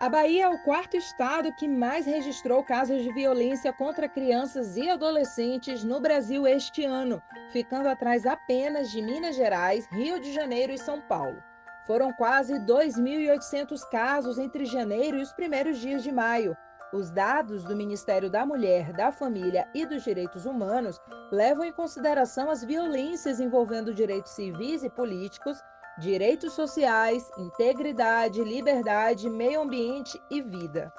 A 0.00 0.08
Bahia 0.08 0.44
é 0.44 0.48
o 0.48 0.56
quarto 0.56 0.96
estado 0.96 1.52
que 1.52 1.68
mais 1.68 2.06
registrou 2.06 2.64
casos 2.64 3.02
de 3.02 3.12
violência 3.12 3.70
contra 3.70 4.08
crianças 4.08 4.74
e 4.74 4.88
adolescentes 4.88 5.84
no 5.84 6.00
Brasil 6.00 6.46
este 6.46 6.86
ano, 6.86 7.22
ficando 7.52 7.86
atrás 7.86 8.24
apenas 8.24 8.90
de 8.90 9.02
Minas 9.02 9.36
Gerais, 9.36 9.86
Rio 9.92 10.18
de 10.18 10.32
Janeiro 10.32 10.72
e 10.72 10.78
São 10.78 11.02
Paulo. 11.02 11.42
Foram 11.86 12.14
quase 12.14 12.54
2.800 12.60 13.78
casos 13.90 14.38
entre 14.38 14.64
janeiro 14.64 15.18
e 15.18 15.22
os 15.22 15.34
primeiros 15.34 15.78
dias 15.78 16.02
de 16.02 16.10
maio. 16.10 16.56
Os 16.94 17.10
dados 17.10 17.62
do 17.62 17.76
Ministério 17.76 18.30
da 18.30 18.46
Mulher, 18.46 18.94
da 18.94 19.12
Família 19.12 19.68
e 19.74 19.84
dos 19.84 20.02
Direitos 20.02 20.46
Humanos 20.46 20.98
levam 21.30 21.62
em 21.62 21.72
consideração 21.72 22.48
as 22.48 22.64
violências 22.64 23.38
envolvendo 23.38 23.92
direitos 23.92 24.32
civis 24.32 24.82
e 24.82 24.88
políticos 24.88 25.62
direitos 26.00 26.54
sociais, 26.54 27.30
integridade, 27.38 28.42
liberdade, 28.42 29.28
meio 29.28 29.60
ambiente 29.60 30.18
e 30.30 30.40
vida. 30.40 30.92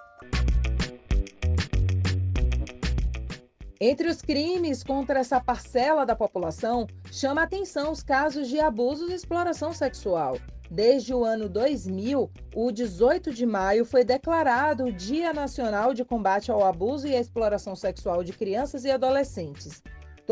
Entre 3.83 4.07
os 4.07 4.21
crimes 4.21 4.83
contra 4.83 5.19
essa 5.19 5.41
parcela 5.41 6.05
da 6.05 6.15
população, 6.15 6.85
chama 7.11 7.41
atenção 7.41 7.91
os 7.91 8.03
casos 8.03 8.47
de 8.47 8.59
abusos 8.59 9.09
e 9.09 9.15
exploração 9.15 9.73
sexual. 9.73 10.37
Desde 10.69 11.13
o 11.15 11.25
ano 11.25 11.49
2000, 11.49 12.29
o 12.55 12.71
18 12.71 13.33
de 13.33 13.45
maio 13.45 13.83
foi 13.83 14.03
declarado 14.05 14.85
o 14.85 14.91
Dia 14.91 15.33
Nacional 15.33 15.95
de 15.95 16.05
Combate 16.05 16.51
ao 16.51 16.63
Abuso 16.63 17.07
e 17.07 17.15
à 17.15 17.19
Exploração 17.19 17.75
Sexual 17.75 18.23
de 18.23 18.33
Crianças 18.33 18.85
e 18.85 18.91
Adolescentes. 18.91 19.81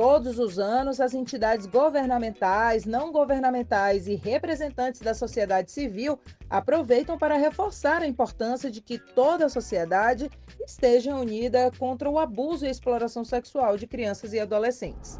Todos 0.01 0.39
os 0.39 0.57
anos, 0.57 1.01
as 1.01 1.13
entidades 1.13 1.65
governamentais, 1.65 2.85
não 2.85 3.11
governamentais 3.11 4.07
e 4.07 4.15
representantes 4.15 5.01
da 5.01 5.13
sociedade 5.13 5.73
civil 5.73 6.17
aproveitam 6.49 7.17
para 7.17 7.35
reforçar 7.35 8.01
a 8.01 8.07
importância 8.07 8.71
de 8.71 8.79
que 8.79 8.97
toda 8.97 9.47
a 9.47 9.49
sociedade 9.49 10.31
esteja 10.65 11.13
unida 11.13 11.69
contra 11.77 12.09
o 12.09 12.17
abuso 12.17 12.65
e 12.65 12.69
exploração 12.69 13.25
sexual 13.25 13.75
de 13.75 13.87
crianças 13.87 14.31
e 14.31 14.39
adolescentes. 14.39 15.19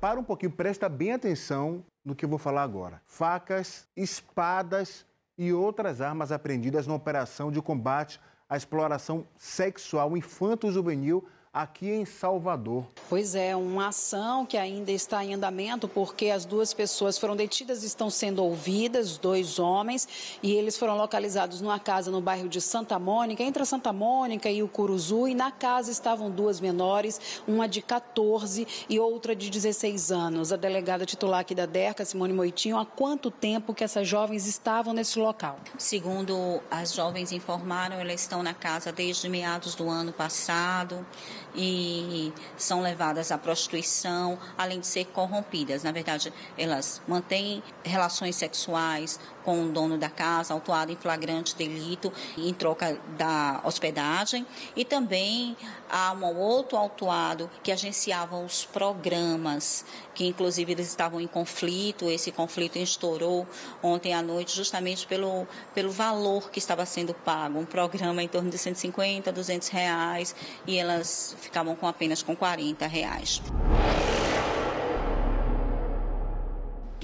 Para 0.00 0.18
um 0.18 0.24
pouquinho, 0.24 0.50
presta 0.50 0.88
bem 0.88 1.12
atenção 1.12 1.84
no 2.04 2.16
que 2.16 2.24
eu 2.24 2.28
vou 2.28 2.36
falar 2.36 2.64
agora. 2.64 3.00
Facas, 3.06 3.86
espadas 3.96 5.06
e 5.38 5.52
outras 5.52 6.00
armas 6.00 6.32
apreendidas 6.32 6.84
na 6.84 6.96
operação 6.96 7.52
de 7.52 7.62
combate 7.62 8.18
a 8.48 8.56
exploração 8.56 9.26
sexual 9.36 10.16
infanto-juvenil 10.16 11.26
aqui 11.54 11.88
em 11.88 12.04
Salvador. 12.04 12.84
Pois 13.08 13.36
é, 13.36 13.54
uma 13.54 13.88
ação 13.88 14.44
que 14.44 14.56
ainda 14.56 14.90
está 14.90 15.24
em 15.24 15.34
andamento 15.34 15.86
porque 15.86 16.30
as 16.30 16.44
duas 16.44 16.74
pessoas 16.74 17.16
foram 17.16 17.36
detidas 17.36 17.84
e 17.84 17.86
estão 17.86 18.10
sendo 18.10 18.42
ouvidas, 18.42 19.16
dois 19.16 19.60
homens, 19.60 20.36
e 20.42 20.52
eles 20.52 20.76
foram 20.76 20.96
localizados 20.96 21.60
numa 21.60 21.78
casa 21.78 22.10
no 22.10 22.20
bairro 22.20 22.48
de 22.48 22.60
Santa 22.60 22.98
Mônica, 22.98 23.40
entre 23.40 23.62
a 23.62 23.66
Santa 23.66 23.92
Mônica 23.92 24.50
e 24.50 24.64
o 24.64 24.68
Curuzu, 24.68 25.28
e 25.28 25.34
na 25.34 25.52
casa 25.52 25.92
estavam 25.92 26.28
duas 26.28 26.60
menores, 26.60 27.20
uma 27.46 27.68
de 27.68 27.80
14 27.80 28.66
e 28.88 28.98
outra 28.98 29.36
de 29.36 29.48
16 29.48 30.10
anos. 30.10 30.52
A 30.52 30.56
delegada 30.56 31.06
titular 31.06 31.40
aqui 31.40 31.54
da 31.54 31.66
DERCA, 31.66 32.04
Simone 32.04 32.32
Moitinho, 32.32 32.76
há 32.76 32.84
quanto 32.84 33.30
tempo 33.30 33.72
que 33.72 33.84
essas 33.84 34.08
jovens 34.08 34.48
estavam 34.48 34.92
nesse 34.92 35.20
local? 35.20 35.60
Segundo 35.78 36.60
as 36.68 36.92
jovens 36.92 37.30
informaram, 37.30 37.96
elas 37.96 38.22
estão 38.22 38.42
na 38.42 38.54
casa 38.54 38.90
desde 38.90 39.28
meados 39.28 39.76
do 39.76 39.88
ano 39.88 40.12
passado 40.12 41.06
e 41.54 42.32
são 42.56 42.80
levadas 42.80 43.30
à 43.30 43.38
prostituição, 43.38 44.38
além 44.56 44.80
de 44.80 44.86
ser 44.86 45.06
corrompidas. 45.06 45.82
Na 45.82 45.92
verdade, 45.92 46.32
elas 46.58 47.00
mantêm 47.06 47.62
relações 47.82 48.36
sexuais 48.36 49.18
com 49.44 49.62
o 49.62 49.68
dono 49.68 49.98
da 49.98 50.08
casa, 50.08 50.54
autuado 50.54 50.90
em 50.90 50.96
flagrante 50.96 51.54
delito, 51.54 52.12
em 52.36 52.52
troca 52.52 52.98
da 53.16 53.60
hospedagem, 53.64 54.46
e 54.74 54.84
também 54.84 55.56
há 55.90 56.12
um 56.12 56.36
outro 56.36 56.76
autuado 56.76 57.50
que 57.62 57.70
agenciava 57.70 58.36
os 58.36 58.64
programas, 58.64 59.84
que 60.14 60.26
inclusive 60.26 60.72
eles 60.72 60.88
estavam 60.88 61.20
em 61.20 61.26
conflito, 61.26 62.08
esse 62.08 62.32
conflito 62.32 62.78
estourou 62.78 63.46
ontem 63.82 64.14
à 64.14 64.22
noite 64.22 64.56
justamente 64.56 65.06
pelo, 65.06 65.46
pelo 65.74 65.90
valor 65.90 66.50
que 66.50 66.58
estava 66.58 66.86
sendo 66.86 67.14
pago, 67.14 67.58
um 67.58 67.66
programa 67.66 68.22
em 68.22 68.28
torno 68.28 68.50
de 68.50 68.58
150, 68.58 69.30
200 69.30 69.68
reais, 69.68 70.34
e 70.66 70.78
elas 70.78 71.36
ficavam 71.40 71.76
com 71.76 71.86
apenas 71.86 72.22
com 72.22 72.34
40 72.34 72.86
reais 72.86 73.42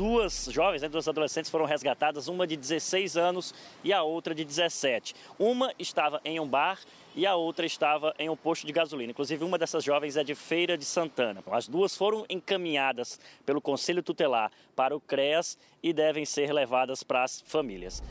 duas 0.00 0.49
jovens, 0.50 0.81
né, 0.81 0.88
duas 0.88 1.06
adolescentes 1.06 1.50
foram 1.50 1.66
resgatadas, 1.66 2.27
uma 2.27 2.47
de 2.47 2.56
16 2.56 3.19
anos 3.19 3.53
e 3.84 3.93
a 3.93 4.03
outra 4.03 4.34
de 4.34 4.47
17. 4.47 5.15
Uma 5.38 5.75
estava 5.78 6.22
em 6.25 6.41
um 6.41 6.49
bar 6.49 6.81
e 7.15 7.27
a 7.27 7.37
outra 7.37 7.66
estava 7.66 8.15
em 8.19 8.31
um 8.31 8.34
posto 8.34 8.66
de 8.66 8.72
gasolina. 8.72 9.11
Inclusive, 9.11 9.44
uma 9.44 9.59
dessas 9.59 9.84
jovens 9.84 10.16
é 10.16 10.25
de 10.25 10.34
Feira 10.34 10.78
de 10.78 10.87
Santana. 10.87 11.44
As 11.50 11.69
duas 11.69 11.94
foram 11.94 12.25
encaminhadas 12.31 13.21
pelo 13.44 13.61
Conselho 13.61 14.03
Tutelar 14.03 14.50
para 14.75 14.97
o 14.97 15.00
CREAS 15.03 15.59
e 15.83 15.93
devem 15.93 16.25
ser 16.25 16.50
levadas 16.50 17.03
para 17.03 17.22
as 17.22 17.43
famílias. 17.43 18.03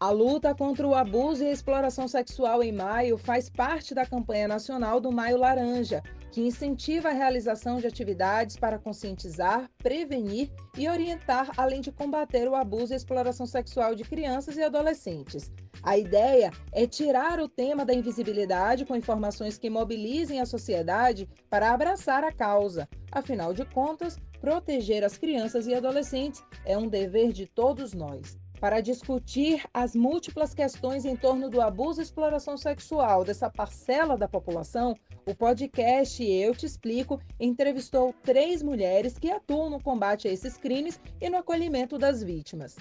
A 0.00 0.10
luta 0.10 0.52
contra 0.52 0.84
o 0.84 0.96
abuso 0.96 1.44
e 1.44 1.46
a 1.46 1.52
exploração 1.52 2.08
sexual 2.08 2.60
em 2.60 2.72
maio 2.72 3.16
faz 3.16 3.48
parte 3.48 3.94
da 3.94 4.04
campanha 4.04 4.48
nacional 4.48 4.98
do 4.98 5.12
Maio 5.12 5.36
Laranja, 5.36 6.02
que 6.30 6.40
incentiva 6.40 7.08
a 7.08 7.12
realização 7.12 7.78
de 7.78 7.86
atividades 7.86 8.56
para 8.56 8.78
conscientizar, 8.78 9.68
prevenir 9.78 10.50
e 10.76 10.88
orientar, 10.88 11.50
além 11.56 11.80
de 11.80 11.90
combater 11.92 12.48
o 12.48 12.54
abuso 12.54 12.92
e 12.92 12.96
exploração 12.96 13.46
sexual 13.46 13.94
de 13.94 14.04
crianças 14.04 14.56
e 14.56 14.62
adolescentes. 14.62 15.50
A 15.82 15.98
ideia 15.98 16.50
é 16.72 16.86
tirar 16.86 17.40
o 17.40 17.48
tema 17.48 17.84
da 17.84 17.94
invisibilidade 17.94 18.84
com 18.84 18.96
informações 18.96 19.58
que 19.58 19.70
mobilizem 19.70 20.40
a 20.40 20.46
sociedade 20.46 21.28
para 21.48 21.72
abraçar 21.72 22.22
a 22.22 22.32
causa. 22.32 22.88
Afinal 23.10 23.52
de 23.52 23.64
contas, 23.64 24.16
proteger 24.40 25.04
as 25.04 25.18
crianças 25.18 25.66
e 25.66 25.74
adolescentes 25.74 26.42
é 26.64 26.76
um 26.78 26.88
dever 26.88 27.32
de 27.32 27.46
todos 27.46 27.92
nós 27.92 28.39
para 28.60 28.82
discutir 28.82 29.64
as 29.72 29.94
múltiplas 29.94 30.52
questões 30.52 31.06
em 31.06 31.16
torno 31.16 31.48
do 31.48 31.62
abuso 31.62 32.00
e 32.00 32.04
exploração 32.04 32.58
sexual 32.58 33.24
dessa 33.24 33.48
parcela 33.48 34.18
da 34.18 34.28
população, 34.28 34.94
o 35.26 35.34
podcast 35.34 36.22
Eu 36.22 36.54
Te 36.54 36.66
Explico 36.66 37.18
entrevistou 37.40 38.14
três 38.22 38.62
mulheres 38.62 39.18
que 39.18 39.30
atuam 39.30 39.70
no 39.70 39.82
combate 39.82 40.28
a 40.28 40.32
esses 40.32 40.58
crimes 40.58 41.00
e 41.20 41.30
no 41.30 41.38
acolhimento 41.38 41.96
das 41.96 42.22
vítimas. 42.22 42.76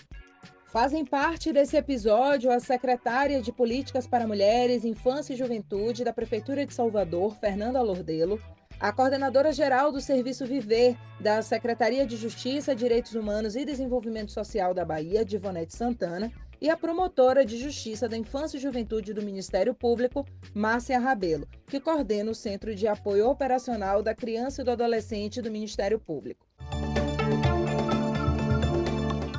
Fazem 0.67 1.03
parte 1.03 1.51
desse 1.51 1.77
episódio 1.77 2.51
a 2.51 2.59
secretária 2.59 3.41
de 3.41 3.51
Políticas 3.51 4.05
para 4.05 4.27
Mulheres, 4.27 4.85
Infância 4.85 5.33
e 5.33 5.37
Juventude 5.37 6.03
da 6.03 6.13
Prefeitura 6.13 6.63
de 6.63 6.73
Salvador, 6.73 7.35
Fernanda 7.37 7.81
Lordelo, 7.81 8.39
a 8.79 8.93
coordenadora 8.93 9.51
geral 9.51 9.91
do 9.91 9.99
Serviço 9.99 10.45
Viver 10.45 10.97
da 11.19 11.41
Secretaria 11.41 12.07
de 12.07 12.15
Justiça, 12.15 12.75
Direitos 12.75 13.13
Humanos 13.13 13.55
e 13.55 13.65
Desenvolvimento 13.65 14.31
Social 14.31 14.73
da 14.73 14.85
Bahia, 14.85 15.25
Divonete 15.25 15.75
Santana, 15.75 16.31
e 16.61 16.69
a 16.69 16.77
promotora 16.77 17.45
de 17.45 17.57
Justiça 17.57 18.07
da 18.07 18.17
Infância 18.17 18.57
e 18.57 18.59
Juventude 18.59 19.13
do 19.13 19.21
Ministério 19.21 19.73
Público, 19.73 20.25
Márcia 20.53 20.99
Rabelo, 20.99 21.47
que 21.67 21.79
coordena 21.79 22.31
o 22.31 22.35
Centro 22.35 22.73
de 22.75 22.87
Apoio 22.87 23.29
Operacional 23.29 24.01
da 24.01 24.13
Criança 24.13 24.61
e 24.61 24.65
do 24.65 24.71
Adolescente 24.71 25.41
do 25.41 25.51
Ministério 25.51 25.99
Público. 25.99 26.45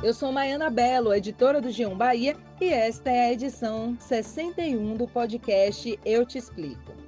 Eu 0.03 0.15
sou 0.15 0.31
Maiana 0.31 0.69
Belo, 0.71 1.13
editora 1.13 1.61
do 1.61 1.69
G1 1.69 1.95
Bahia, 1.95 2.35
e 2.59 2.69
esta 2.69 3.11
é 3.11 3.27
a 3.27 3.33
edição 3.33 3.95
61 3.99 4.97
do 4.97 5.07
podcast 5.07 5.99
Eu 6.03 6.25
Te 6.25 6.39
Explico. 6.39 7.00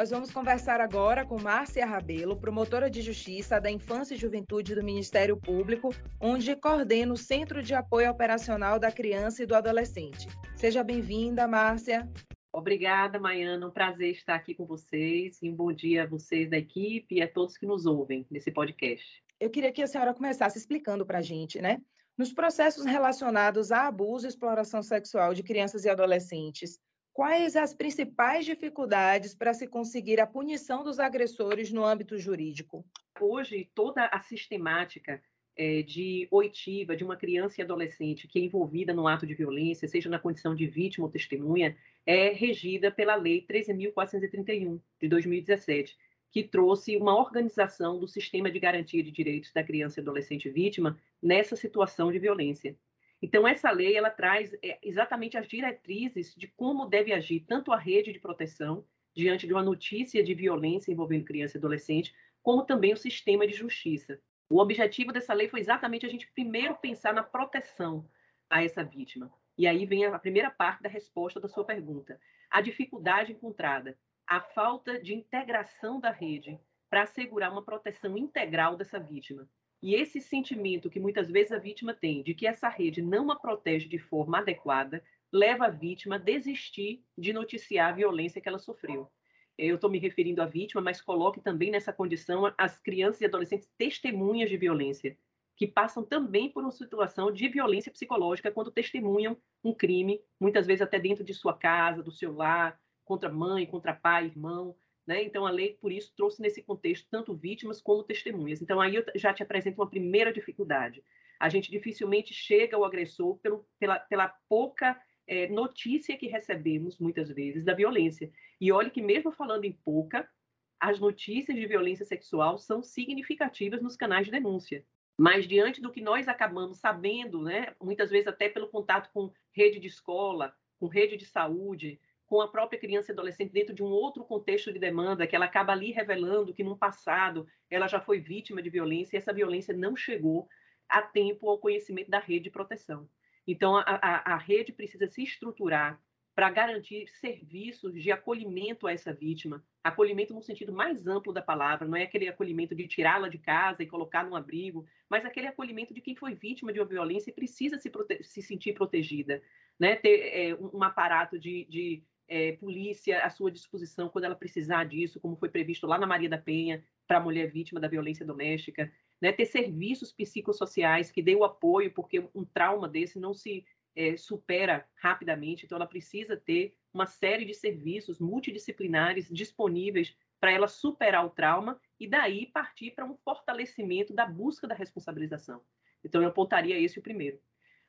Nós 0.00 0.08
vamos 0.08 0.30
conversar 0.30 0.80
agora 0.80 1.26
com 1.26 1.38
Márcia 1.38 1.84
Rabelo, 1.84 2.34
promotora 2.34 2.88
de 2.88 3.02
Justiça 3.02 3.60
da 3.60 3.70
Infância 3.70 4.14
e 4.14 4.16
Juventude 4.16 4.74
do 4.74 4.82
Ministério 4.82 5.36
Público, 5.36 5.90
onde 6.18 6.56
coordena 6.56 7.12
o 7.12 7.18
Centro 7.18 7.62
de 7.62 7.74
Apoio 7.74 8.10
Operacional 8.10 8.78
da 8.78 8.90
Criança 8.90 9.42
e 9.42 9.46
do 9.46 9.54
Adolescente. 9.54 10.26
Seja 10.56 10.82
bem-vinda, 10.82 11.46
Márcia. 11.46 12.08
Obrigada, 12.50 13.20
Maiana. 13.20 13.66
Um 13.66 13.70
prazer 13.70 14.12
estar 14.12 14.36
aqui 14.36 14.54
com 14.54 14.64
vocês. 14.64 15.38
E 15.42 15.50
um 15.50 15.54
bom 15.54 15.70
dia 15.70 16.04
a 16.04 16.06
vocês 16.06 16.48
da 16.48 16.56
equipe 16.56 17.16
e 17.16 17.22
a 17.22 17.28
todos 17.30 17.58
que 17.58 17.66
nos 17.66 17.84
ouvem 17.84 18.26
nesse 18.30 18.50
podcast. 18.50 19.22
Eu 19.38 19.50
queria 19.50 19.70
que 19.70 19.82
a 19.82 19.86
senhora 19.86 20.14
começasse 20.14 20.56
explicando 20.56 21.04
para 21.04 21.18
a 21.18 21.22
gente, 21.22 21.60
né? 21.60 21.78
Nos 22.16 22.32
processos 22.32 22.86
relacionados 22.86 23.70
a 23.70 23.86
abuso 23.86 24.24
e 24.24 24.30
exploração 24.30 24.82
sexual 24.82 25.34
de 25.34 25.42
crianças 25.42 25.84
e 25.84 25.90
adolescentes, 25.90 26.80
Quais 27.12 27.56
as 27.56 27.74
principais 27.74 28.44
dificuldades 28.44 29.34
para 29.34 29.52
se 29.52 29.66
conseguir 29.66 30.20
a 30.20 30.26
punição 30.26 30.84
dos 30.84 30.98
agressores 30.98 31.72
no 31.72 31.84
âmbito 31.84 32.16
jurídico? 32.16 32.84
Hoje, 33.20 33.68
toda 33.74 34.06
a 34.06 34.20
sistemática 34.20 35.20
é, 35.56 35.82
de 35.82 36.28
oitiva 36.30 36.96
de 36.96 37.04
uma 37.04 37.16
criança 37.16 37.60
e 37.60 37.64
adolescente 37.64 38.28
que 38.28 38.38
é 38.38 38.42
envolvida 38.42 38.94
no 38.94 39.06
ato 39.06 39.26
de 39.26 39.34
violência, 39.34 39.88
seja 39.88 40.08
na 40.08 40.18
condição 40.18 40.54
de 40.54 40.66
vítima 40.66 41.04
ou 41.06 41.10
testemunha, 41.10 41.76
é 42.06 42.30
regida 42.30 42.90
pela 42.90 43.16
Lei 43.16 43.44
13.431, 43.44 44.80
de 45.00 45.08
2017, 45.08 45.98
que 46.30 46.44
trouxe 46.44 46.96
uma 46.96 47.14
organização 47.14 47.98
do 47.98 48.06
sistema 48.06 48.50
de 48.50 48.60
garantia 48.60 49.02
de 49.02 49.10
direitos 49.10 49.52
da 49.52 49.64
criança 49.64 49.98
e 49.98 50.02
adolescente 50.02 50.48
vítima 50.48 50.98
nessa 51.20 51.56
situação 51.56 52.12
de 52.12 52.18
violência. 52.18 52.76
Então, 53.22 53.46
essa 53.46 53.70
lei 53.70 53.96
ela 53.96 54.10
traz 54.10 54.52
é, 54.62 54.78
exatamente 54.82 55.36
as 55.36 55.46
diretrizes 55.46 56.34
de 56.34 56.48
como 56.48 56.86
deve 56.86 57.12
agir 57.12 57.40
tanto 57.40 57.72
a 57.72 57.76
rede 57.76 58.12
de 58.12 58.18
proteção 58.18 58.84
diante 59.14 59.46
de 59.46 59.52
uma 59.52 59.62
notícia 59.62 60.22
de 60.22 60.34
violência 60.34 60.90
envolvendo 60.90 61.24
criança 61.24 61.56
e 61.56 61.58
adolescente, 61.58 62.14
como 62.42 62.64
também 62.64 62.92
o 62.92 62.96
sistema 62.96 63.46
de 63.46 63.52
justiça. 63.52 64.20
O 64.48 64.58
objetivo 64.58 65.12
dessa 65.12 65.34
lei 65.34 65.48
foi 65.48 65.60
exatamente 65.60 66.06
a 66.06 66.08
gente 66.08 66.30
primeiro 66.32 66.74
pensar 66.76 67.12
na 67.12 67.22
proteção 67.22 68.08
a 68.48 68.64
essa 68.64 68.82
vítima. 68.82 69.32
E 69.56 69.66
aí 69.66 69.84
vem 69.84 70.06
a 70.06 70.18
primeira 70.18 70.50
parte 70.50 70.82
da 70.82 70.88
resposta 70.88 71.38
da 71.38 71.48
sua 71.48 71.64
pergunta. 71.64 72.18
A 72.50 72.60
dificuldade 72.60 73.32
encontrada, 73.32 73.96
a 74.26 74.40
falta 74.40 74.98
de 75.00 75.14
integração 75.14 76.00
da 76.00 76.10
rede 76.10 76.58
para 76.88 77.02
assegurar 77.02 77.52
uma 77.52 77.64
proteção 77.64 78.16
integral 78.16 78.76
dessa 78.76 78.98
vítima. 78.98 79.48
E 79.82 79.94
esse 79.94 80.20
sentimento 80.20 80.90
que 80.90 81.00
muitas 81.00 81.30
vezes 81.30 81.52
a 81.52 81.58
vítima 81.58 81.94
tem 81.94 82.22
de 82.22 82.34
que 82.34 82.46
essa 82.46 82.68
rede 82.68 83.00
não 83.00 83.30
a 83.30 83.36
protege 83.36 83.88
de 83.88 83.98
forma 83.98 84.38
adequada, 84.38 85.02
leva 85.32 85.66
a 85.66 85.70
vítima 85.70 86.16
a 86.16 86.18
desistir 86.18 87.02
de 87.16 87.32
noticiar 87.32 87.90
a 87.90 87.96
violência 87.96 88.40
que 88.40 88.48
ela 88.48 88.58
sofreu. 88.58 89.10
Eu 89.56 89.76
estou 89.76 89.90
me 89.90 89.98
referindo 89.98 90.42
à 90.42 90.46
vítima, 90.46 90.80
mas 90.80 91.00
coloque 91.00 91.40
também 91.40 91.70
nessa 91.70 91.92
condição 91.92 92.52
as 92.56 92.78
crianças 92.78 93.20
e 93.20 93.26
adolescentes 93.26 93.68
testemunhas 93.78 94.48
de 94.48 94.56
violência, 94.56 95.16
que 95.56 95.66
passam 95.66 96.02
também 96.02 96.50
por 96.50 96.62
uma 96.62 96.72
situação 96.72 97.30
de 97.30 97.46
violência 97.48 97.92
psicológica 97.92 98.50
quando 98.50 98.70
testemunham 98.70 99.36
um 99.62 99.74
crime, 99.74 100.20
muitas 100.40 100.66
vezes 100.66 100.80
até 100.80 100.98
dentro 100.98 101.22
de 101.22 101.34
sua 101.34 101.52
casa, 101.52 102.02
do 102.02 102.10
seu 102.10 102.34
lar, 102.34 102.80
contra 103.04 103.30
mãe, 103.30 103.66
contra 103.66 103.94
pai, 103.94 104.26
irmão. 104.26 104.74
Né? 105.10 105.24
Então, 105.24 105.44
a 105.44 105.50
lei, 105.50 105.76
por 105.80 105.90
isso, 105.90 106.12
trouxe 106.16 106.40
nesse 106.40 106.62
contexto 106.62 107.08
tanto 107.10 107.34
vítimas 107.34 107.82
como 107.82 108.04
testemunhas. 108.04 108.62
Então, 108.62 108.80
aí 108.80 108.94
eu 108.94 109.04
já 109.16 109.34
te 109.34 109.42
apresento 109.42 109.80
uma 109.80 109.90
primeira 109.90 110.32
dificuldade. 110.32 111.02
A 111.40 111.48
gente 111.48 111.68
dificilmente 111.68 112.32
chega 112.32 112.76
ao 112.76 112.84
agressor 112.84 113.36
pelo, 113.38 113.66
pela, 113.76 113.98
pela 113.98 114.28
pouca 114.48 114.96
é, 115.26 115.48
notícia 115.48 116.16
que 116.16 116.28
recebemos, 116.28 116.96
muitas 117.00 117.28
vezes, 117.28 117.64
da 117.64 117.74
violência. 117.74 118.30
E 118.60 118.70
olhe 118.70 118.88
que, 118.88 119.02
mesmo 119.02 119.32
falando 119.32 119.64
em 119.64 119.72
pouca, 119.72 120.30
as 120.78 121.00
notícias 121.00 121.58
de 121.58 121.66
violência 121.66 122.04
sexual 122.04 122.56
são 122.56 122.80
significativas 122.80 123.82
nos 123.82 123.96
canais 123.96 124.26
de 124.26 124.30
denúncia. 124.30 124.86
Mas, 125.18 125.44
diante 125.44 125.82
do 125.82 125.90
que 125.90 126.00
nós 126.00 126.28
acabamos 126.28 126.78
sabendo, 126.78 127.42
né, 127.42 127.74
muitas 127.82 128.10
vezes 128.10 128.28
até 128.28 128.48
pelo 128.48 128.68
contato 128.68 129.10
com 129.12 129.32
rede 129.50 129.80
de 129.80 129.88
escola, 129.88 130.54
com 130.78 130.86
rede 130.86 131.16
de 131.16 131.26
saúde, 131.26 131.98
com 132.30 132.40
a 132.40 132.46
própria 132.46 132.78
criança 132.78 133.10
e 133.10 133.12
adolescente 133.12 133.50
dentro 133.50 133.74
de 133.74 133.82
um 133.82 133.88
outro 133.88 134.24
contexto 134.24 134.72
de 134.72 134.78
demanda, 134.78 135.26
que 135.26 135.34
ela 135.34 135.46
acaba 135.46 135.72
ali 135.72 135.90
revelando 135.90 136.54
que 136.54 136.62
no 136.62 136.78
passado 136.78 137.44
ela 137.68 137.88
já 137.88 138.00
foi 138.00 138.20
vítima 138.20 138.62
de 138.62 138.70
violência 138.70 139.16
e 139.16 139.18
essa 139.18 139.32
violência 139.32 139.76
não 139.76 139.96
chegou 139.96 140.48
a 140.88 141.02
tempo 141.02 141.50
ao 141.50 141.58
conhecimento 141.58 142.08
da 142.08 142.20
rede 142.20 142.44
de 142.44 142.50
proteção. 142.50 143.08
Então, 143.44 143.76
a, 143.76 143.82
a, 143.84 144.34
a 144.34 144.36
rede 144.36 144.72
precisa 144.72 145.08
se 145.08 145.24
estruturar 145.24 146.00
para 146.32 146.48
garantir 146.50 147.08
serviços 147.08 148.00
de 148.00 148.12
acolhimento 148.12 148.86
a 148.86 148.92
essa 148.92 149.12
vítima, 149.12 149.64
acolhimento 149.82 150.32
no 150.32 150.40
sentido 150.40 150.72
mais 150.72 151.08
amplo 151.08 151.32
da 151.32 151.42
palavra, 151.42 151.88
não 151.88 151.96
é 151.96 152.04
aquele 152.04 152.28
acolhimento 152.28 152.76
de 152.76 152.86
tirá-la 152.86 153.28
de 153.28 153.38
casa 153.38 153.82
e 153.82 153.88
colocar 153.88 154.24
num 154.24 154.36
abrigo, 154.36 154.86
mas 155.08 155.24
aquele 155.24 155.48
acolhimento 155.48 155.92
de 155.92 156.00
quem 156.00 156.14
foi 156.14 156.34
vítima 156.34 156.72
de 156.72 156.78
uma 156.78 156.86
violência 156.86 157.30
e 157.30 157.34
precisa 157.34 157.76
se, 157.76 157.90
se 158.22 158.40
sentir 158.40 158.72
protegida, 158.72 159.42
né? 159.76 159.96
ter 159.96 160.20
é, 160.32 160.54
um 160.54 160.82
aparato 160.84 161.36
de, 161.36 161.66
de 161.68 162.04
é, 162.30 162.52
polícia 162.52 163.24
à 163.24 163.28
sua 163.28 163.50
disposição 163.50 164.08
quando 164.08 164.24
ela 164.24 164.36
precisar 164.36 164.84
disso, 164.84 165.18
como 165.18 165.36
foi 165.36 165.48
previsto 165.48 165.84
lá 165.84 165.98
na 165.98 166.06
Maria 166.06 166.28
da 166.28 166.38
Penha, 166.38 166.82
para 167.06 167.18
a 167.18 167.20
mulher 167.20 167.50
vítima 167.50 167.80
da 167.80 167.88
violência 167.88 168.24
doméstica, 168.24 168.90
né? 169.20 169.32
ter 169.32 169.46
serviços 169.46 170.12
psicossociais 170.12 171.10
que 171.10 171.20
dêem 171.20 171.36
o 171.36 171.44
apoio, 171.44 171.92
porque 171.92 172.24
um 172.32 172.44
trauma 172.44 172.88
desse 172.88 173.18
não 173.18 173.34
se 173.34 173.66
é, 173.96 174.16
supera 174.16 174.86
rapidamente, 174.94 175.66
então 175.66 175.74
ela 175.74 175.88
precisa 175.88 176.36
ter 176.36 176.72
uma 176.94 177.04
série 177.04 177.44
de 177.44 177.52
serviços 177.52 178.20
multidisciplinares 178.20 179.28
disponíveis 179.28 180.16
para 180.38 180.52
ela 180.52 180.68
superar 180.68 181.26
o 181.26 181.30
trauma 181.30 181.80
e 181.98 182.06
daí 182.06 182.46
partir 182.46 182.92
para 182.92 183.04
um 183.04 183.16
fortalecimento 183.16 184.14
da 184.14 184.24
busca 184.24 184.68
da 184.68 184.74
responsabilização. 184.74 185.60
Então 186.04 186.22
eu 186.22 186.28
apontaria 186.28 186.78
esse 186.78 187.00
o 187.00 187.02
primeiro. 187.02 187.40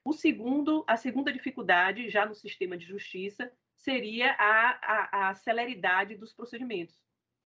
O 0.04 0.14
segundo, 0.14 0.84
a 0.88 0.98
segunda 0.98 1.32
dificuldade 1.32 2.10
já 2.10 2.26
no 2.26 2.34
sistema 2.34 2.76
de 2.76 2.88
justiça 2.88 3.52
seria 3.82 4.32
a, 4.34 4.80
a, 4.82 5.30
a 5.30 5.36
celeridade 5.36 6.16
dos 6.16 6.34
procedimentos, 6.34 7.00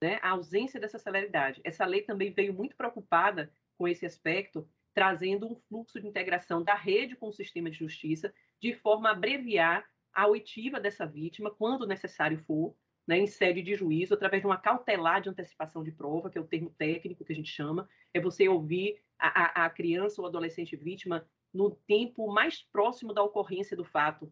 né? 0.01 0.19
a 0.21 0.29
ausência 0.29 0.79
dessa 0.79 0.97
celeridade. 0.97 1.61
Essa 1.63 1.85
lei 1.85 2.01
também 2.01 2.31
veio 2.31 2.53
muito 2.53 2.75
preocupada 2.75 3.51
com 3.77 3.87
esse 3.87 4.05
aspecto, 4.05 4.67
trazendo 4.93 5.51
um 5.51 5.55
fluxo 5.55 5.99
de 5.99 6.07
integração 6.07 6.63
da 6.63 6.75
rede 6.75 7.15
com 7.15 7.27
o 7.27 7.33
sistema 7.33 7.69
de 7.69 7.77
justiça, 7.77 8.33
de 8.61 8.73
forma 8.73 9.09
a 9.09 9.11
abreviar 9.11 9.85
a 10.13 10.27
oitiva 10.27 10.79
dessa 10.79 11.05
vítima, 11.05 11.51
quando 11.51 11.87
necessário 11.87 12.37
for, 12.39 12.75
né, 13.07 13.17
em 13.17 13.27
sede 13.27 13.61
de 13.61 13.75
juízo, 13.75 14.13
através 14.13 14.41
de 14.41 14.47
uma 14.47 14.57
cautelar 14.57 15.21
de 15.21 15.29
antecipação 15.29 15.83
de 15.83 15.91
prova, 15.91 16.29
que 16.29 16.37
é 16.37 16.41
o 16.41 16.47
termo 16.47 16.69
técnico 16.69 17.25
que 17.25 17.33
a 17.33 17.35
gente 17.35 17.49
chama, 17.49 17.89
é 18.13 18.19
você 18.19 18.47
ouvir 18.47 19.01
a, 19.17 19.61
a, 19.61 19.65
a 19.65 19.69
criança 19.69 20.21
ou 20.21 20.27
adolescente 20.27 20.75
vítima 20.75 21.25
no 21.53 21.71
tempo 21.71 22.31
mais 22.31 22.61
próximo 22.61 23.13
da 23.13 23.23
ocorrência 23.23 23.75
do 23.75 23.83
fato, 23.83 24.31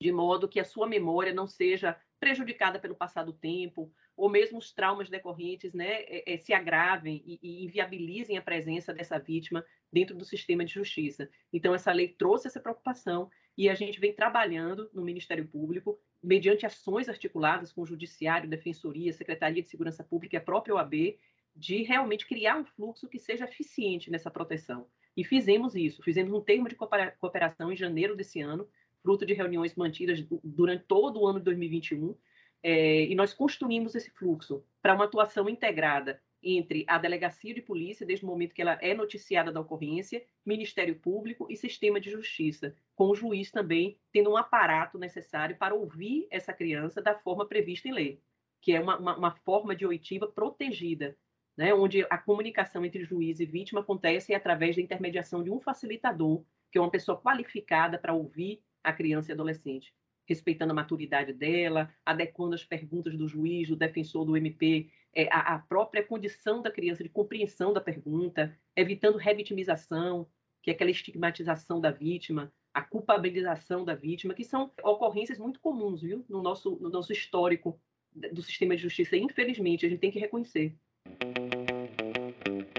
de 0.00 0.12
modo 0.12 0.48
que 0.48 0.60
a 0.60 0.64
sua 0.64 0.86
memória 0.86 1.32
não 1.32 1.46
seja 1.46 1.98
prejudicada 2.18 2.78
pelo 2.78 2.94
passar 2.94 3.24
do 3.24 3.32
tempo, 3.32 3.92
ou 4.16 4.28
mesmo 4.28 4.58
os 4.58 4.72
traumas 4.72 5.10
decorrentes 5.10 5.74
né, 5.74 6.02
é, 6.02 6.34
é, 6.34 6.38
se 6.38 6.52
agravem 6.52 7.22
e, 7.26 7.38
e, 7.42 7.64
inviabilizem 7.64 8.38
a 8.38 8.42
presença 8.42 8.92
dessa 8.92 9.18
vítima 9.18 9.64
dentro 9.92 10.16
do 10.16 10.24
sistema 10.24 10.64
de 10.64 10.72
justiça. 10.72 11.28
Então, 11.52 11.74
essa 11.74 11.92
lei 11.92 12.08
trouxe 12.08 12.46
essa 12.48 12.60
preocupação 12.60 13.30
e 13.56 13.68
a 13.68 13.74
gente 13.74 14.00
vem 14.00 14.12
trabalhando 14.12 14.90
no 14.92 15.02
Ministério 15.02 15.46
Público, 15.46 15.98
mediante 16.22 16.66
ações 16.66 17.08
articuladas 17.08 17.72
com 17.72 17.82
o 17.82 17.86
Judiciário, 17.86 18.48
Defensoria, 18.48 19.12
Secretaria 19.12 19.62
de 19.62 19.68
Segurança 19.68 20.02
Pública 20.02 20.36
e 20.36 20.38
a 20.38 20.42
própria 20.42 20.74
OAB, 20.74 21.18
de 21.54 21.82
realmente 21.82 22.26
criar 22.26 22.58
um 22.58 22.64
fluxo 22.64 23.08
que 23.08 23.18
seja 23.18 23.44
eficiente 23.44 24.10
nessa 24.10 24.30
proteção. 24.30 24.86
E 25.16 25.24
fizemos 25.24 25.74
isso, 25.74 26.02
fizemos 26.02 26.32
um 26.34 26.42
termo 26.42 26.68
de 26.68 26.74
cooperação 26.74 27.72
em 27.72 27.76
janeiro 27.76 28.14
desse 28.14 28.42
ano, 28.42 28.68
fruto 29.06 29.24
de 29.24 29.34
reuniões 29.34 29.76
mantidas 29.76 30.20
durante 30.42 30.82
todo 30.82 31.20
o 31.20 31.26
ano 31.28 31.38
de 31.38 31.44
2021, 31.44 32.16
é, 32.60 33.04
e 33.04 33.14
nós 33.14 33.32
construímos 33.32 33.94
esse 33.94 34.10
fluxo 34.10 34.64
para 34.82 34.94
uma 34.94 35.04
atuação 35.04 35.48
integrada 35.48 36.20
entre 36.42 36.84
a 36.88 36.98
delegacia 36.98 37.54
de 37.54 37.62
polícia, 37.62 38.04
desde 38.04 38.24
o 38.24 38.28
momento 38.28 38.52
que 38.52 38.60
ela 38.60 38.76
é 38.82 38.94
noticiada 38.94 39.52
da 39.52 39.60
ocorrência, 39.60 40.24
Ministério 40.44 40.96
Público 40.96 41.46
e 41.48 41.56
sistema 41.56 42.00
de 42.00 42.10
justiça, 42.10 42.74
com 42.96 43.06
o 43.08 43.14
juiz 43.14 43.52
também 43.52 43.96
tendo 44.12 44.30
um 44.30 44.36
aparato 44.36 44.98
necessário 44.98 45.56
para 45.56 45.72
ouvir 45.72 46.26
essa 46.28 46.52
criança 46.52 47.00
da 47.00 47.14
forma 47.14 47.46
prevista 47.46 47.86
em 47.86 47.92
lei, 47.92 48.20
que 48.60 48.72
é 48.72 48.80
uma, 48.80 48.98
uma, 48.98 49.16
uma 49.16 49.30
forma 49.30 49.76
de 49.76 49.86
oitiva 49.86 50.26
protegida, 50.26 51.16
né, 51.56 51.72
onde 51.72 52.04
a 52.10 52.18
comunicação 52.18 52.84
entre 52.84 53.04
juiz 53.04 53.38
e 53.38 53.46
vítima 53.46 53.82
acontece 53.82 54.34
através 54.34 54.74
da 54.74 54.82
intermediação 54.82 55.44
de 55.44 55.50
um 55.50 55.60
facilitador, 55.60 56.42
que 56.72 56.78
é 56.78 56.80
uma 56.80 56.90
pessoa 56.90 57.20
qualificada 57.20 57.98
para 57.98 58.12
ouvir 58.12 58.60
a 58.86 58.92
criança 58.92 59.30
e 59.30 59.34
adolescente, 59.34 59.92
respeitando 60.28 60.70
a 60.70 60.74
maturidade 60.74 61.32
dela, 61.32 61.92
adequando 62.04 62.54
as 62.54 62.64
perguntas 62.64 63.16
do 63.16 63.26
juiz, 63.26 63.68
do 63.68 63.74
defensor, 63.74 64.24
do 64.24 64.36
MP, 64.36 64.88
é, 65.12 65.28
a, 65.28 65.54
a, 65.54 65.58
própria 65.58 66.04
condição 66.04 66.62
da 66.62 66.70
criança 66.70 67.02
de 67.02 67.08
compreensão 67.08 67.72
da 67.72 67.80
pergunta, 67.80 68.56
evitando 68.76 69.18
revitimização, 69.18 70.28
que 70.62 70.70
é 70.70 70.72
aquela 70.72 70.90
estigmatização 70.90 71.80
da 71.80 71.90
vítima, 71.90 72.52
a 72.72 72.80
culpabilização 72.80 73.84
da 73.84 73.94
vítima, 73.94 74.34
que 74.34 74.44
são 74.44 74.70
ocorrências 74.84 75.38
muito 75.38 75.58
comuns, 75.58 76.02
viu, 76.02 76.24
no 76.28 76.40
nosso, 76.40 76.76
no 76.76 76.88
nosso 76.88 77.12
histórico 77.12 77.80
do 78.14 78.42
sistema 78.42 78.76
de 78.76 78.82
justiça. 78.82 79.16
Infelizmente, 79.16 79.84
a 79.84 79.88
gente 79.88 80.00
tem 80.00 80.12
que 80.12 80.20
reconhecer. 80.20 80.76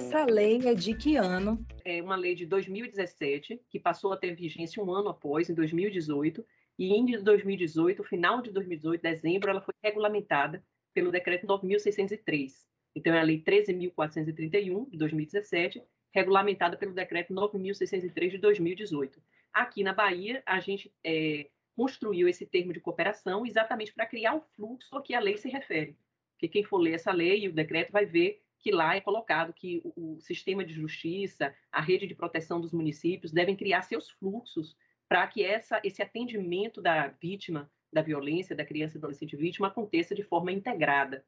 Essa 0.07 0.23
lei 0.23 0.65
é 0.65 0.73
de 0.73 0.95
que 0.95 1.17
ano? 1.17 1.67
É 1.83 2.01
uma 2.01 2.15
lei 2.15 2.33
de 2.33 2.45
2017, 2.45 3.59
que 3.69 3.77
passou 3.77 4.13
a 4.13 4.17
ter 4.17 4.33
vigência 4.33 4.81
um 4.81 4.89
ano 4.89 5.09
após, 5.09 5.49
em 5.49 5.53
2018, 5.53 6.45
e 6.79 6.93
em 6.93 7.21
2018, 7.21 8.01
final 8.05 8.41
de 8.41 8.49
2018, 8.51 9.01
dezembro, 9.01 9.49
ela 9.49 9.59
foi 9.59 9.73
regulamentada 9.83 10.63
pelo 10.93 11.11
decreto 11.11 11.45
9.603. 11.45 12.53
Então, 12.95 13.13
é 13.13 13.19
a 13.19 13.23
lei 13.23 13.43
13.431, 13.43 14.89
de 14.89 14.97
2017, 14.97 15.83
regulamentada 16.13 16.77
pelo 16.77 16.93
decreto 16.93 17.33
9.603, 17.33 18.29
de 18.29 18.37
2018. 18.37 19.21
Aqui 19.51 19.83
na 19.83 19.91
Bahia, 19.91 20.41
a 20.45 20.61
gente 20.61 20.89
é, 21.03 21.49
construiu 21.75 22.29
esse 22.29 22.45
termo 22.45 22.71
de 22.71 22.79
cooperação 22.79 23.45
exatamente 23.45 23.93
para 23.93 24.05
criar 24.05 24.35
o 24.35 24.41
fluxo 24.55 24.95
a 24.95 25.01
que 25.01 25.13
a 25.13 25.19
lei 25.19 25.35
se 25.35 25.49
refere. 25.49 25.97
Porque 26.31 26.47
quem 26.47 26.63
for 26.63 26.77
ler 26.77 26.93
essa 26.93 27.11
lei 27.11 27.43
e 27.43 27.49
o 27.49 27.53
decreto 27.53 27.91
vai 27.91 28.05
ver 28.05 28.41
que 28.59 28.71
lá 28.71 28.95
é 28.95 29.01
colocado 29.01 29.53
que 29.53 29.81
o, 29.83 30.19
sistema 30.19 30.63
de 30.63 30.73
justiça, 30.73 31.53
a 31.71 31.81
rede 31.81 32.07
de 32.07 32.15
proteção 32.15 32.59
dos 32.59 32.71
municípios 32.71 33.31
devem 33.31 33.55
criar 33.55 33.81
seus 33.83 34.09
fluxos 34.09 34.75
para 35.07 35.25
que 35.27 35.43
essa, 35.43 35.79
esse 35.83 36.01
atendimento 36.01 36.81
da 36.81 37.07
vítima 37.07 37.69
da 37.91 38.01
violência, 38.01 38.55
da 38.55 38.65
criança 38.65 38.97
e 38.97 38.99
adolescente 38.99 39.35
vítima, 39.35 39.67
aconteça 39.67 40.13
de 40.13 40.23
forma 40.23 40.51
integrada. 40.51 41.25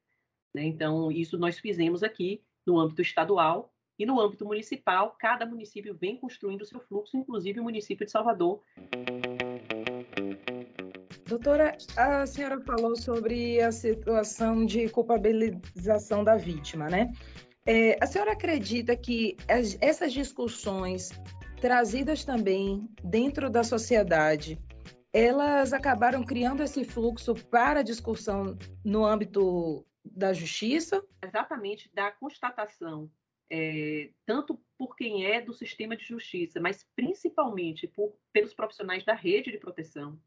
Né? 0.54 0.64
Então, 0.64 1.12
isso 1.12 1.38
nós 1.38 1.58
fizemos 1.58 2.04
aqui 2.04 2.44
no 2.66 2.78
âmbito 2.78 3.02
estadual 3.02 3.74
e 3.98 4.06
no 4.06 4.20
âmbito 4.20 4.46
municipal, 4.46 5.16
cada 5.20 5.46
município 5.46 5.94
vem 5.94 6.18
construindo 6.18 6.66
seu 6.66 6.80
fluxo, 6.80 7.18
inclusive 7.18 7.60
o 7.60 7.64
município 7.64 8.06
de 8.06 8.12
Salvador. 8.12 8.64
Doutora, 11.30 11.78
a 11.96 12.26
senhora 12.26 12.60
falou 12.62 12.96
sobre 12.96 13.62
a 13.62 13.72
situação 13.72 14.66
de 14.66 14.90
culpabilização 14.90 16.24
da 16.24 16.36
vítima, 16.36 16.90
né? 16.90 17.14
É, 17.68 17.96
a 18.02 18.08
senhora 18.08 18.32
acredita 18.32 18.96
que 18.98 19.38
as, 19.48 19.78
essas 19.80 20.12
discussões 20.12 21.12
trazidas 21.62 22.26
também 22.26 22.90
dentro 23.04 23.48
da 23.48 23.64
sociedade, 23.64 24.58
elas 25.14 25.72
acabaram 25.72 26.24
criando 26.24 26.64
esse 26.64 26.84
fluxo 26.84 27.36
para 27.36 27.82
a 27.82 27.84
discussão 27.84 28.58
no 28.84 29.06
âmbito 29.06 29.86
da 30.04 30.34
justiça? 30.34 31.00
Exatamente, 31.24 31.92
da 31.94 32.10
constatação, 32.10 33.08
é, 33.52 34.10
tanto 34.26 34.60
por 34.76 34.96
quem 34.96 35.28
é 35.28 35.40
do 35.40 35.54
sistema 35.54 35.96
de 35.96 36.06
justiça, 36.06 36.60
mas 36.60 36.88
principalmente 36.96 37.88
por, 37.88 38.16
pelos 38.34 38.56
profissionais 38.56 39.06
da 39.06 39.14
rede 39.14 39.52
de 39.52 39.60
proteção, 39.60 40.20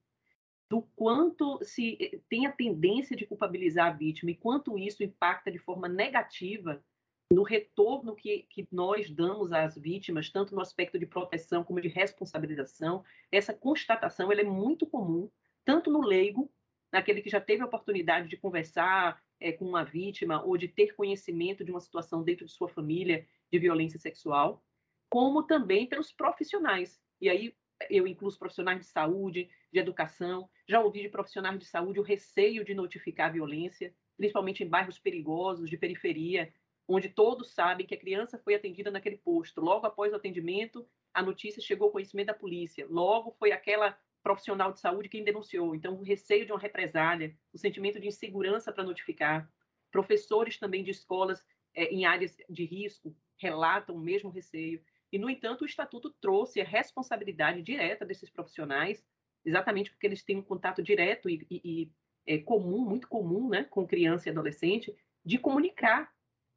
do 0.73 0.81
quanto 0.97 1.63
se 1.63 1.99
eh, 2.01 2.19
tem 2.31 2.47
a 2.47 2.51
tendência 2.51 3.15
de 3.15 3.27
culpabilizar 3.27 3.89
a 3.89 3.95
vítima 3.95 4.31
e 4.31 4.35
quanto 4.35 4.79
isso 4.79 5.05
impacta 5.05 5.53
de 5.53 5.59
forma 5.59 5.87
negativa 5.87 6.83
no 7.31 7.43
retorno 7.43 8.17
que, 8.17 8.47
que 8.49 8.67
nós 8.73 9.11
damos 9.11 9.53
às 9.53 9.77
vítimas, 9.77 10.31
tanto 10.31 10.55
no 10.55 10.63
aspecto 10.63 10.99
de 10.99 11.05
proteção 11.05 11.63
como 11.63 11.79
de 11.79 11.89
responsabilização, 11.89 13.05
essa 13.31 13.53
constatação 13.53 14.33
ela 14.33 14.41
é 14.41 14.45
muito 14.45 14.87
comum, 14.87 15.31
tanto 15.63 15.91
no 15.91 16.01
leigo, 16.01 16.51
naquele 16.91 17.21
que 17.21 17.29
já 17.29 17.41
teve 17.41 17.63
a 17.63 17.67
oportunidade 17.67 18.31
de 18.31 18.39
conversar 18.39 19.23
é, 19.39 19.53
com 19.53 19.67
uma 19.67 19.85
vítima 19.85 20.43
ou 20.43 20.57
de 20.57 20.69
ter 20.69 20.95
conhecimento 20.95 21.63
de 21.63 21.71
uma 21.71 21.81
situação 21.81 22.23
dentro 22.23 22.47
de 22.47 22.53
sua 22.53 22.71
família 22.71 23.27
de 23.53 23.59
violência 23.59 23.99
sexual, 23.99 24.65
como 25.11 25.43
também 25.43 25.87
pelos 25.87 26.11
profissionais. 26.11 26.99
E 27.21 27.29
aí 27.29 27.55
eu 27.91 28.07
incluo 28.07 28.29
os 28.29 28.39
profissionais 28.39 28.79
de 28.79 28.87
saúde, 28.87 29.49
de 29.73 29.79
educação, 29.79 30.49
já 30.69 30.81
ouvi 30.81 31.03
de 31.03 31.09
profissionais 31.09 31.59
de 31.59 31.65
saúde 31.65 32.01
o 32.01 32.03
receio 32.03 32.65
de 32.65 32.75
notificar 32.75 33.29
a 33.29 33.33
violência, 33.33 33.95
principalmente 34.17 34.63
em 34.63 34.69
bairros 34.69 34.99
perigosos, 34.99 35.69
de 35.69 35.77
periferia, 35.77 36.53
onde 36.87 37.09
todos 37.09 37.55
sabem 37.55 37.87
que 37.87 37.95
a 37.95 37.99
criança 37.99 38.39
foi 38.39 38.55
atendida 38.55 38.91
naquele 38.91 39.17
posto. 39.17 39.61
Logo 39.61 39.87
após 39.87 40.13
o 40.13 40.17
atendimento, 40.17 40.87
a 41.15 41.23
notícia 41.23 41.63
chegou 41.63 41.87
ao 41.87 41.93
conhecimento 41.93 42.29
da 42.29 42.35
polícia. 42.35 42.87
Logo 42.89 43.33
foi 43.39 43.53
aquela 43.53 43.97
profissional 44.23 44.73
de 44.73 44.81
saúde 44.81 45.09
quem 45.09 45.25
denunciou. 45.25 45.75
Então, 45.75 45.95
o 45.95 46.03
receio 46.03 46.47
de 46.47 46.53
uma 46.53 46.61
represália, 46.61 47.37
o 47.53 47.59
sentimento 47.59 48.01
de 48.01 48.07
insegurança 48.07 48.73
para 48.73 48.85
notificar. 48.85 49.51
Professores 49.91 50.59
também 50.59 50.83
de 50.83 50.91
escolas 50.91 51.45
é, 51.75 51.87
em 51.87 52.05
áreas 52.05 52.37
de 52.49 52.65
risco 52.65 53.15
relatam 53.37 53.97
o 53.97 54.01
mesmo 54.01 54.31
receio. 54.31 54.83
E, 55.13 55.19
no 55.19 55.29
entanto, 55.29 55.63
o 55.63 55.67
Estatuto 55.67 56.11
trouxe 56.21 56.61
a 56.61 56.65
responsabilidade 56.65 57.61
direta 57.61 58.05
desses 58.05 58.31
profissionais, 58.31 59.05
exatamente 59.45 59.91
porque 59.91 60.07
eles 60.07 60.25
têm 60.25 60.39
um 60.39 60.43
contato 60.43 60.83
direto 60.83 61.29
e, 61.29 61.47
e, 61.51 61.61
e 61.63 61.91
é, 62.27 62.39
comum, 62.39 62.79
muito 62.79 63.07
comum, 63.07 63.51
né, 63.51 63.65
com 63.65 63.87
criança 63.87 64.29
e 64.29 64.33
adolescente, 64.33 64.95
de 65.23 65.39
comunicar 65.39 66.11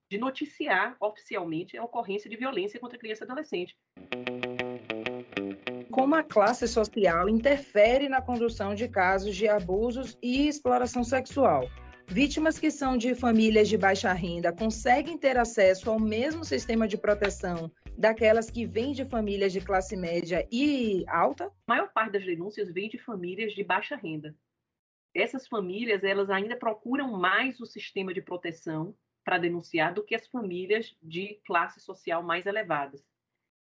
de 0.10 0.20
noticiar 0.20 0.96
oficialmente 1.00 1.76
a 1.76 1.84
ocorrência 1.84 2.30
de 2.30 2.38
violência 2.38 2.80
contra 2.80 2.98
criança 2.98 3.24
e 3.24 3.26
adolescente. 3.26 3.76
Como 5.92 6.14
a 6.14 6.24
classe 6.24 6.68
social 6.68 7.28
interfere 7.28 8.08
na 8.08 8.22
condução 8.22 8.76
de 8.76 8.88
casos 8.88 9.36
de 9.36 9.48
abusos 9.48 10.16
e 10.22 10.48
exploração 10.48 11.04
sexual? 11.04 11.68
Vítimas 12.08 12.60
que 12.60 12.70
são 12.70 12.98
de 12.98 13.16
famílias 13.16 13.68
de 13.68 13.80
baixa 13.80 14.14
renda 14.14 14.54
conseguem 14.54 15.18
ter 15.18 15.40
acesso 15.40 15.90
ao 15.90 16.00
mesmo 16.00 16.46
sistema 16.46 16.88
de 16.88 16.98
proteção 16.98 17.72
daquelas 17.98 18.50
que 18.50 18.66
vêm 18.66 18.92
de 18.94 19.06
famílias 19.06 19.52
de 19.52 19.62
classe 19.62 19.96
média 19.96 20.48
e 20.52 21.06
alta? 21.08 21.46
A 21.46 21.52
maior 21.68 21.92
parte 21.92 22.14
das 22.14 22.26
denúncias 22.26 22.72
vem 22.72 22.90
de 22.90 22.98
famílias 22.98 23.54
de 23.54 23.64
baixa 23.64 23.96
renda. 23.96 24.36
Essas 25.14 25.48
famílias, 25.48 26.04
elas 26.04 26.30
ainda 26.30 26.58
procuram 26.58 27.12
mais 27.12 27.60
o 27.60 27.66
sistema 27.66 28.14
de 28.14 28.22
proteção 28.22 28.96
para 29.24 29.38
denunciar 29.38 29.94
do 29.94 30.04
que 30.04 30.14
as 30.14 30.28
famílias 30.28 30.96
de 31.02 31.40
classe 31.46 31.80
social 31.80 32.22
mais 32.22 32.46
elevadas. 32.46 33.04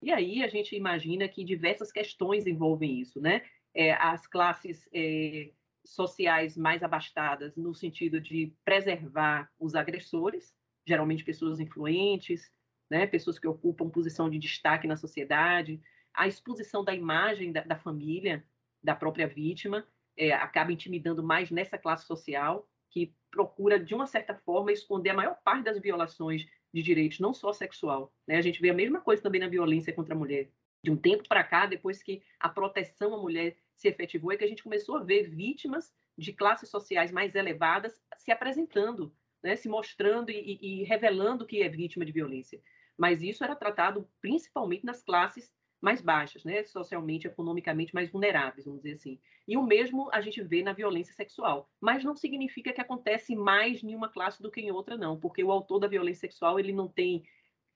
E 0.00 0.12
aí 0.12 0.42
a 0.44 0.49
gente 0.49 0.76
imagina 0.76 1.28
que 1.28 1.44
diversas 1.44 1.90
questões 1.90 2.47
envolvem 2.47 3.00
isso, 3.00 3.20
né? 3.20 3.42
É, 3.75 3.92
as 3.94 4.26
classes 4.26 4.88
é, 4.92 5.50
sociais 5.85 6.56
mais 6.56 6.82
abastadas, 6.82 7.56
no 7.56 7.75
sentido 7.75 8.20
de 8.20 8.52
preservar 8.64 9.50
os 9.58 9.75
agressores, 9.75 10.54
geralmente 10.87 11.25
pessoas 11.25 11.58
influentes, 11.58 12.50
né? 12.90 13.07
pessoas 13.07 13.38
que 13.38 13.47
ocupam 13.47 13.88
posição 13.88 14.28
de 14.30 14.38
destaque 14.38 14.87
na 14.87 14.97
sociedade, 14.97 15.80
a 16.14 16.26
exposição 16.26 16.83
da 16.83 16.95
imagem 16.95 17.52
da, 17.52 17.62
da 17.62 17.76
família, 17.76 18.45
da 18.83 18.95
própria 18.95 19.26
vítima, 19.26 19.87
é, 20.16 20.33
acaba 20.33 20.73
intimidando 20.73 21.23
mais 21.23 21.50
nessa 21.50 21.78
classe 21.78 22.07
social, 22.07 22.68
que 22.90 23.14
procura, 23.30 23.78
de 23.78 23.95
uma 23.95 24.07
certa 24.07 24.35
forma, 24.35 24.73
esconder 24.73 25.11
a 25.11 25.14
maior 25.14 25.37
parte 25.45 25.64
das 25.64 25.78
violações 25.78 26.47
de 26.73 26.83
direitos, 26.83 27.21
não 27.21 27.33
só 27.33 27.52
sexual. 27.52 28.12
Né? 28.26 28.37
A 28.37 28.42
gente 28.42 28.61
vê 28.61 28.71
a 28.71 28.75
mesma 28.75 29.00
coisa 29.00 29.23
também 29.23 29.40
na 29.40 29.49
violência 29.49 29.92
contra 29.92 30.14
a 30.14 30.18
mulher. 30.18 30.50
De 30.83 30.90
um 30.90 30.97
tempo 30.97 31.26
para 31.28 31.45
cá, 31.45 31.66
depois 31.66 32.02
que 32.02 32.23
a 32.38 32.49
proteção 32.49 33.14
à 33.14 33.18
mulher 33.18 33.57
se 33.75 33.88
efetivou, 33.88 34.33
é 34.33 34.37
que 34.37 34.45
a 34.45 34.49
gente 34.49 34.62
começou 34.62 34.97
a 34.97 35.02
ver 35.02 35.28
vítimas 35.28 35.92
de 36.16 36.33
classes 36.33 36.68
sociais 36.68 37.12
mais 37.12 37.35
elevadas 37.35 38.00
se 38.16 38.33
apresentando, 38.33 39.14
né? 39.42 39.54
se 39.57 39.68
mostrando 39.68 40.30
e, 40.30 40.59
e 40.61 40.85
revelando 40.85 41.47
que 41.47 41.62
é 41.62 41.68
vítima 41.68 42.04
de 42.04 42.12
violência. 42.12 42.61
Mas 42.99 43.23
isso 43.23 43.45
era 43.45 43.55
tratado 43.55 44.09
principalmente 44.21 44.85
nas 44.85 45.02
classes 45.02 45.50
mais 45.81 46.00
baixas, 46.00 46.45
né? 46.45 46.64
socialmente, 46.64 47.28
economicamente 47.28 47.95
mais 47.95 48.11
vulneráveis, 48.11 48.64
vamos 48.64 48.83
dizer 48.83 48.97
assim. 48.97 49.21
E 49.47 49.57
o 49.57 49.62
mesmo 49.62 50.11
a 50.12 50.21
gente 50.21 50.43
vê 50.43 50.62
na 50.62 50.73
violência 50.73 51.14
sexual. 51.14 51.71
Mas 51.81 52.02
não 52.02 52.17
significa 52.17 52.73
que 52.73 52.81
acontece 52.81 53.37
mais 53.37 53.83
em 53.83 53.95
uma 53.95 54.09
classe 54.09 54.43
do 54.43 54.50
que 54.50 54.61
em 54.61 54.73
outra, 54.73 54.97
não, 54.97 55.19
porque 55.19 55.43
o 55.43 55.52
autor 55.52 55.78
da 55.78 55.87
violência 55.87 56.23
sexual 56.23 56.59
ele 56.59 56.73
não 56.73 56.88
tem 56.88 57.23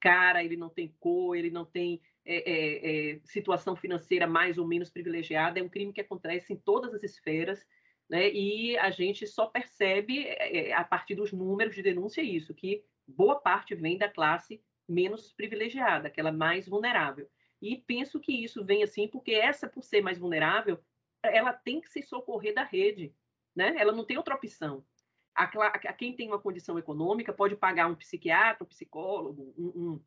cara, 0.01 0.43
ele 0.43 0.57
não 0.57 0.67
tem 0.67 0.93
cor, 0.99 1.37
ele 1.37 1.49
não 1.49 1.63
tem 1.63 2.01
é, 2.25 2.35
é, 2.35 3.11
é, 3.13 3.19
situação 3.23 3.73
financeira 3.73 4.27
mais 4.27 4.57
ou 4.57 4.67
menos 4.67 4.89
privilegiada. 4.89 5.59
É 5.59 5.63
um 5.63 5.69
crime 5.69 5.93
que 5.93 6.01
acontece 6.01 6.51
em 6.51 6.57
todas 6.57 6.93
as 6.93 7.03
esferas. 7.03 7.65
Né? 8.09 8.29
E 8.29 8.77
a 8.77 8.91
gente 8.91 9.25
só 9.25 9.45
percebe, 9.45 10.25
é, 10.25 10.69
é, 10.69 10.73
a 10.73 10.83
partir 10.83 11.15
dos 11.15 11.31
números 11.31 11.73
de 11.73 11.81
denúncia, 11.81 12.21
isso, 12.21 12.53
que 12.53 12.83
boa 13.07 13.39
parte 13.39 13.73
vem 13.75 13.97
da 13.97 14.09
classe 14.09 14.61
menos 14.87 15.31
privilegiada, 15.33 16.07
aquela 16.07 16.31
mais 16.31 16.67
vulnerável. 16.67 17.29
E 17.61 17.77
penso 17.77 18.19
que 18.19 18.43
isso 18.43 18.63
vem 18.65 18.83
assim, 18.83 19.07
porque 19.07 19.31
essa, 19.31 19.67
por 19.67 19.83
ser 19.83 20.01
mais 20.01 20.17
vulnerável, 20.17 20.79
ela 21.23 21.53
tem 21.53 21.79
que 21.79 21.89
se 21.89 22.01
socorrer 22.01 22.53
da 22.53 22.63
rede, 22.63 23.15
né? 23.55 23.73
Ela 23.77 23.93
não 23.93 24.05
tem 24.05 24.17
outra 24.17 24.35
opção. 24.35 24.85
A, 25.33 25.45
a 25.45 25.93
quem 25.93 26.15
tem 26.15 26.27
uma 26.27 26.39
condição 26.39 26.77
econômica 26.77 27.31
pode 27.33 27.55
pagar 27.55 27.87
um 27.87 27.95
psiquiatra, 27.95 28.63
um 28.63 28.67
psicólogo, 28.67 29.53
um, 29.57 29.93
um 29.93 30.03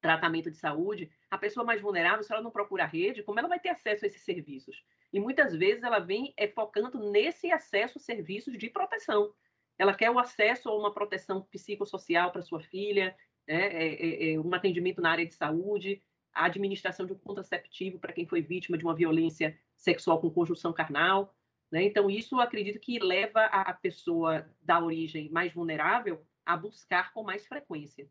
tratamento 0.00 0.50
de 0.50 0.56
saúde. 0.56 1.10
A 1.30 1.38
pessoa 1.38 1.64
mais 1.64 1.80
vulnerável, 1.80 2.22
se 2.22 2.32
ela 2.32 2.42
não 2.42 2.50
procura 2.50 2.84
a 2.84 2.86
rede, 2.86 3.22
como 3.22 3.38
ela 3.38 3.48
vai 3.48 3.58
ter 3.58 3.70
acesso 3.70 4.04
a 4.04 4.08
esses 4.08 4.22
serviços? 4.22 4.84
E 5.12 5.18
muitas 5.18 5.54
vezes 5.54 5.82
ela 5.82 5.98
vem 5.98 6.32
é, 6.36 6.46
focando 6.46 7.10
nesse 7.10 7.50
acesso 7.50 7.98
a 7.98 8.00
serviços 8.00 8.56
de 8.56 8.68
proteção. 8.68 9.32
Ela 9.78 9.94
quer 9.94 10.10
o 10.10 10.18
acesso 10.18 10.68
a 10.68 10.76
uma 10.76 10.92
proteção 10.92 11.42
psicossocial 11.42 12.30
para 12.30 12.42
sua 12.42 12.60
filha? 12.60 13.16
É, 13.50 13.86
é, 13.86 14.32
é, 14.32 14.40
um 14.40 14.54
atendimento 14.54 15.02
na 15.02 15.10
área 15.10 15.26
de 15.26 15.34
saúde, 15.34 16.00
a 16.32 16.44
administração 16.44 17.04
de 17.04 17.12
um 17.12 17.18
contraceptivo 17.18 17.98
para 17.98 18.12
quem 18.12 18.24
foi 18.24 18.40
vítima 18.40 18.78
de 18.78 18.84
uma 18.84 18.94
violência 18.94 19.58
sexual 19.76 20.20
com 20.20 20.30
conjunção 20.30 20.72
carnal. 20.72 21.34
Né? 21.70 21.82
Então, 21.82 22.08
isso 22.08 22.36
eu 22.36 22.40
acredito 22.40 22.78
que 22.78 23.00
leva 23.00 23.44
a 23.46 23.72
pessoa 23.72 24.46
da 24.62 24.82
origem 24.82 25.28
mais 25.30 25.52
vulnerável 25.52 26.22
a 26.46 26.56
buscar 26.56 27.12
com 27.12 27.24
mais 27.24 27.44
frequência. 27.44 28.08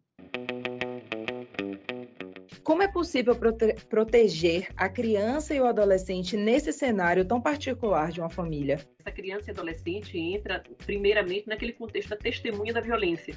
Como 2.62 2.84
é 2.84 2.88
possível 2.88 3.36
prote 3.36 3.74
proteger 3.90 4.68
a 4.76 4.90
criança 4.90 5.56
e 5.56 5.62
o 5.62 5.66
adolescente 5.66 6.36
nesse 6.36 6.74
cenário 6.74 7.26
tão 7.26 7.42
particular 7.42 8.12
de 8.12 8.20
uma 8.20 8.30
família? 8.30 8.86
Essa 9.00 9.12
criança 9.12 9.50
e 9.50 9.52
adolescente 9.52 10.18
entra, 10.18 10.62
primeiramente, 10.86 11.48
naquele 11.48 11.74
contexto 11.74 12.10
da 12.10 12.18
testemunha 12.18 12.74
da 12.74 12.82
violência 12.82 13.36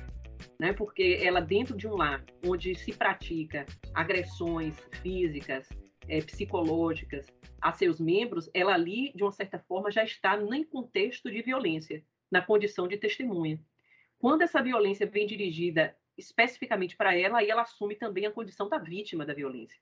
né? 0.59 0.73
Porque 0.73 1.19
ela 1.23 1.41
dentro 1.41 1.77
de 1.77 1.87
um 1.87 1.97
lar 1.97 2.25
onde 2.47 2.75
se 2.75 2.93
pratica 2.93 3.67
agressões 3.95 4.79
físicas, 5.03 5.69
é, 6.09 6.21
psicológicas 6.21 7.27
a 7.61 7.73
seus 7.73 8.01
membros, 8.01 8.51
ela 8.53 8.75
ali 8.75 9.13
de 9.15 9.23
uma 9.23 9.33
certa 9.33 9.59
forma 9.59 9.91
já 9.91 10.03
está 10.05 10.37
em 10.37 10.65
contexto 10.65 11.31
de 11.31 11.43
violência, 11.43 12.05
na 12.31 12.43
condição 12.43 12.89
de 12.89 12.97
testemunha. 12.97 13.61
Quando 14.19 14.43
essa 14.43 14.63
violência 14.63 15.07
vem 15.07 15.27
dirigida 15.27 15.97
especificamente 16.17 16.97
para 16.97 17.17
ela, 17.17 17.39
aí 17.39 17.51
ela 17.51 17.63
assume 17.63 17.95
também 17.95 18.27
a 18.27 18.31
condição 18.31 18.69
da 18.69 18.79
vítima 18.79 19.25
da 19.25 19.35
violência. 19.35 19.79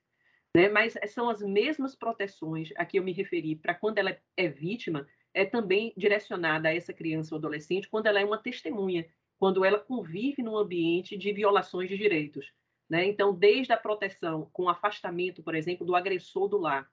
Né? 0.55 0.69
Mas 0.69 0.97
são 1.07 1.29
as 1.29 1.41
mesmas 1.41 1.95
proteções 1.95 2.69
a 2.75 2.85
que 2.85 2.97
eu 2.97 3.03
me 3.03 3.13
referi 3.13 3.55
para 3.55 3.73
quando 3.73 3.97
ela 3.97 4.15
é 4.35 4.47
vítima, 4.47 5.07
é 5.33 5.45
também 5.45 5.93
direcionada 5.95 6.69
a 6.69 6.75
essa 6.75 6.93
criança 6.93 7.33
ou 7.33 7.39
adolescente 7.39 7.89
quando 7.89 8.07
ela 8.07 8.19
é 8.19 8.25
uma 8.25 8.37
testemunha, 8.37 9.07
quando 9.41 9.65
ela 9.65 9.79
convive 9.79 10.43
num 10.43 10.55
ambiente 10.55 11.17
de 11.17 11.33
violações 11.33 11.89
de 11.89 11.97
direitos. 11.97 12.53
Né? 12.87 13.07
Então, 13.07 13.33
desde 13.33 13.73
a 13.73 13.77
proteção 13.77 14.47
com 14.53 14.69
afastamento, 14.69 15.41
por 15.41 15.55
exemplo, 15.55 15.83
do 15.83 15.95
agressor 15.95 16.47
do 16.47 16.59
lar, 16.59 16.87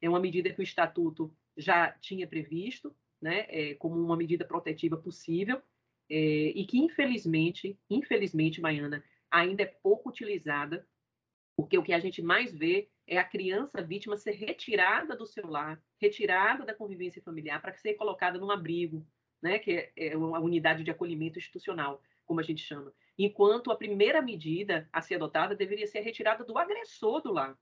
é 0.00 0.08
uma 0.08 0.20
medida 0.20 0.48
que 0.48 0.60
o 0.60 0.62
Estatuto 0.62 1.36
já 1.56 1.90
tinha 1.90 2.24
previsto, 2.24 2.94
né, 3.20 3.46
é, 3.48 3.74
como 3.74 4.00
uma 4.00 4.16
medida 4.16 4.44
protetiva 4.44 4.96
possível, 4.96 5.60
é, 6.08 6.52
e 6.54 6.64
que, 6.66 6.78
infelizmente, 6.78 7.76
infelizmente, 7.90 8.60
Maiana, 8.60 9.02
ainda 9.28 9.64
é 9.64 9.66
pouco 9.66 10.08
utilizada, 10.08 10.86
porque 11.56 11.76
o 11.76 11.82
que 11.82 11.92
a 11.92 11.98
gente 11.98 12.22
mais 12.22 12.54
vê 12.54 12.88
é 13.08 13.18
a 13.18 13.24
criança 13.24 13.82
vítima 13.82 14.16
ser 14.16 14.36
retirada 14.36 15.16
do 15.16 15.26
seu 15.26 15.48
lar, 15.48 15.82
retirada 16.00 16.64
da 16.64 16.76
convivência 16.76 17.20
familiar, 17.20 17.60
para 17.60 17.74
ser 17.74 17.94
colocada 17.94 18.38
num 18.38 18.52
abrigo, 18.52 19.04
né, 19.42 19.58
que 19.58 19.72
é, 19.72 19.92
é 19.96 20.16
uma 20.16 20.38
unidade 20.38 20.84
de 20.84 20.90
acolhimento 20.90 21.38
institucional, 21.38 22.02
como 22.24 22.40
a 22.40 22.42
gente 22.42 22.62
chama. 22.62 22.92
Enquanto 23.18 23.70
a 23.70 23.76
primeira 23.76 24.22
medida 24.22 24.88
a 24.92 25.00
ser 25.00 25.16
adotada 25.16 25.54
deveria 25.54 25.86
ser 25.86 25.98
a 25.98 26.02
retirada 26.02 26.44
do 26.44 26.56
agressor 26.58 27.22
do 27.22 27.32
lar. 27.32 27.58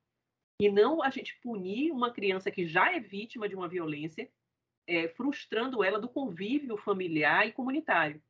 E 0.61 0.71
não 0.71 1.03
a 1.03 1.11
gente 1.11 1.39
punir 1.41 1.93
uma 1.93 2.11
criança 2.11 2.51
que 2.51 2.67
já 2.67 2.93
é 2.93 2.99
vítima 2.99 3.49
de 3.49 3.55
uma 3.55 3.69
violência, 3.69 4.31
é, 4.87 5.09
frustrando 5.09 5.83
ela 5.83 6.01
do 6.01 6.09
convívio 6.09 6.77
familiar 6.77 7.47
e 7.47 7.53
comunitário, 7.53 8.23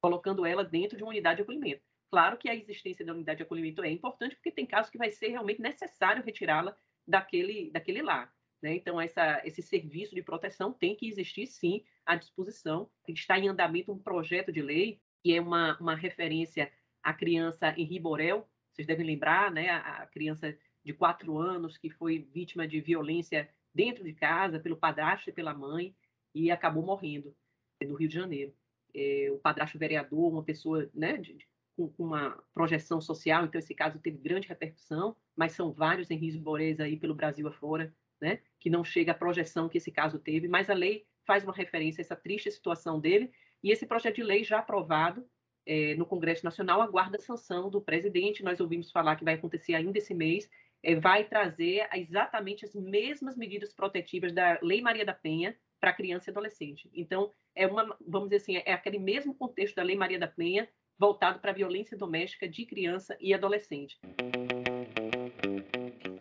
colocando 0.00 0.46
ela 0.46 0.64
dentro 0.64 0.96
de 0.96 1.02
uma 1.02 1.10
unidade 1.10 1.36
de 1.36 1.42
acolhimento. 1.42 1.82
Claro 2.10 2.36
que 2.36 2.48
a 2.48 2.54
existência 2.54 3.04
da 3.04 3.12
unidade 3.14 3.38
de 3.38 3.42
acolhimento 3.42 3.82
é 3.82 3.90
importante, 3.90 4.36
porque 4.36 4.52
tem 4.52 4.66
casos 4.66 4.90
que 4.90 4.98
vai 4.98 5.10
ser 5.10 5.28
realmente 5.28 5.62
necessário 5.62 6.22
retirá-la 6.22 6.76
daquele, 7.06 7.70
daquele 7.70 8.02
lar. 8.02 8.32
Né? 8.62 8.76
Então, 8.76 9.00
essa, 9.00 9.42
esse 9.44 9.60
serviço 9.60 10.14
de 10.14 10.22
proteção 10.22 10.72
tem 10.72 10.94
que 10.94 11.08
existir, 11.08 11.46
sim, 11.46 11.84
à 12.06 12.14
disposição. 12.14 12.88
Está 13.08 13.38
em 13.38 13.48
andamento 13.48 13.92
um 13.92 13.98
projeto 13.98 14.52
de 14.52 14.62
lei, 14.62 15.00
que 15.22 15.34
é 15.34 15.40
uma, 15.40 15.76
uma 15.78 15.96
referência 15.96 16.70
à 17.02 17.12
criança 17.12 17.74
Henri 17.76 17.98
Borel, 17.98 18.48
vocês 18.72 18.86
devem 18.86 19.04
lembrar, 19.04 19.50
né? 19.50 19.68
a, 19.68 20.02
a 20.02 20.06
criança 20.06 20.56
de 20.84 20.92
quatro 20.92 21.38
anos 21.38 21.76
que 21.76 21.90
foi 21.90 22.26
vítima 22.32 22.66
de 22.66 22.80
violência 22.80 23.48
dentro 23.74 24.02
de 24.02 24.12
casa 24.12 24.58
pelo 24.58 24.76
padrasto 24.76 25.30
e 25.30 25.32
pela 25.32 25.54
mãe 25.54 25.94
e 26.34 26.50
acabou 26.50 26.84
morrendo 26.84 27.34
no 27.82 27.94
Rio 27.94 28.08
de 28.08 28.14
Janeiro. 28.14 28.54
É, 28.94 29.30
o 29.30 29.38
padrasto 29.38 29.78
vereador, 29.78 30.32
uma 30.32 30.42
pessoa 30.42 30.88
né, 30.94 31.16
de, 31.16 31.38
com, 31.76 31.88
com, 31.88 32.04
uma 32.04 32.42
projeção 32.54 33.00
social, 33.00 33.44
então 33.44 33.58
esse 33.58 33.74
caso 33.74 33.98
teve 33.98 34.18
grande 34.18 34.48
repercussão, 34.48 35.16
mas 35.36 35.52
são 35.52 35.72
vários 35.72 36.10
Henriques 36.10 36.36
Borés 36.36 36.80
aí 36.80 36.96
pelo 36.96 37.14
Brasil 37.14 37.46
afora, 37.48 37.94
né, 38.22 38.38
que 38.60 38.70
não 38.70 38.84
chega 38.84 39.10
à 39.10 39.14
projeção 39.14 39.68
que 39.68 39.78
esse 39.78 39.90
caso 39.90 40.18
teve, 40.18 40.46
mas 40.46 40.70
a 40.70 40.74
lei 40.74 41.04
faz 41.26 41.42
uma 41.42 41.52
referência 41.52 42.00
a 42.00 42.04
essa 42.04 42.16
triste 42.16 42.50
situação 42.52 43.00
dele, 43.00 43.32
e 43.62 43.72
esse 43.72 43.84
projeto 43.84 44.16
de 44.16 44.22
lei 44.22 44.44
já 44.44 44.60
aprovado 44.60 45.26
é, 45.66 45.94
no 45.96 46.06
Congresso 46.06 46.44
Nacional 46.44 46.80
aguarda 46.80 47.16
a 47.16 47.20
sanção 47.20 47.68
do 47.68 47.80
presidente, 47.80 48.44
nós 48.44 48.60
ouvimos 48.60 48.90
falar 48.92 49.16
que 49.16 49.24
vai 49.24 49.34
acontecer 49.34 49.74
ainda 49.74 49.98
esse 49.98 50.14
mês, 50.14 50.48
é, 50.82 50.94
vai 50.94 51.24
trazer 51.24 51.88
exatamente 51.94 52.64
as 52.64 52.74
mesmas 52.74 53.36
medidas 53.36 53.72
protetivas 53.72 54.32
da 54.32 54.58
Lei 54.62 54.80
Maria 54.80 55.04
da 55.04 55.14
Penha 55.14 55.56
para 55.80 55.92
criança 55.92 56.30
e 56.30 56.32
adolescente. 56.32 56.88
Então, 56.94 57.32
é 57.54 57.66
uma, 57.66 57.96
vamos 58.06 58.28
dizer 58.28 58.36
assim, 58.36 58.56
é 58.64 58.72
aquele 58.72 58.98
mesmo 58.98 59.34
contexto 59.34 59.76
da 59.76 59.82
Lei 59.82 59.96
Maria 59.96 60.18
da 60.18 60.28
Penha 60.28 60.68
voltado 60.96 61.40
para 61.40 61.50
a 61.50 61.54
violência 61.54 61.96
doméstica 61.96 62.48
de 62.48 62.64
criança 62.64 63.16
e 63.20 63.34
adolescente. 63.34 63.98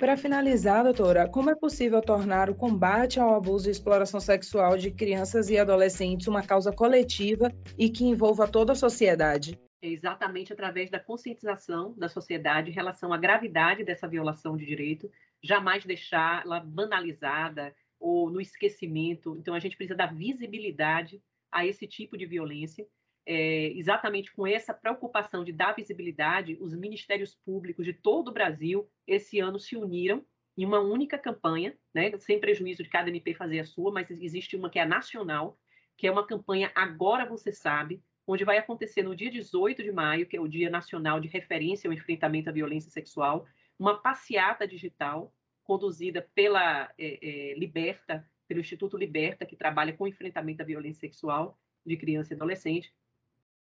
Para 0.02 0.18
finalizar, 0.18 0.84
doutora, 0.84 1.30
como 1.30 1.52
é 1.52 1.56
possível 1.56 2.02
tornar 2.02 2.50
o 2.50 2.56
combate 2.56 3.20
ao 3.20 3.36
abuso 3.36 3.68
e 3.68 3.72
exploração 3.72 4.20
sexual 4.20 4.76
de 4.76 4.90
crianças 4.90 5.48
e 5.52 5.60
adolescentes 5.60 6.26
uma 6.26 6.42
causa 6.42 6.74
coletiva 6.74 7.54
e 7.78 7.88
que 7.88 8.04
envolva 8.04 8.48
toda 8.48 8.72
a 8.72 8.76
sociedade? 8.76 9.60
É 9.80 9.88
exatamente 9.88 10.52
através 10.52 10.90
da 10.90 11.00
conscientização 11.00 11.94
da 11.96 12.10
sociedade 12.10 12.72
em 12.72 12.74
relação 12.74 13.14
à 13.14 13.18
gravidade 13.20 13.84
dessa 13.84 14.08
violação 14.08 14.58
de 14.58 14.66
direito, 14.66 15.08
jamais 15.40 15.86
deixá-la 15.86 16.60
banalizada 16.60 17.72
ou 18.00 18.32
no 18.32 18.42
esquecimento. 18.42 19.38
Então, 19.38 19.54
a 19.54 19.60
gente 19.60 19.78
precisa 19.78 19.96
dar 19.96 20.16
visibilidade 20.16 21.22
a 21.52 21.64
esse 21.64 21.86
tipo 21.86 22.18
de 22.18 22.26
violência 22.26 22.88
é, 23.26 23.68
exatamente 23.74 24.32
com 24.34 24.48
essa 24.48 24.74
preocupação 24.74 25.44
de 25.44 25.52
dar 25.52 25.76
visibilidade, 25.76 26.58
os 26.60 26.74
ministérios 26.74 27.36
públicos 27.36 27.86
de 27.86 27.94
todo 27.94 28.30
o 28.30 28.34
Brasil, 28.34 28.90
esse 29.06 29.40
ano, 29.40 29.60
se 29.60 29.76
uniram 29.76 30.26
em 30.58 30.66
uma 30.66 30.80
única 30.80 31.18
campanha, 31.18 31.78
né, 31.94 32.12
sem 32.20 32.40
prejuízo 32.40 32.84
de 32.84 32.90
cada 32.90 33.10
MP 33.10 33.34
fazer 33.34 33.60
a 33.60 33.66
sua, 33.66 33.92
mas 33.92 34.10
existe 34.10 34.56
uma 34.56 34.70
que 34.70 34.80
é 34.80 34.82
a 34.82 34.86
nacional, 34.86 35.58
que 35.98 36.08
é 36.08 36.12
uma 36.12 36.26
campanha 36.26 36.72
Agora 36.76 37.26
Você 37.26 37.52
Sabe, 37.52 38.04
onde 38.28 38.44
vai 38.44 38.58
acontecer 38.58 39.04
no 39.04 39.16
dia 39.16 39.32
18 39.32 39.84
de 39.84 39.92
maio, 39.92 40.26
que 40.26 40.38
é 40.38 40.42
o 40.42 40.48
Dia 40.48 40.70
Nacional 40.70 41.20
de 41.20 41.28
Referência 41.28 41.88
ao 41.88 41.94
Enfrentamento 41.94 42.50
à 42.50 42.54
Violência 42.54 42.92
Sexual, 42.92 43.46
uma 43.78 44.00
passeata 44.00 44.68
digital 44.68 45.34
conduzida 45.64 46.28
pela 46.36 46.92
é, 46.98 47.20
é, 47.52 47.54
Liberta, 47.56 48.28
pelo 48.48 48.60
Instituto 48.60 48.98
Liberta, 48.98 49.46
que 49.46 49.56
trabalha 49.56 49.94
com 49.94 50.08
enfrentamento 50.08 50.62
à 50.62 50.66
violência 50.66 51.00
sexual 51.00 51.58
de 51.86 51.98
criança 51.98 52.34
e 52.34 52.36
adolescente, 52.36 52.94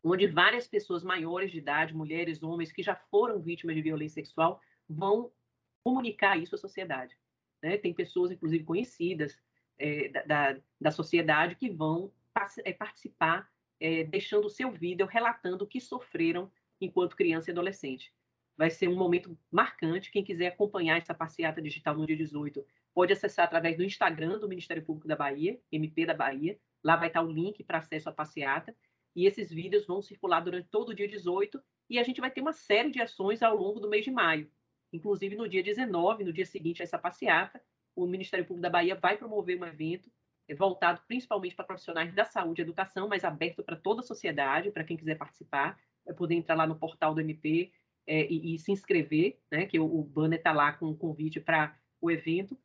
onde 0.03 0.27
várias 0.27 0.67
pessoas 0.67 1.03
maiores 1.03 1.51
de 1.51 1.59
idade, 1.59 1.95
mulheres, 1.95 2.43
homens, 2.43 2.73
que 2.73 2.83
já 2.83 2.95
foram 2.95 3.41
vítimas 3.41 3.75
de 3.75 3.83
violência 3.83 4.23
sexual, 4.23 4.61
vão 4.89 5.31
comunicar 5.83 6.39
isso 6.39 6.55
à 6.55 6.59
sociedade. 6.59 7.17
Né? 7.63 7.77
Tem 7.77 7.93
pessoas, 7.93 8.31
inclusive 8.31 8.65
conhecidas 8.65 9.39
é, 9.79 10.09
da, 10.27 10.57
da, 10.81 10.91
sociedade, 10.91 11.55
que 11.55 11.69
vão 11.71 12.13
é, 12.65 12.73
participar, 12.73 13.51
é, 13.81 14.05
deixando 14.05 14.47
o 14.47 14.51
seu 14.51 14.71
vídeo 14.71 15.07
relatando 15.07 15.65
o 15.65 15.67
que 15.67 15.81
sofreram 15.81 16.51
enquanto 16.81 17.17
criança 17.17 17.51
e 17.51 17.53
adolescente. 17.53 18.13
Vai 18.57 18.71
ser 18.71 18.89
um 18.89 18.97
momento 18.97 19.39
marcante. 19.51 20.11
Quem 20.11 20.25
quiser 20.25 20.49
acompanhar 20.49 20.99
essa 20.99 21.15
passeata 21.15 21.63
digital 21.63 21.97
no 21.97 22.07
dia 22.07 22.17
18, 22.17 22.65
pode 22.93 23.13
acessar 23.13 23.45
através 23.45 23.77
do 23.77 23.85
Instagram 23.85 24.39
do 24.39 24.49
Ministério 24.49 24.85
Público 24.85 25.07
da 25.07 25.15
Bahia, 25.15 25.61
MP 25.71 26.05
da 26.05 26.15
Bahia. 26.15 26.59
Lá 26.83 26.97
vai 26.97 27.09
estar 27.09 27.23
o 27.23 27.31
link 27.31 27.63
para 27.63 27.79
acesso 27.79 28.09
à 28.09 28.13
passeata. 28.13 28.75
E 29.15 29.27
esses 29.27 29.51
vídeos 29.51 29.87
vão 29.87 30.01
circular 30.01 30.41
durante 30.41 30.69
todo 30.69 30.91
o 30.91 30.95
dia 30.95 31.09
18 31.09 31.61
e 31.91 31.99
a 31.99 32.03
gente 32.03 32.21
vai 32.21 32.31
ter 32.31 32.41
uma 32.41 32.53
série 32.53 32.91
de 32.91 33.01
ações 33.01 33.43
ao 33.43 33.57
longo 33.57 33.81
do 33.81 33.89
mês 33.89 34.05
de 34.05 34.11
maio. 34.11 34.51
Inclusive, 34.93 35.37
no 35.37 35.49
dia 35.49 35.63
19, 35.63 36.25
no 36.25 36.33
dia 36.33 36.47
seguinte 36.47 36.83
a 36.83 36.85
essa 36.85 36.99
passeata, 36.99 37.61
o 37.95 38.07
Ministério 38.07 38.45
Público 38.45 38.63
da 38.63 38.71
Bahia 38.71 38.95
vai 38.95 39.17
promover 39.17 39.61
um 39.61 39.67
evento 39.67 40.11
é, 40.49 40.55
voltado 40.55 41.03
principalmente 41.07 41.55
para 41.55 41.65
profissionais 41.65 42.13
da 42.15 42.25
saúde 42.25 42.63
e 42.63 42.65
educação, 42.65 43.09
mas 43.09 43.25
aberto 43.25 43.63
para 43.63 43.77
toda 43.77 44.01
a 44.01 44.05
sociedade, 44.05 44.71
para 44.71 44.85
quem 44.85 44.97
quiser 44.97 45.17
participar, 45.17 45.79
vai 46.05 46.15
poder 46.15 46.35
entrar 46.35 46.55
lá 46.55 46.67
no 46.67 46.79
portal 46.79 47.15
do 47.15 47.21
MP 47.21 47.73
é, 48.07 48.27
e, 48.27 48.55
e, 48.55 48.59
se 48.59 48.73
inscrever, 48.73 49.39
né, 49.51 49.67
que 49.67 49.79
o, 49.79 49.85
o 49.85 50.03
banner 50.03 50.39
está 50.39 50.53
lá 50.53 50.73
com 50.73 50.87
o 50.87 50.91
um 50.93 50.97
convite 50.97 51.39
para 51.39 51.79
o 52.01 52.11
evento, 52.11 52.59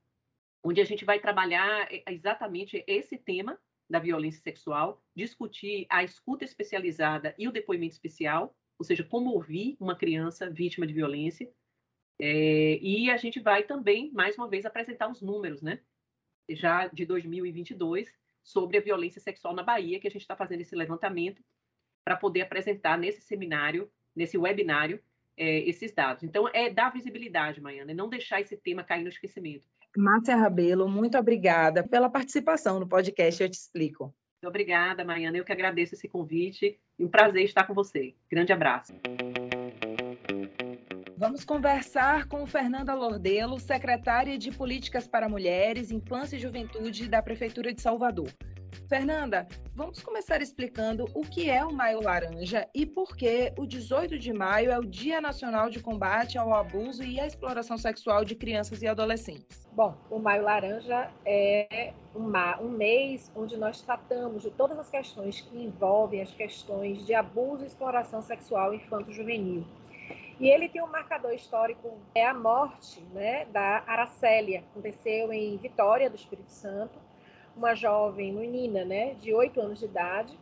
onde 0.63 0.79
a 0.79 0.85
gente 0.85 1.03
vai 1.03 1.19
trabalhar 1.19 1.91
é, 1.91 2.03
exatamente 2.13 2.81
esse 2.87 3.17
tema 3.17 3.59
da 3.89 3.99
violência 3.99 4.41
sexual, 4.41 5.01
discutir 5.15 5.85
a 5.89 6.03
escuta 6.03 6.43
especializada 6.43 7.35
e 7.37 7.47
o 7.47 7.51
depoimento 7.51 7.93
especial, 7.93 8.55
ou 8.77 8.85
seja, 8.85 9.03
como 9.03 9.31
ouvir 9.31 9.77
uma 9.79 9.95
criança 9.95 10.49
vítima 10.49 10.87
de 10.87 10.93
violência. 10.93 11.51
É, 12.19 12.77
e 12.81 13.09
a 13.09 13.17
gente 13.17 13.39
vai 13.39 13.63
também, 13.63 14.11
mais 14.11 14.37
uma 14.37 14.47
vez, 14.47 14.65
apresentar 14.65 15.09
os 15.09 15.21
números, 15.21 15.61
né? 15.61 15.79
Já 16.49 16.87
de 16.87 17.05
2022, 17.05 18.11
sobre 18.43 18.77
a 18.77 18.81
violência 18.81 19.21
sexual 19.21 19.53
na 19.53 19.63
Bahia, 19.63 19.99
que 19.99 20.07
a 20.07 20.11
gente 20.11 20.21
está 20.21 20.35
fazendo 20.35 20.61
esse 20.61 20.75
levantamento 20.75 21.43
para 22.03 22.17
poder 22.17 22.41
apresentar 22.41 22.97
nesse 22.97 23.21
seminário, 23.21 23.89
nesse 24.15 24.37
webinário, 24.37 25.01
é, 25.37 25.59
esses 25.59 25.93
dados. 25.93 26.23
Então, 26.23 26.47
é 26.49 26.69
dar 26.69 26.91
visibilidade, 26.91 27.61
Maiana, 27.61 27.91
e 27.91 27.95
não 27.95 28.09
deixar 28.09 28.41
esse 28.41 28.57
tema 28.57 28.83
cair 28.83 29.03
no 29.03 29.09
esquecimento. 29.09 29.67
Márcia 29.95 30.35
Rabelo, 30.35 30.89
muito 30.89 31.17
obrigada 31.17 31.83
pela 31.83 32.09
participação 32.09 32.79
no 32.79 32.87
podcast 32.87 33.43
Eu 33.43 33.49
Te 33.49 33.53
Explico. 33.53 34.05
Muito 34.05 34.49
obrigada, 34.49 35.05
Mariana. 35.05 35.37
Eu 35.37 35.45
que 35.45 35.51
agradeço 35.51 35.93
esse 35.93 36.07
convite 36.07 36.79
e 36.97 37.05
um 37.05 37.07
prazer 37.07 37.43
estar 37.45 37.65
com 37.65 37.73
você. 37.73 38.15
Grande 38.29 38.51
abraço. 38.51 38.93
Vamos 41.15 41.45
conversar 41.45 42.27
com 42.27 42.45
Fernanda 42.45 42.93
Lordelo, 42.93 43.59
secretária 43.59 44.37
de 44.37 44.51
Políticas 44.51 45.07
para 45.07 45.29
Mulheres, 45.29 45.91
Infância 45.91 46.35
e 46.35 46.39
Juventude 46.39 47.07
da 47.07 47.21
Prefeitura 47.21 47.73
de 47.73 47.81
Salvador. 47.81 48.29
Fernanda, 48.87 49.47
vamos 49.75 50.01
começar 50.01 50.41
explicando 50.41 51.05
o 51.13 51.21
que 51.21 51.49
é 51.49 51.63
o 51.65 51.73
Maio 51.73 52.01
Laranja 52.01 52.67
e 52.73 52.85
por 52.85 53.15
que 53.15 53.53
o 53.57 53.65
18 53.65 54.17
de 54.17 54.33
maio 54.33 54.71
é 54.71 54.77
o 54.77 54.83
Dia 54.83 55.21
Nacional 55.21 55.69
de 55.69 55.79
Combate 55.79 56.37
ao 56.37 56.53
Abuso 56.53 57.03
e 57.03 57.19
à 57.19 57.25
Exploração 57.25 57.77
Sexual 57.77 58.25
de 58.25 58.35
Crianças 58.35 58.81
e 58.81 58.87
Adolescentes. 58.87 59.67
Bom, 59.71 59.95
o 60.09 60.19
Maio 60.19 60.43
Laranja 60.43 61.09
é 61.25 61.93
uma, 62.13 62.59
um 62.59 62.69
mês 62.69 63.31
onde 63.35 63.57
nós 63.57 63.81
tratamos 63.81 64.43
de 64.43 64.51
todas 64.51 64.77
as 64.77 64.89
questões 64.89 65.41
que 65.41 65.57
envolvem 65.57 66.21
as 66.21 66.31
questões 66.31 67.05
de 67.05 67.13
abuso 67.13 67.63
e 67.63 67.67
exploração 67.67 68.21
sexual 68.21 68.73
infanto-juvenil. 68.73 69.65
E 70.39 70.49
ele 70.49 70.67
tem 70.67 70.81
um 70.81 70.87
marcador 70.87 71.31
histórico, 71.31 71.97
é 72.13 72.25
a 72.25 72.33
morte 72.33 73.01
né, 73.13 73.45
da 73.45 73.83
Aracélia, 73.85 74.63
aconteceu 74.71 75.31
em 75.31 75.57
Vitória 75.57 76.09
do 76.09 76.15
Espírito 76.15 76.51
Santo, 76.51 77.02
uma 77.55 77.75
jovem 77.75 78.31
menina, 78.31 78.83
né, 78.83 79.13
de 79.15 79.33
8 79.33 79.61
anos 79.61 79.79
de 79.79 79.85
idade, 79.85 80.37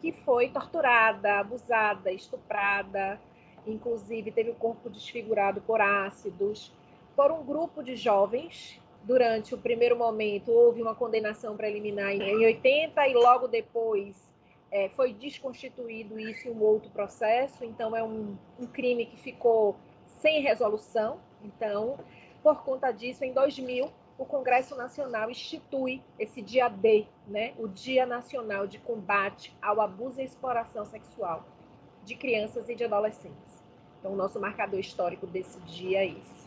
que 0.00 0.12
foi 0.12 0.48
torturada, 0.48 1.38
abusada, 1.38 2.10
estuprada, 2.10 3.20
inclusive 3.66 4.30
teve 4.32 4.50
o 4.50 4.54
corpo 4.54 4.90
desfigurado 4.90 5.60
por 5.60 5.80
ácidos, 5.80 6.72
por 7.14 7.30
um 7.30 7.44
grupo 7.44 7.82
de 7.82 7.94
jovens. 7.94 8.80
Durante 9.04 9.54
o 9.54 9.58
primeiro 9.58 9.96
momento, 9.96 10.52
houve 10.52 10.80
uma 10.80 10.94
condenação 10.94 11.56
preliminar 11.56 12.12
em 12.12 12.44
80 12.44 13.08
e 13.08 13.14
logo 13.14 13.48
depois 13.48 14.30
é, 14.70 14.88
foi 14.90 15.12
desconstituído 15.12 16.18
isso 16.18 16.48
em 16.48 16.52
um 16.52 16.62
outro 16.62 16.90
processo. 16.90 17.64
Então, 17.64 17.96
é 17.96 18.02
um, 18.02 18.36
um 18.58 18.66
crime 18.66 19.06
que 19.06 19.16
ficou 19.16 19.76
sem 20.20 20.40
resolução. 20.40 21.18
Então, 21.44 21.98
por 22.42 22.62
conta 22.62 22.90
disso, 22.90 23.24
em 23.24 23.32
2000, 23.32 23.90
o 24.18 24.24
Congresso 24.24 24.76
Nacional 24.76 25.30
institui 25.30 26.02
esse 26.18 26.42
dia 26.42 26.68
D, 26.68 27.06
né, 27.26 27.54
o 27.58 27.66
Dia 27.66 28.06
Nacional 28.06 28.66
de 28.66 28.78
Combate 28.78 29.56
ao 29.60 29.80
Abuso 29.80 30.20
e 30.20 30.24
Exploração 30.24 30.84
Sexual 30.84 31.44
de 32.04 32.14
Crianças 32.14 32.68
e 32.68 32.74
de 32.74 32.84
Adolescentes. 32.84 33.62
Então, 33.98 34.12
o 34.12 34.16
nosso 34.16 34.40
marcador 34.40 34.80
histórico 34.80 35.26
desse 35.26 35.60
dia 35.60 35.98
é 35.98 36.08
esse. 36.08 36.42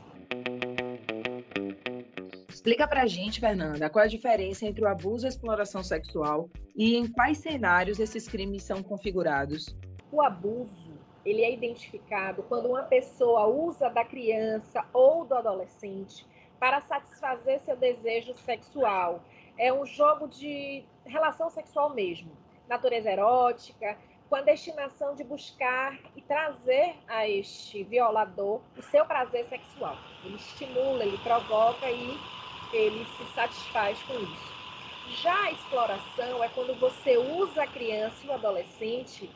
Explica 2.50 2.88
pra 2.88 3.06
gente, 3.06 3.40
Fernanda, 3.40 3.90
qual 3.90 4.04
é 4.04 4.08
a 4.08 4.10
diferença 4.10 4.66
entre 4.66 4.84
o 4.84 4.88
abuso 4.88 5.26
e 5.26 5.28
a 5.28 5.30
exploração 5.30 5.84
sexual 5.84 6.50
e 6.76 6.96
em 6.96 7.08
quais 7.08 7.38
cenários 7.38 8.00
esses 8.00 8.28
crimes 8.28 8.64
são 8.64 8.82
configurados. 8.84 9.78
O 10.12 10.22
abuso, 10.22 10.94
ele 11.24 11.44
é 11.44 11.54
identificado 11.54 12.44
quando 12.44 12.68
uma 12.68 12.84
pessoa 12.84 13.48
usa 13.48 13.90
da 13.90 14.04
criança 14.04 14.84
ou 14.94 15.26
do 15.26 15.36
adolescente 15.36 16.26
para 16.60 16.82
satisfazer 16.82 17.60
seu 17.62 17.76
desejo 17.76 18.36
sexual. 18.38 19.22
É 19.58 19.72
um 19.72 19.86
jogo 19.86 20.28
de 20.28 20.84
relação 21.06 21.50
sexual 21.50 21.90
mesmo, 21.92 22.32
natureza 22.68 23.10
erótica, 23.12 23.98
com 24.30 24.36
a 24.36 24.42
destinação 24.42 25.16
de 25.16 25.24
buscar 25.24 25.98
e 26.16 26.22
trazer 26.22 26.96
a 27.08 27.28
este 27.28 27.84
violador 27.84 28.60
o 28.78 28.82
seu 28.82 29.06
prazer 29.06 29.46
sexual. 29.46 29.96
Ele 30.24 30.36
estimula, 30.36 31.04
ele 31.04 31.18
provoca 31.20 31.90
e 31.90 32.18
ele 32.74 33.06
se 33.06 33.26
satisfaz 33.34 34.02
com 34.04 34.14
isso. 34.14 34.56
Já 35.22 35.44
a 35.44 35.52
exploração 35.52 36.44
é 36.44 36.50
quando 36.50 36.78
você 36.80 37.18
usa 37.18 37.64
a 37.64 37.68
criança 37.68 38.26
e 38.26 38.28
o 38.28 38.34
adolescente 38.34 39.30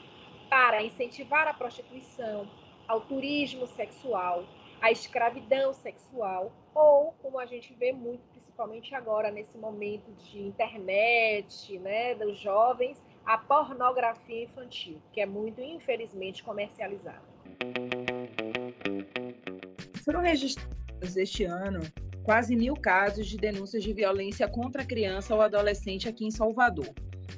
para 0.49 0.81
incentivar 0.81 1.47
a 1.47 1.53
prostituição, 1.53 2.47
ao 2.87 3.01
turismo 3.01 3.67
sexual, 3.67 4.43
a 4.81 4.91
escravidão 4.91 5.73
sexual, 5.73 6.51
ou, 6.79 7.13
como 7.21 7.37
a 7.37 7.45
gente 7.45 7.73
vê 7.73 7.91
muito, 7.91 8.21
principalmente 8.31 8.95
agora, 8.95 9.29
nesse 9.29 9.57
momento 9.57 10.11
de 10.23 10.39
internet, 10.39 11.77
né, 11.79 12.15
dos 12.15 12.39
jovens, 12.39 13.01
a 13.25 13.37
pornografia 13.37 14.43
infantil, 14.45 15.01
que 15.11 15.21
é 15.21 15.25
muito, 15.25 15.61
infelizmente, 15.61 16.43
comercializada. 16.43 17.21
Foram 20.03 20.21
registrados 20.21 21.17
este 21.17 21.43
ano 21.43 21.81
quase 22.23 22.55
mil 22.55 22.75
casos 22.75 23.27
de 23.27 23.37
denúncias 23.37 23.83
de 23.83 23.93
violência 23.93 24.47
contra 24.47 24.85
criança 24.85 25.33
ou 25.33 25.41
adolescente 25.41 26.07
aqui 26.07 26.25
em 26.25 26.31
Salvador. 26.31 26.89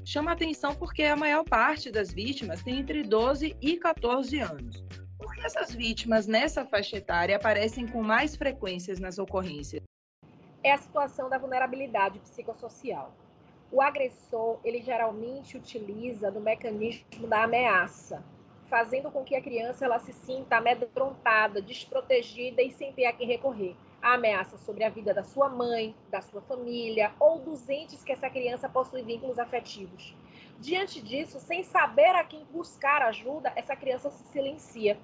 Chama 0.04 0.32
atenção 0.32 0.76
porque 0.76 1.04
a 1.04 1.16
maior 1.16 1.44
parte 1.44 1.92
das 1.92 2.12
vítimas 2.12 2.62
tem 2.64 2.80
entre 2.80 3.04
12 3.04 3.56
e 3.62 3.78
14 3.78 4.40
anos. 4.40 4.84
Por 5.22 5.36
que 5.36 5.46
essas 5.46 5.72
vítimas 5.72 6.26
nessa 6.26 6.66
faixa 6.66 6.98
etária 6.98 7.36
aparecem 7.36 7.86
com 7.88 8.02
mais 8.02 8.36
frequências 8.36 9.00
nas 9.00 9.20
ocorrências? 9.20 9.84
É 10.64 10.72
a 10.72 10.78
situação 10.80 11.30
da 11.30 11.38
vulnerabilidade 11.38 12.18
psicossocial. 12.20 13.14
O 13.72 13.82
agressor, 13.82 14.60
ele 14.66 14.82
geralmente 14.82 15.56
utiliza 15.56 16.32
do 16.32 16.42
mecanismo 16.42 17.28
da 17.28 17.44
ameaça, 17.44 18.24
fazendo 18.68 19.12
com 19.12 19.24
que 19.24 19.36
a 19.36 19.42
criança 19.42 19.86
ela 19.86 20.00
se 20.00 20.12
sinta 20.12 20.58
amedrontada, 20.58 21.62
desprotegida 21.62 22.64
e 22.64 22.72
sem 22.72 22.92
ter 22.92 23.06
a 23.06 23.14
quem 23.14 23.28
recorrer 23.28 23.76
a 24.02 24.16
ameaça 24.16 24.58
sobre 24.58 24.84
a 24.84 24.90
vida 24.90 25.14
da 25.14 25.24
sua 25.24 25.48
mãe, 25.48 25.96
da 26.10 26.22
sua 26.22 26.42
família 26.42 27.14
ou 27.20 27.40
dos 27.40 27.70
entes 27.70 28.04
que 28.04 28.12
essa 28.12 28.30
criança 28.30 28.68
possui 28.68 29.04
vínculos 29.04 29.38
afetivos. 29.38 30.16
Diante 30.60 31.02
disso, 31.02 31.40
sem 31.40 31.64
saber 31.64 32.16
a 32.16 32.24
quem 32.24 32.44
buscar 32.46 33.02
ajuda, 33.04 33.54
essa 33.56 33.76
criança 33.76 34.10
se 34.10 34.24
silencia. 34.32 34.98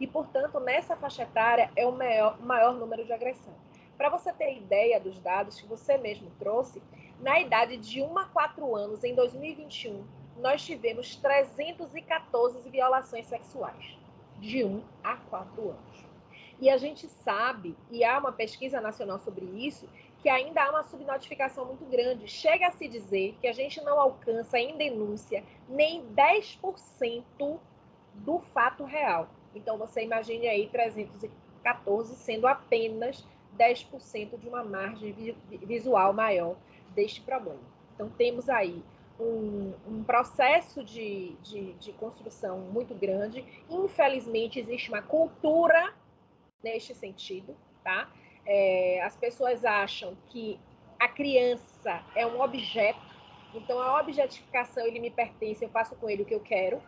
E, 0.00 0.06
portanto, 0.06 0.58
nessa 0.60 0.96
faixa 0.96 1.22
etária 1.22 1.70
é 1.76 1.86
o 1.86 1.92
maior, 1.92 2.40
maior 2.40 2.74
número 2.74 3.04
de 3.04 3.12
agressão. 3.12 3.54
Para 3.96 4.08
você 4.08 4.32
ter 4.32 4.56
ideia 4.56 4.98
dos 4.98 5.18
dados 5.18 5.60
que 5.60 5.66
você 5.66 5.96
mesmo 5.96 6.30
trouxe, 6.38 6.82
na 7.20 7.38
idade 7.40 7.76
de 7.76 8.02
1 8.02 8.18
a 8.18 8.24
4 8.26 8.74
anos, 8.74 9.04
em 9.04 9.14
2021, 9.14 10.04
nós 10.38 10.64
tivemos 10.64 11.14
314 11.16 12.68
violações 12.68 13.26
sexuais. 13.26 13.96
De 14.40 14.64
1 14.64 14.82
a 15.04 15.16
4 15.16 15.70
anos. 15.70 16.12
E 16.60 16.68
a 16.68 16.76
gente 16.76 17.08
sabe, 17.08 17.76
e 17.90 18.04
há 18.04 18.18
uma 18.18 18.32
pesquisa 18.32 18.80
nacional 18.80 19.18
sobre 19.18 19.44
isso, 19.44 19.88
que 20.22 20.28
ainda 20.28 20.62
há 20.62 20.70
uma 20.70 20.84
subnotificação 20.84 21.64
muito 21.64 21.84
grande. 21.84 22.28
Chega 22.28 22.68
a 22.68 22.70
se 22.70 22.86
dizer 22.86 23.36
que 23.40 23.48
a 23.48 23.52
gente 23.52 23.80
não 23.82 23.98
alcança 24.00 24.58
em 24.58 24.76
denúncia 24.76 25.44
nem 25.68 26.06
10% 26.14 27.58
do 28.14 28.38
fato 28.54 28.84
real. 28.84 29.28
Então 29.54 29.76
você 29.78 30.02
imagine 30.02 30.48
aí 30.48 30.68
314 30.68 32.14
sendo 32.16 32.46
apenas 32.46 33.24
10% 33.58 34.38
de 34.38 34.48
uma 34.48 34.64
margem 34.64 35.12
visual 35.62 36.12
maior 36.12 36.56
deste 36.94 37.20
problema. 37.20 37.60
Então 37.94 38.08
temos 38.10 38.48
aí 38.48 38.82
um, 39.20 39.72
um 39.86 40.04
processo 40.04 40.82
de, 40.82 41.34
de, 41.42 41.72
de 41.74 41.92
construção 41.92 42.58
muito 42.58 42.94
grande. 42.94 43.44
Infelizmente 43.68 44.58
existe 44.58 44.88
uma 44.88 45.02
cultura 45.02 45.94
neste 46.62 46.94
sentido, 46.94 47.56
tá? 47.84 48.10
É, 48.44 49.02
as 49.02 49.16
pessoas 49.16 49.64
acham 49.64 50.16
que 50.28 50.58
a 50.98 51.08
criança 51.08 52.02
é 52.14 52.26
um 52.26 52.40
objeto, 52.40 53.00
então 53.54 53.80
a 53.80 54.00
objetificação 54.00 54.86
ele 54.86 55.00
me 55.00 55.10
pertence, 55.10 55.64
eu 55.64 55.68
faço 55.70 55.96
com 55.96 56.08
ele 56.08 56.22
o 56.22 56.24
que 56.24 56.34
eu 56.34 56.40
quero. 56.40 56.80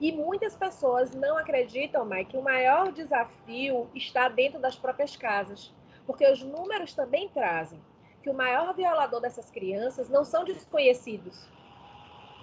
E 0.00 0.10
muitas 0.12 0.56
pessoas 0.56 1.14
não 1.14 1.36
acreditam, 1.36 2.06
Mike, 2.06 2.30
que 2.30 2.36
o 2.36 2.42
maior 2.42 2.90
desafio 2.90 3.90
está 3.94 4.28
dentro 4.28 4.58
das 4.58 4.74
próprias 4.74 5.14
casas, 5.14 5.70
porque 6.06 6.26
os 6.26 6.42
números 6.42 6.94
também 6.94 7.28
trazem 7.28 7.78
que 8.22 8.30
o 8.30 8.34
maior 8.34 8.74
violador 8.74 9.20
dessas 9.20 9.50
crianças 9.50 10.08
não 10.08 10.24
são 10.24 10.44
desconhecidos, 10.44 11.46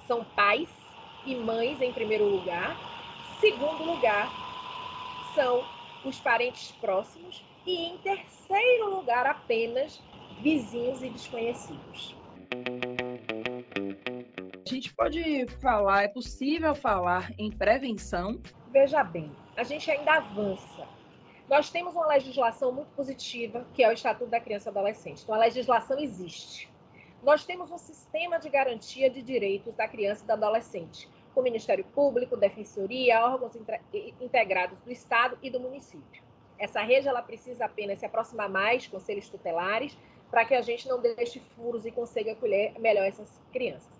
são 0.06 0.24
pais 0.24 0.70
e 1.26 1.36
mães 1.36 1.82
em 1.82 1.92
primeiro 1.92 2.26
lugar. 2.26 2.78
Segundo 3.40 3.84
lugar, 3.84 4.30
são 5.36 5.64
os 6.06 6.20
parentes 6.20 6.72
próximos 6.74 7.44
e, 7.66 7.90
em 7.90 7.98
terceiro 7.98 8.90
lugar, 8.90 9.28
apenas 9.28 10.02
vizinhos 10.40 11.04
e 11.04 11.10
desconhecidos. 11.10 12.16
A 14.68 14.70
gente 14.70 14.94
pode 14.94 15.48
falar, 15.62 16.04
é 16.04 16.10
possível 16.10 16.76
falar 16.76 17.32
em 17.40 17.50
prevenção? 17.50 18.42
Veja 18.70 19.02
bem, 19.02 19.32
a 19.56 19.64
gente 19.64 19.90
ainda 19.90 20.16
avança. 20.16 20.86
Nós 21.50 21.70
temos 21.70 21.96
uma 21.96 22.06
legislação 22.06 22.74
muito 22.74 22.90
positiva, 22.90 23.66
que 23.74 23.82
é 23.82 23.88
o 23.88 23.94
Estatuto 23.94 24.30
da 24.30 24.42
Criança 24.42 24.68
e 24.68 24.72
Adolescente. 24.72 25.24
Então, 25.24 25.34
a 25.34 25.38
legislação 25.38 25.98
existe. 25.98 26.70
Nós 27.24 27.46
temos 27.46 27.72
um 27.72 27.78
sistema 27.78 28.40
de 28.40 28.50
garantia 28.50 29.10
de 29.10 29.22
direitos 29.22 29.74
da 29.74 29.88
criança 29.88 30.26
e 30.26 30.28
do 30.28 30.34
adolescente, 30.34 31.08
com 31.34 31.40
o 31.40 31.44
Ministério 31.44 31.86
Público, 31.86 32.36
Defensoria, 32.36 33.26
órgãos 33.26 33.54
integrados 34.20 34.78
do 34.82 34.92
Estado 34.92 35.38
e 35.42 35.50
do 35.50 35.62
município. 35.62 36.22
Essa 36.60 36.82
rede 36.82 37.08
ela 37.08 37.22
precisa 37.22 37.64
apenas 37.64 38.00
se 38.00 38.06
aproximar 38.06 38.50
mais, 38.50 38.86
conselhos 38.86 39.30
tutelares, 39.30 39.98
para 40.30 40.44
que 40.44 40.54
a 40.54 40.62
gente 40.62 40.90
não 40.90 41.00
deixe 41.00 41.40
furos 41.56 41.86
e 41.86 41.92
consiga 41.92 42.34
acolher 42.34 42.78
melhor 42.78 43.06
essas 43.08 43.42
crianças. 43.54 43.97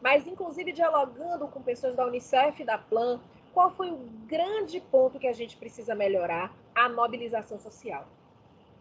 Mas, 0.00 0.26
inclusive, 0.26 0.72
dialogando 0.72 1.46
com 1.48 1.62
pessoas 1.62 1.94
da 1.94 2.06
Unicef 2.06 2.62
e 2.62 2.64
da 2.64 2.78
Plan, 2.78 3.20
qual 3.52 3.70
foi 3.70 3.90
o 3.90 3.98
grande 4.26 4.80
ponto 4.80 5.18
que 5.18 5.26
a 5.26 5.32
gente 5.32 5.56
precisa 5.56 5.94
melhorar? 5.94 6.54
A 6.74 6.88
mobilização 6.88 7.58
social. 7.58 8.06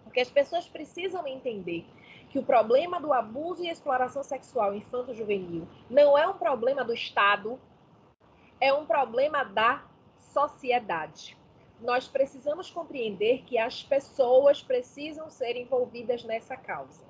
Porque 0.03 0.19
as 0.19 0.29
pessoas 0.29 0.67
precisam 0.67 1.27
entender 1.27 1.85
que 2.29 2.39
o 2.39 2.43
problema 2.43 3.01
do 3.01 3.11
abuso 3.11 3.63
e 3.63 3.69
exploração 3.69 4.23
sexual 4.23 4.73
infanto-juvenil 4.75 5.67
não 5.89 6.17
é 6.17 6.27
um 6.27 6.37
problema 6.37 6.85
do 6.85 6.93
Estado, 6.93 7.59
é 8.61 8.71
um 8.71 8.85
problema 8.85 9.43
da 9.43 9.83
sociedade. 10.17 11.35
Nós 11.81 12.07
precisamos 12.07 12.69
compreender 12.69 13.43
que 13.43 13.57
as 13.57 13.81
pessoas 13.81 14.61
precisam 14.61 15.29
ser 15.29 15.55
envolvidas 15.55 16.23
nessa 16.23 16.55
causa. 16.55 17.08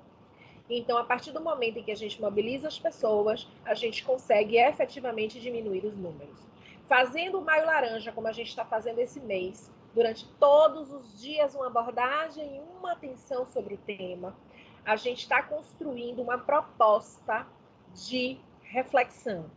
Então, 0.70 0.96
a 0.96 1.04
partir 1.04 1.32
do 1.32 1.40
momento 1.40 1.78
em 1.78 1.82
que 1.82 1.90
a 1.90 1.96
gente 1.96 2.20
mobiliza 2.20 2.68
as 2.68 2.78
pessoas, 2.78 3.46
a 3.64 3.74
gente 3.74 4.04
consegue 4.04 4.56
efetivamente 4.56 5.40
diminuir 5.40 5.84
os 5.84 5.96
números. 5.96 6.38
Fazendo 6.86 7.38
o 7.38 7.44
Maio 7.44 7.66
Laranja, 7.66 8.12
como 8.12 8.28
a 8.28 8.32
gente 8.32 8.48
está 8.48 8.64
fazendo 8.64 9.00
esse 9.00 9.18
mês, 9.20 9.70
durante 9.94 10.26
todos 10.38 10.92
os 10.92 11.20
dias, 11.20 11.54
uma 11.54 11.66
abordagem 11.66 12.56
e 12.56 12.60
uma 12.78 12.92
atenção 12.92 13.44
sobre 13.46 13.74
o 13.74 13.78
tema, 13.78 14.36
a 14.84 14.96
gente 14.96 15.18
está 15.18 15.42
construindo 15.42 16.22
uma 16.22 16.38
proposta 16.38 17.46
de 17.92 18.38
reflexão, 18.62 19.50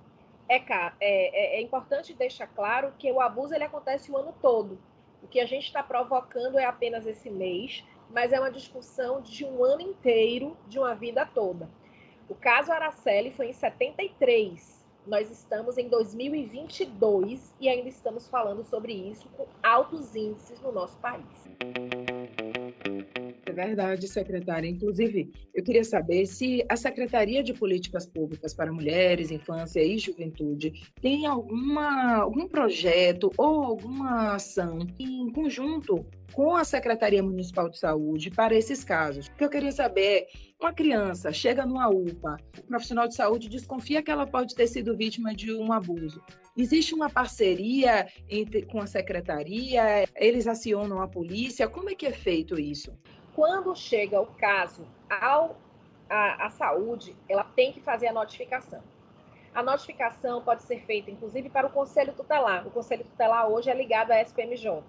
é, 0.50 0.58
é, 1.00 1.58
é, 1.58 1.62
importante 1.62 2.14
deixar 2.14 2.48
claro 2.48 2.94
que 2.98 3.12
o 3.12 3.22
abuso 3.22 3.54
ele 3.54 3.64
acontece 3.64 4.12
o 4.12 4.18
ano 4.18 4.34
todo. 4.42 4.78
O 5.22 5.28
que 5.28 5.40
a 5.40 5.46
gente 5.46 5.66
está 5.66 5.82
provocando 5.82 6.60
é 6.60 6.66
apenas 6.66 7.06
esse 7.06 7.30
mês, 7.30 7.84
mas 8.10 8.32
é 8.32 8.40
uma 8.40 8.52
discussão 8.52 9.22
de 9.22 9.46
um 9.46 9.64
ano 9.64 9.82
inteiro, 9.82 10.58
de 10.68 10.80
uma 10.80 10.94
vida 10.94 11.26
toda. 11.26 11.70
O 12.30 12.36
caso 12.36 12.72
Araceli 12.72 13.32
foi 13.32 13.50
em 13.50 13.54
73. 13.54 14.84
Nós 15.06 15.30
estamos 15.30 15.78
em 15.78 15.90
2022 15.90 17.54
e 17.60 17.68
ainda 17.68 17.90
estamos 17.90 18.28
falando 18.28 18.64
sobre 18.64 18.94
isso 18.94 19.28
com 19.36 19.46
altos 19.62 20.16
índices 20.16 20.62
no 20.62 20.72
nosso 20.72 20.98
país. 21.00 22.13
É 23.46 23.52
verdade, 23.52 24.08
secretária. 24.08 24.68
Inclusive, 24.68 25.32
eu 25.54 25.64
queria 25.64 25.84
saber 25.84 26.26
se 26.26 26.66
a 26.68 26.76
Secretaria 26.76 27.44
de 27.44 27.54
Políticas 27.54 28.06
Públicas 28.06 28.54
para 28.54 28.72
Mulheres, 28.72 29.32
Infância 29.32 29.84
e 29.84 29.98
Juventude 29.98 30.74
tem 31.02 31.26
alguma, 31.26 32.16
algum 32.16 32.48
projeto 32.48 33.32
ou 33.38 33.64
alguma 33.64 34.36
ação 34.36 34.80
em 35.00 35.32
conjunto 35.32 36.06
com 36.34 36.56
a 36.56 36.64
Secretaria 36.64 37.22
Municipal 37.22 37.70
de 37.70 37.78
Saúde 37.78 38.32
para 38.32 38.56
esses 38.56 38.84
casos. 38.84 39.28
O 39.28 39.36
que 39.36 39.46
eu 39.46 39.50
queria 39.50 39.72
saber, 39.72 40.26
uma 40.64 40.74
criança 40.74 41.30
chega 41.34 41.66
numa 41.66 41.90
UPA, 41.90 42.38
o 42.58 42.64
profissional 42.64 43.06
de 43.06 43.16
saúde 43.16 43.50
desconfia 43.50 44.02
que 44.02 44.10
ela 44.10 44.26
pode 44.26 44.56
ter 44.56 44.66
sido 44.66 44.96
vítima 44.96 45.36
de 45.36 45.54
um 45.54 45.74
abuso. 45.74 46.24
Existe 46.56 46.96
uma 46.96 47.10
parceria 47.10 48.08
entre, 48.30 48.66
com 48.66 48.80
a 48.80 48.88
secretaria? 48.88 50.08
Eles 50.16 50.48
acionam 50.48 51.02
a 51.02 51.08
polícia? 51.08 51.68
Como 51.68 51.90
é 51.90 51.96
que 51.96 52.06
é 52.06 52.14
feito 52.14 52.58
isso? 52.58 52.98
Quando 53.36 53.76
chega 53.76 54.22
o 54.22 54.26
caso 54.26 54.88
ao 55.10 55.58
a, 56.10 56.46
a 56.46 56.50
saúde, 56.50 57.14
ela 57.28 57.44
tem 57.44 57.74
que 57.74 57.82
fazer 57.82 58.08
a 58.08 58.14
notificação. 58.14 58.82
A 59.54 59.62
notificação 59.62 60.42
pode 60.42 60.64
ser 60.64 60.80
feita, 60.86 61.12
inclusive, 61.12 61.50
para 61.50 61.68
o 61.68 61.72
Conselho 61.72 62.14
Tutelar. 62.14 62.66
O 62.66 62.72
Conselho 62.72 63.04
Tutelar 63.04 63.50
hoje 63.50 63.70
é 63.70 63.74
ligado 63.76 64.12
à 64.12 64.22
SPMJ. 64.22 64.82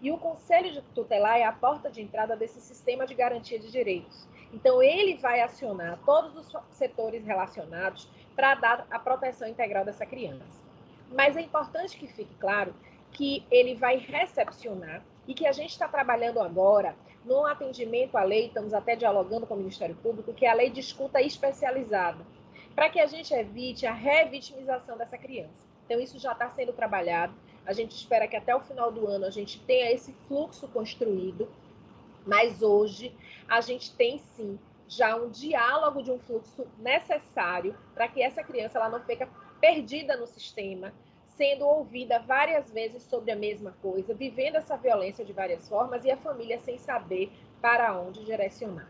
E 0.00 0.10
o 0.10 0.18
Conselho 0.18 0.82
Tutelar 0.94 1.36
é 1.38 1.44
a 1.44 1.52
porta 1.52 1.90
de 1.90 2.00
entrada 2.00 2.36
desse 2.36 2.60
sistema 2.60 3.06
de 3.06 3.14
garantia 3.14 3.58
de 3.58 3.72
direitos. 3.72 4.28
Então, 4.52 4.82
ele 4.82 5.16
vai 5.16 5.40
acionar 5.40 5.98
todos 6.04 6.36
os 6.36 6.56
setores 6.70 7.24
relacionados 7.24 8.08
para 8.34 8.54
dar 8.54 8.86
a 8.90 8.98
proteção 8.98 9.48
integral 9.48 9.84
dessa 9.84 10.06
criança. 10.06 10.64
Mas 11.10 11.36
é 11.36 11.40
importante 11.40 11.96
que 11.96 12.06
fique 12.06 12.34
claro 12.34 12.74
que 13.12 13.44
ele 13.50 13.74
vai 13.74 13.96
recepcionar 13.96 15.02
e 15.26 15.34
que 15.34 15.46
a 15.46 15.52
gente 15.52 15.70
está 15.70 15.88
trabalhando 15.88 16.40
agora 16.40 16.94
no 17.24 17.44
atendimento 17.44 18.16
à 18.16 18.22
lei, 18.22 18.46
estamos 18.46 18.72
até 18.72 18.94
dialogando 18.94 19.46
com 19.46 19.54
o 19.54 19.56
Ministério 19.56 19.96
Público, 19.96 20.32
que 20.32 20.46
é 20.46 20.50
a 20.50 20.54
lei 20.54 20.70
de 20.70 20.78
escuta 20.78 21.20
especializada, 21.20 22.24
para 22.74 22.88
que 22.88 23.00
a 23.00 23.06
gente 23.06 23.34
evite 23.34 23.84
a 23.84 23.92
revitimização 23.92 24.96
dessa 24.96 25.18
criança. 25.18 25.66
Então, 25.84 25.98
isso 25.98 26.18
já 26.18 26.32
está 26.32 26.48
sendo 26.50 26.72
trabalhado. 26.72 27.34
A 27.64 27.72
gente 27.72 27.96
espera 27.96 28.28
que 28.28 28.36
até 28.36 28.54
o 28.54 28.60
final 28.60 28.92
do 28.92 29.08
ano 29.08 29.24
a 29.24 29.30
gente 29.30 29.58
tenha 29.60 29.90
esse 29.90 30.12
fluxo 30.28 30.68
construído, 30.68 31.48
mas 32.24 32.62
hoje 32.62 33.12
a 33.48 33.60
gente 33.60 33.94
tem 33.94 34.18
sim 34.18 34.58
já 34.88 35.16
um 35.16 35.28
diálogo 35.28 36.02
de 36.02 36.10
um 36.10 36.18
fluxo 36.18 36.66
necessário 36.78 37.76
para 37.94 38.08
que 38.08 38.22
essa 38.22 38.42
criança 38.42 38.78
ela 38.78 38.88
não 38.88 39.00
fique 39.00 39.26
perdida 39.60 40.16
no 40.16 40.26
sistema, 40.26 40.92
sendo 41.26 41.66
ouvida 41.66 42.18
várias 42.20 42.70
vezes 42.70 43.02
sobre 43.02 43.30
a 43.30 43.36
mesma 43.36 43.72
coisa, 43.82 44.14
vivendo 44.14 44.56
essa 44.56 44.76
violência 44.76 45.24
de 45.24 45.32
várias 45.32 45.68
formas 45.68 46.04
e 46.04 46.10
a 46.10 46.16
família 46.16 46.58
sem 46.60 46.78
saber 46.78 47.30
para 47.60 47.98
onde 47.98 48.24
direcionar. 48.24 48.88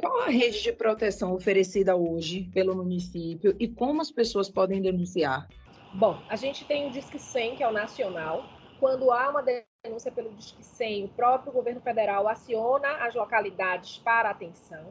Qual 0.00 0.22
a 0.22 0.26
rede 0.26 0.62
de 0.62 0.72
proteção 0.72 1.32
oferecida 1.32 1.96
hoje 1.96 2.50
pelo 2.52 2.74
município 2.74 3.54
e 3.58 3.68
como 3.68 4.02
as 4.02 4.10
pessoas 4.10 4.50
podem 4.50 4.82
denunciar? 4.82 5.48
Bom, 5.94 6.20
a 6.28 6.36
gente 6.36 6.64
tem 6.64 6.88
o 6.88 6.90
Disque 6.90 7.18
100, 7.18 7.56
que 7.56 7.62
é 7.62 7.68
o 7.68 7.72
nacional. 7.72 8.44
Quando 8.80 9.10
há 9.12 9.30
uma 9.30 9.42
denúncia 9.84 10.10
pelo 10.10 10.30
Disque 10.30 10.64
100, 10.64 11.04
o 11.04 11.08
próprio 11.08 11.52
governo 11.52 11.78
federal 11.78 12.26
aciona 12.26 13.04
as 13.04 13.14
localidades 13.14 13.98
para 13.98 14.30
atenção. 14.30 14.82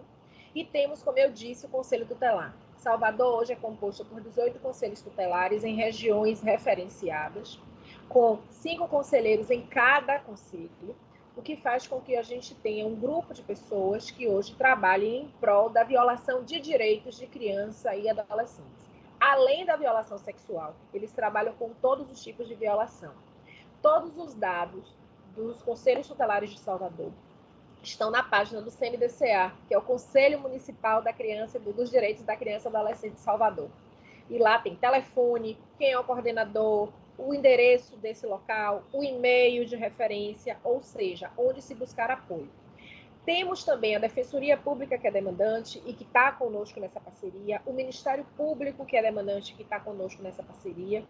E 0.53 0.63
temos, 0.63 1.01
como 1.01 1.17
eu 1.17 1.31
disse, 1.31 1.65
o 1.65 1.69
Conselho 1.69 2.05
Tutelar. 2.05 2.55
Salvador 2.77 3.39
hoje 3.39 3.53
é 3.53 3.55
composto 3.55 4.05
por 4.05 4.21
18 4.21 4.59
conselhos 4.59 5.01
tutelares 5.01 5.63
em 5.63 5.73
regiões 5.73 6.41
referenciadas, 6.41 7.59
com 8.07 8.37
cinco 8.51 8.87
conselheiros 8.87 9.49
em 9.49 9.65
cada 9.65 10.19
conselho, 10.19 10.95
o 11.35 11.41
que 11.41 11.55
faz 11.55 11.87
com 11.87 11.99
que 11.99 12.15
a 12.15 12.21
gente 12.21 12.53
tenha 12.53 12.85
um 12.85 12.93
grupo 12.93 13.33
de 13.33 13.41
pessoas 13.41 14.11
que 14.11 14.27
hoje 14.27 14.53
trabalhem 14.53 15.23
em 15.23 15.27
prol 15.39 15.69
da 15.69 15.83
violação 15.83 16.43
de 16.43 16.59
direitos 16.59 17.17
de 17.17 17.25
criança 17.25 17.95
e 17.95 18.07
adolescentes. 18.07 18.85
Além 19.19 19.65
da 19.65 19.75
violação 19.75 20.19
sexual, 20.19 20.75
eles 20.93 21.11
trabalham 21.11 21.55
com 21.55 21.69
todos 21.81 22.11
os 22.11 22.21
tipos 22.21 22.47
de 22.47 22.53
violação. 22.53 23.13
Todos 23.83 24.17
os 24.17 24.33
dados 24.33 24.95
dos 25.35 25.61
conselhos 25.61 26.07
tutelares 26.07 26.49
de 26.51 26.57
Salvador 26.57 27.11
estão 27.81 28.09
na 28.09 28.23
página 28.23 28.61
do 28.61 28.71
CMDCA, 28.71 29.51
que 29.67 29.73
é 29.73 29.77
o 29.77 29.81
Conselho 29.81 30.39
Municipal 30.39 31.01
da 31.01 31.11
Criança 31.11 31.57
e 31.57 31.73
dos 31.73 31.89
Direitos 31.89 32.23
da 32.23 32.37
Criança 32.37 32.69
e 32.69 32.73
Adolescente 32.73 33.15
de 33.15 33.19
Salvador. 33.19 33.69
E 34.29 34.37
lá 34.37 34.57
tem 34.57 34.73
telefone, 34.73 35.59
quem 35.77 35.91
é 35.91 35.99
o 35.99 36.03
coordenador, 36.05 36.93
o 37.17 37.33
endereço 37.33 37.97
desse 37.97 38.25
local, 38.25 38.83
o 38.93 39.03
e-mail 39.03 39.65
de 39.65 39.75
referência, 39.75 40.57
ou 40.63 40.81
seja, 40.81 41.29
onde 41.37 41.61
se 41.61 41.75
buscar 41.75 42.09
apoio. 42.09 42.49
Temos 43.25 43.63
também 43.63 43.95
a 43.95 43.99
Defensoria 43.99 44.57
Pública, 44.57 44.97
que 44.97 45.07
é 45.07 45.11
demandante 45.11 45.81
e 45.85 45.93
que 45.93 46.03
está 46.03 46.31
conosco 46.31 46.79
nessa 46.79 46.99
parceria, 46.99 47.61
o 47.65 47.71
Ministério 47.71 48.25
Público, 48.35 48.85
que 48.85 48.97
é 48.97 49.01
demandante 49.01 49.53
e 49.53 49.55
que 49.55 49.63
está 49.63 49.79
conosco 49.79 50.21
nessa 50.21 50.43
parceria. 50.43 51.03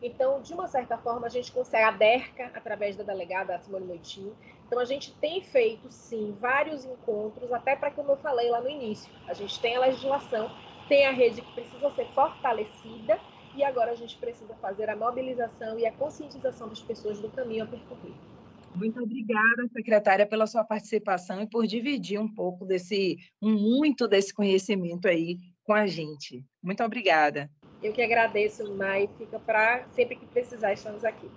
Então, 0.00 0.40
de 0.40 0.54
uma 0.54 0.66
certa 0.66 0.96
forma, 0.96 1.26
a 1.26 1.30
gente 1.30 1.52
consegue 1.52 1.84
a 1.84 1.90
DERCA, 1.90 2.52
através 2.54 2.96
da 2.96 3.04
delegada 3.04 3.58
Simone 3.58 3.84
Moitinho, 3.84 4.34
então, 4.68 4.80
a 4.80 4.84
gente 4.84 5.14
tem 5.14 5.40
feito, 5.40 5.90
sim, 5.90 6.36
vários 6.38 6.84
encontros, 6.84 7.50
até 7.50 7.74
para, 7.74 7.90
como 7.90 8.12
eu 8.12 8.16
falei 8.18 8.50
lá 8.50 8.60
no 8.60 8.68
início, 8.68 9.10
a 9.26 9.32
gente 9.32 9.58
tem 9.60 9.74
a 9.76 9.80
legislação, 9.80 10.50
tem 10.86 11.06
a 11.06 11.10
rede 11.10 11.40
que 11.40 11.52
precisa 11.54 11.90
ser 11.90 12.06
fortalecida 12.08 13.18
e 13.54 13.64
agora 13.64 13.92
a 13.92 13.94
gente 13.94 14.18
precisa 14.18 14.54
fazer 14.56 14.90
a 14.90 14.94
mobilização 14.94 15.78
e 15.78 15.86
a 15.86 15.92
conscientização 15.92 16.68
das 16.68 16.82
pessoas 16.82 17.18
do 17.18 17.30
caminho 17.30 17.64
a 17.64 17.66
percorrer. 17.66 18.12
Muito 18.78 19.02
obrigada, 19.02 19.68
secretária, 19.72 20.24
pela 20.24 20.46
sua 20.46 20.64
participação 20.64 21.42
e 21.42 21.48
por 21.48 21.66
dividir 21.66 22.20
um 22.20 22.32
pouco 22.32 22.64
desse, 22.64 23.16
muito 23.42 24.06
desse 24.06 24.32
conhecimento 24.32 25.08
aí 25.08 25.36
com 25.64 25.72
a 25.72 25.86
gente. 25.86 26.44
Muito 26.62 26.84
obrigada. 26.84 27.50
Eu 27.82 27.92
que 27.92 28.00
agradeço, 28.00 28.72
Mai. 28.74 29.08
Fica 29.18 29.38
para 29.40 29.84
sempre 29.88 30.14
que 30.14 30.26
precisar, 30.26 30.72
estamos 30.72 31.04
aqui. 31.04 31.28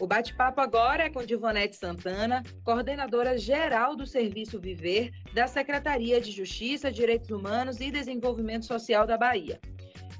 O 0.00 0.06
bate-papo 0.08 0.60
agora 0.60 1.04
é 1.04 1.10
com 1.10 1.24
Divonete 1.24 1.76
Santana, 1.76 2.42
coordenadora 2.64 3.38
geral 3.38 3.94
do 3.94 4.06
Serviço 4.06 4.58
Viver 4.58 5.12
da 5.34 5.46
Secretaria 5.46 6.20
de 6.20 6.32
Justiça, 6.32 6.90
Direitos 6.90 7.30
Humanos 7.30 7.80
e 7.80 7.92
Desenvolvimento 7.92 8.66
Social 8.66 9.06
da 9.06 9.16
Bahia. 9.16 9.60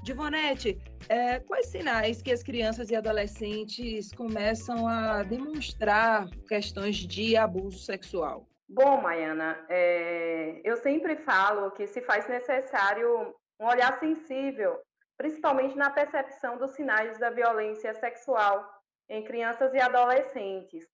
Divonete, 0.03 0.77
é, 1.09 1.39
quais 1.39 1.67
sinais 1.67 2.21
que 2.21 2.31
as 2.31 2.43
crianças 2.43 2.89
e 2.89 2.95
adolescentes 2.95 4.11
começam 4.13 4.87
a 4.87 5.23
demonstrar 5.23 6.27
questões 6.47 6.95
de 6.95 7.35
abuso 7.35 7.79
sexual? 7.79 8.47
Bom, 8.69 9.01
Maiana, 9.01 9.65
é, 9.69 10.61
eu 10.63 10.77
sempre 10.77 11.17
falo 11.17 11.71
que 11.71 11.85
se 11.87 12.01
faz 12.01 12.27
necessário 12.29 13.35
um 13.59 13.65
olhar 13.65 13.99
sensível, 13.99 14.79
principalmente 15.17 15.75
na 15.75 15.89
percepção 15.89 16.57
dos 16.57 16.71
sinais 16.71 17.19
da 17.19 17.29
violência 17.29 17.93
sexual 17.93 18.65
em 19.09 19.23
crianças 19.23 19.73
e 19.73 19.79
adolescentes. 19.79 20.87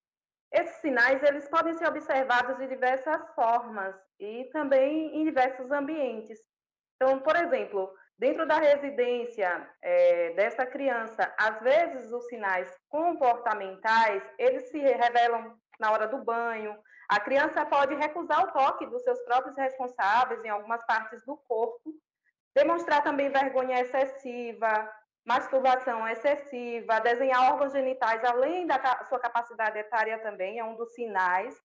Esses 0.51 0.77
sinais 0.77 1.21
eles 1.21 1.47
podem 1.49 1.73
ser 1.73 1.87
observados 1.87 2.57
de 2.57 2.67
diversas 2.67 3.21
formas 3.35 3.95
e 4.19 4.45
também 4.45 5.15
em 5.15 5.25
diversos 5.25 5.71
ambientes. 5.71 6.39
Então, 6.95 7.19
por 7.19 7.35
exemplo, 7.35 7.93
dentro 8.17 8.47
da 8.47 8.57
residência 8.57 9.69
é, 9.81 10.31
dessa 10.31 10.65
criança, 10.65 11.33
às 11.37 11.59
vezes 11.61 12.11
os 12.11 12.25
sinais 12.27 12.69
comportamentais 12.89 14.23
eles 14.37 14.69
se 14.69 14.79
revelam 14.79 15.55
na 15.79 15.91
hora 15.91 16.07
do 16.07 16.17
banho. 16.17 16.77
A 17.07 17.19
criança 17.19 17.65
pode 17.65 17.95
recusar 17.95 18.43
o 18.43 18.51
toque 18.51 18.85
dos 18.87 19.03
seus 19.03 19.19
próprios 19.21 19.55
responsáveis 19.55 20.43
em 20.43 20.49
algumas 20.49 20.83
partes 20.85 21.23
do 21.25 21.37
corpo, 21.37 21.93
demonstrar 22.55 23.03
também 23.03 23.29
vergonha 23.29 23.79
excessiva, 23.79 24.91
masturbação 25.25 26.07
excessiva, 26.07 26.99
desenhar 26.99 27.51
órgãos 27.51 27.73
genitais 27.73 28.23
além 28.23 28.65
da 28.65 29.03
sua 29.07 29.19
capacidade 29.19 29.77
etária 29.77 30.17
também 30.19 30.57
é 30.57 30.63
um 30.63 30.75
dos 30.75 30.93
sinais. 30.93 31.55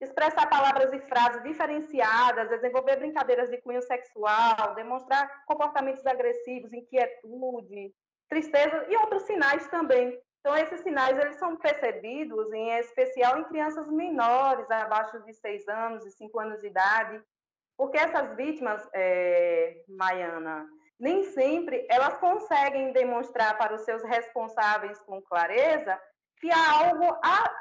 Expressar 0.00 0.48
palavras 0.48 0.92
e 0.92 0.98
frases 1.00 1.42
diferenciadas, 1.42 2.48
desenvolver 2.48 2.96
brincadeiras 2.96 3.48
de 3.48 3.58
cunho 3.58 3.80
sexual, 3.82 4.74
demonstrar 4.74 5.44
comportamentos 5.46 6.04
agressivos, 6.06 6.72
inquietude, 6.72 7.94
tristeza 8.28 8.86
e 8.88 8.96
outros 8.96 9.22
sinais 9.22 9.66
também. 9.68 10.20
Então, 10.40 10.56
esses 10.56 10.80
sinais 10.80 11.18
eles 11.18 11.36
são 11.36 11.56
percebidos, 11.56 12.52
em 12.52 12.70
especial 12.78 13.38
em 13.38 13.44
crianças 13.44 13.88
menores, 13.90 14.70
abaixo 14.70 15.18
de 15.20 15.32
6 15.32 15.66
anos 15.68 16.04
e 16.04 16.10
5 16.10 16.38
anos 16.38 16.60
de 16.60 16.66
idade, 16.66 17.22
Porque 17.76 17.96
essas 17.96 18.36
vítimas, 18.36 18.86
é, 18.94 19.82
Maiana, 19.88 20.66
nem 20.98 21.24
sempre 21.24 21.86
elas 21.90 22.16
conseguem 22.18 22.92
demonstrar 22.92 23.58
para 23.58 23.74
os 23.74 23.80
seus 23.82 24.02
responsáveis 24.04 25.00
com 25.00 25.20
clareza 25.22 26.00
que 26.44 26.50
há 26.52 26.72
algo 26.72 27.18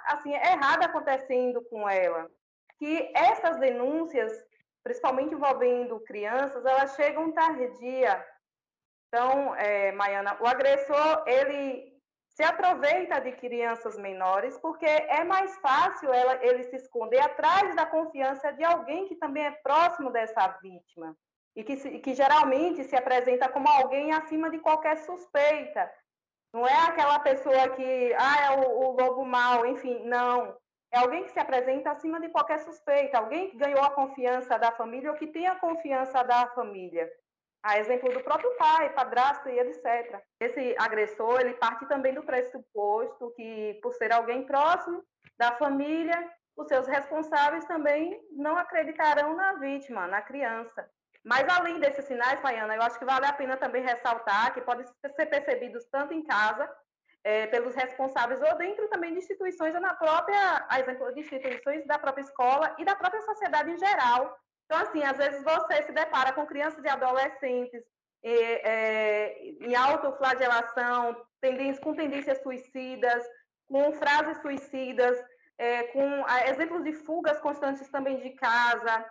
assim 0.07 0.33
errado 0.33 0.83
acontecendo 0.83 1.63
com 1.69 1.87
ela, 1.87 2.29
que 2.77 3.09
essas 3.15 3.57
denúncias, 3.57 4.29
principalmente 4.83 5.33
envolvendo 5.33 6.01
crianças, 6.01 6.65
elas 6.65 6.93
chegam 6.93 7.31
tardia. 7.31 8.25
Então, 9.07 9.55
é, 9.55 9.93
Maiana, 9.93 10.37
o 10.41 10.45
agressor 10.45 11.23
ele 11.25 11.93
se 12.27 12.43
aproveita 12.43 13.21
de 13.21 13.31
crianças 13.31 13.97
menores 13.97 14.57
porque 14.57 14.85
é 14.85 15.23
mais 15.23 15.55
fácil 15.59 16.11
ela, 16.11 16.43
ele 16.45 16.63
se 16.63 16.75
esconder 16.75 17.21
atrás 17.21 17.73
da 17.77 17.85
confiança 17.85 18.51
de 18.51 18.65
alguém 18.65 19.07
que 19.07 19.15
também 19.15 19.45
é 19.45 19.51
próximo 19.51 20.11
dessa 20.11 20.45
vítima 20.61 21.15
e 21.55 21.63
que, 21.63 21.99
que 21.99 22.13
geralmente 22.13 22.83
se 22.83 22.97
apresenta 22.97 23.47
como 23.47 23.69
alguém 23.69 24.11
acima 24.11 24.49
de 24.49 24.59
qualquer 24.59 24.97
suspeita. 24.97 25.89
Não 26.53 26.67
é 26.67 26.87
aquela 26.87 27.19
pessoa 27.19 27.69
que, 27.69 28.13
ah, 28.13 28.45
é 28.45 28.51
o, 28.51 28.79
o 28.79 28.91
lobo 28.91 29.25
mau, 29.25 29.65
enfim, 29.65 30.03
não. 30.05 30.55
É 30.91 30.99
alguém 30.99 31.23
que 31.23 31.31
se 31.31 31.39
apresenta 31.39 31.89
acima 31.89 32.21
de 32.21 32.29
qualquer 32.29 32.59
suspeita, 32.59 33.17
alguém 33.17 33.49
que 33.49 33.57
ganhou 33.57 33.81
a 33.81 33.89
confiança 33.89 34.59
da 34.59 34.71
família 34.71 35.09
ou 35.09 35.17
que 35.17 35.25
tem 35.25 35.47
a 35.47 35.55
confiança 35.55 36.21
da 36.21 36.47
família. 36.49 37.11
A 37.63 37.79
exemplo 37.79 38.13
do 38.13 38.21
próprio 38.21 38.55
pai, 38.57 38.93
padrasto 38.93 39.49
e 39.49 39.57
etc. 39.57 40.21
Esse 40.39 40.75
agressor, 40.77 41.41
ele 41.41 41.55
parte 41.55 41.87
também 41.87 42.13
do 42.13 42.21
pressuposto 42.21 43.33
que, 43.35 43.79
por 43.81 43.91
ser 43.93 44.13
alguém 44.13 44.45
próximo 44.45 45.03
da 45.39 45.53
família, 45.53 46.31
os 46.55 46.67
seus 46.67 46.85
responsáveis 46.85 47.65
também 47.65 48.21
não 48.31 48.55
acreditarão 48.55 49.35
na 49.35 49.53
vítima, 49.53 50.05
na 50.05 50.21
criança. 50.21 50.87
Mas 51.23 51.47
além 51.47 51.79
desses 51.79 52.05
sinais, 52.05 52.41
Maiana, 52.41 52.75
eu 52.75 52.81
acho 52.81 52.99
que 52.99 53.05
vale 53.05 53.25
a 53.25 53.33
pena 53.33 53.55
também 53.55 53.81
ressaltar 53.81 54.53
que 54.53 54.61
podem 54.61 54.85
ser 54.85 55.25
percebidos 55.27 55.85
tanto 55.85 56.13
em 56.13 56.23
casa, 56.23 56.69
é, 57.23 57.47
pelos 57.47 57.73
responsáveis, 57.73 58.41
ou 58.41 58.57
dentro 58.57 58.87
também 58.89 59.13
de 59.13 59.19
instituições, 59.19 59.73
ou 59.73 59.79
na 59.79 59.93
própria, 59.93 60.65
a 60.69 60.79
exemplo 60.81 61.13
de 61.13 61.21
instituições 61.21 61.85
da 61.87 61.97
própria 61.97 62.23
escola 62.23 62.75
e 62.77 62.83
da 62.83 62.95
própria 62.95 63.21
sociedade 63.21 63.71
em 63.71 63.77
geral. 63.77 64.37
Então, 64.65 64.79
assim, 64.81 65.01
às 65.03 65.17
vezes 65.17 65.41
você 65.43 65.83
se 65.83 65.91
depara 65.93 66.33
com 66.33 66.45
crianças 66.45 66.83
e 66.83 66.89
adolescentes 66.89 67.81
é, 68.21 68.69
é, 68.69 69.39
em 69.61 69.75
autoflagelação, 69.75 71.15
tendência, 71.41 71.81
com 71.81 71.93
tendências 71.93 72.41
suicidas, 72.41 73.23
com 73.67 73.93
frases 73.93 74.41
suicidas, 74.41 75.17
é, 75.57 75.83
com 75.83 76.25
exemplos 76.47 76.83
de 76.83 76.93
fugas 76.93 77.39
constantes 77.39 77.87
também 77.89 78.17
de 78.19 78.31
casa, 78.31 79.05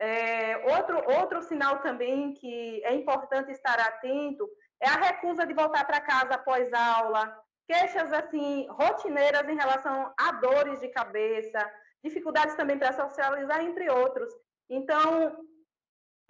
é, 0.00 0.56
outro, 0.76 1.02
outro 1.18 1.42
sinal 1.42 1.80
também 1.80 2.32
que 2.34 2.82
é 2.84 2.94
importante 2.94 3.50
estar 3.50 3.78
atento 3.80 4.48
é 4.80 4.88
a 4.88 4.96
recusa 4.96 5.44
de 5.44 5.52
voltar 5.52 5.84
para 5.84 6.00
casa 6.00 6.34
após 6.34 6.72
aula, 6.72 7.36
queixas 7.66 8.12
assim 8.12 8.66
rotineiras 8.70 9.48
em 9.48 9.56
relação 9.56 10.12
a 10.18 10.32
dores 10.32 10.80
de 10.80 10.88
cabeça, 10.88 11.58
dificuldades 12.02 12.54
também 12.54 12.78
para 12.78 12.92
socializar, 12.92 13.60
entre 13.60 13.90
outros. 13.90 14.32
Então, 14.70 15.36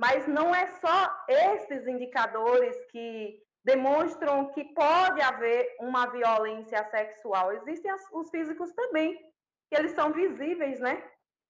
mas 0.01 0.27
não 0.27 0.55
é 0.55 0.67
só 0.81 1.25
esses 1.29 1.87
indicadores 1.87 2.77
que 2.91 3.43
demonstram 3.65 4.51
que 4.53 4.65
pode 4.73 5.21
haver 5.21 5.77
uma 5.81 6.07
violência 6.07 6.83
sexual. 6.85 7.53
Existem 7.53 7.93
os 8.13 8.31
físicos 8.31 8.73
também, 8.73 9.15
que 9.69 9.79
eles 9.79 9.93
são 9.93 10.11
visíveis, 10.13 10.81
né? 10.81 11.03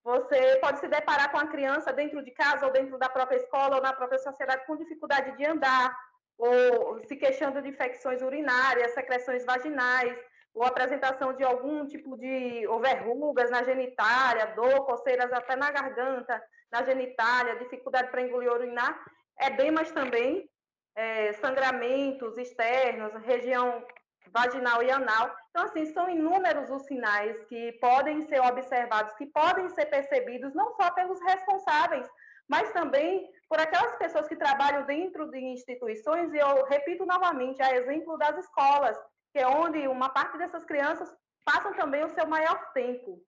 Você 0.03 0.57
pode 0.61 0.79
se 0.79 0.87
deparar 0.87 1.31
com 1.31 1.37
a 1.37 1.47
criança 1.47 1.91
dentro 1.91 2.23
de 2.23 2.31
casa 2.31 2.65
ou 2.65 2.71
dentro 2.71 2.97
da 2.97 3.09
própria 3.09 3.37
escola 3.37 3.75
ou 3.75 3.81
na 3.81 3.93
própria 3.93 4.19
sociedade 4.19 4.65
com 4.65 4.77
dificuldade 4.77 5.35
de 5.37 5.45
andar, 5.45 5.95
ou 6.37 7.03
se 7.05 7.17
queixando 7.17 7.61
de 7.61 7.69
infecções 7.69 8.21
urinárias, 8.21 8.93
secreções 8.93 9.45
vaginais, 9.45 10.17
ou 10.53 10.63
apresentação 10.63 11.33
de 11.33 11.43
algum 11.43 11.85
tipo 11.85 12.17
de 12.17 12.65
verrugas 12.81 13.51
na 13.51 13.63
genitália, 13.63 14.47
dor, 14.55 14.85
coceiras 14.85 15.31
até 15.31 15.55
na 15.55 15.69
garganta, 15.69 16.41
na 16.71 16.83
genitália, 16.83 17.57
dificuldade 17.57 18.09
para 18.09 18.21
engolir 18.21 18.49
ou 18.49 18.55
urinar, 18.55 18.99
é 19.37 19.49
bem 19.49 19.71
mais 19.71 19.91
também 19.91 20.49
é, 20.95 21.33
sangramentos 21.33 22.37
externos, 22.37 23.13
região 23.23 23.85
vaginal 24.33 24.81
e 24.83 24.91
anal. 24.91 25.35
Então, 25.49 25.63
assim, 25.65 25.85
são 25.93 26.09
inúmeros 26.09 26.69
os 26.69 26.83
sinais 26.85 27.37
que 27.45 27.73
podem 27.73 28.21
ser 28.27 28.39
observados, 28.41 29.13
que 29.15 29.25
podem 29.27 29.69
ser 29.69 29.85
percebidos, 29.85 30.53
não 30.53 30.71
só 30.75 30.91
pelos 30.91 31.19
responsáveis, 31.21 32.07
mas 32.47 32.71
também 32.71 33.29
por 33.47 33.59
aquelas 33.59 33.95
pessoas 33.97 34.27
que 34.27 34.35
trabalham 34.35 34.85
dentro 34.85 35.29
de 35.29 35.39
instituições, 35.39 36.33
e 36.33 36.37
eu 36.37 36.65
repito 36.65 37.05
novamente, 37.05 37.61
a 37.61 37.75
exemplo 37.75 38.17
das 38.17 38.37
escolas, 38.37 38.97
que 39.31 39.39
é 39.39 39.47
onde 39.47 39.87
uma 39.87 40.09
parte 40.09 40.37
dessas 40.37 40.63
crianças 40.65 41.11
passam 41.45 41.73
também 41.73 42.03
o 42.03 42.09
seu 42.09 42.27
maior 42.27 42.71
tempo. 42.73 43.21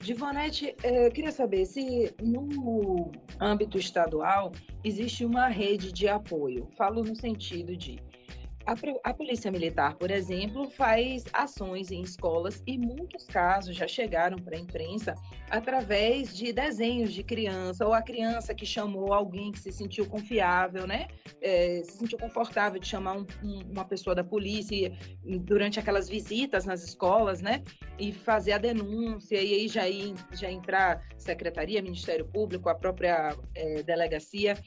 Divonete, 0.00 0.74
eh, 0.82 1.06
eu 1.06 1.10
queria 1.12 1.30
saber 1.30 1.66
se 1.66 2.14
no 2.22 3.12
âmbito 3.40 3.76
estadual 3.76 4.52
existe 4.82 5.24
uma 5.24 5.48
rede 5.48 5.92
de 5.92 6.08
apoio. 6.08 6.66
Falo 6.78 7.02
no 7.02 7.14
sentido 7.14 7.76
de 7.76 8.00
a, 8.68 9.10
a, 9.10 9.14
Polícia 9.14 9.50
Militar, 9.50 9.96
por 9.96 10.10
exemplo, 10.10 10.68
faz 10.68 11.24
ações 11.32 11.90
em 11.90 12.02
escolas 12.02 12.62
e 12.66 12.76
muitos 12.76 13.24
casos 13.24 13.74
já 13.74 13.88
chegaram 13.88 14.38
para 14.38 14.56
a 14.56 14.60
imprensa 14.60 15.14
através 15.50 16.36
de 16.36 16.52
desenhos 16.52 17.14
de 17.14 17.22
criança 17.22 17.86
ou 17.86 17.94
a 17.94 18.02
criança 18.02 18.54
que 18.54 18.66
chamou 18.66 19.14
alguém 19.14 19.52
que 19.52 19.58
se 19.58 19.72
sentiu 19.72 20.06
confiável, 20.06 20.86
né? 20.86 21.08
É, 21.40 21.80
se 21.82 21.96
sentiu 21.96 22.18
confortável 22.18 22.78
de 22.78 22.86
chamar 22.86 23.16
um, 23.16 23.26
um, 23.42 23.60
uma 23.72 23.86
pessoa 23.86 24.14
da 24.14 24.22
polícia 24.22 24.92
durante 25.24 25.80
aquelas 25.80 26.06
visitas 26.06 26.66
nas 26.66 26.84
escolas, 26.84 27.40
né? 27.40 27.62
E 27.98 28.12
fazer 28.12 28.52
a 28.52 28.58
denúncia 28.58 29.40
e 29.40 29.54
aí 29.54 29.68
já, 29.68 29.88
ir, 29.88 30.14
já 30.32 30.50
entrar 30.50 31.02
secretaria, 31.16 31.80
Ministério 31.80 32.26
Público, 32.26 32.68
a 32.68 32.74
própria 32.74 33.34
é, 33.54 33.82
delegacia 33.82 34.58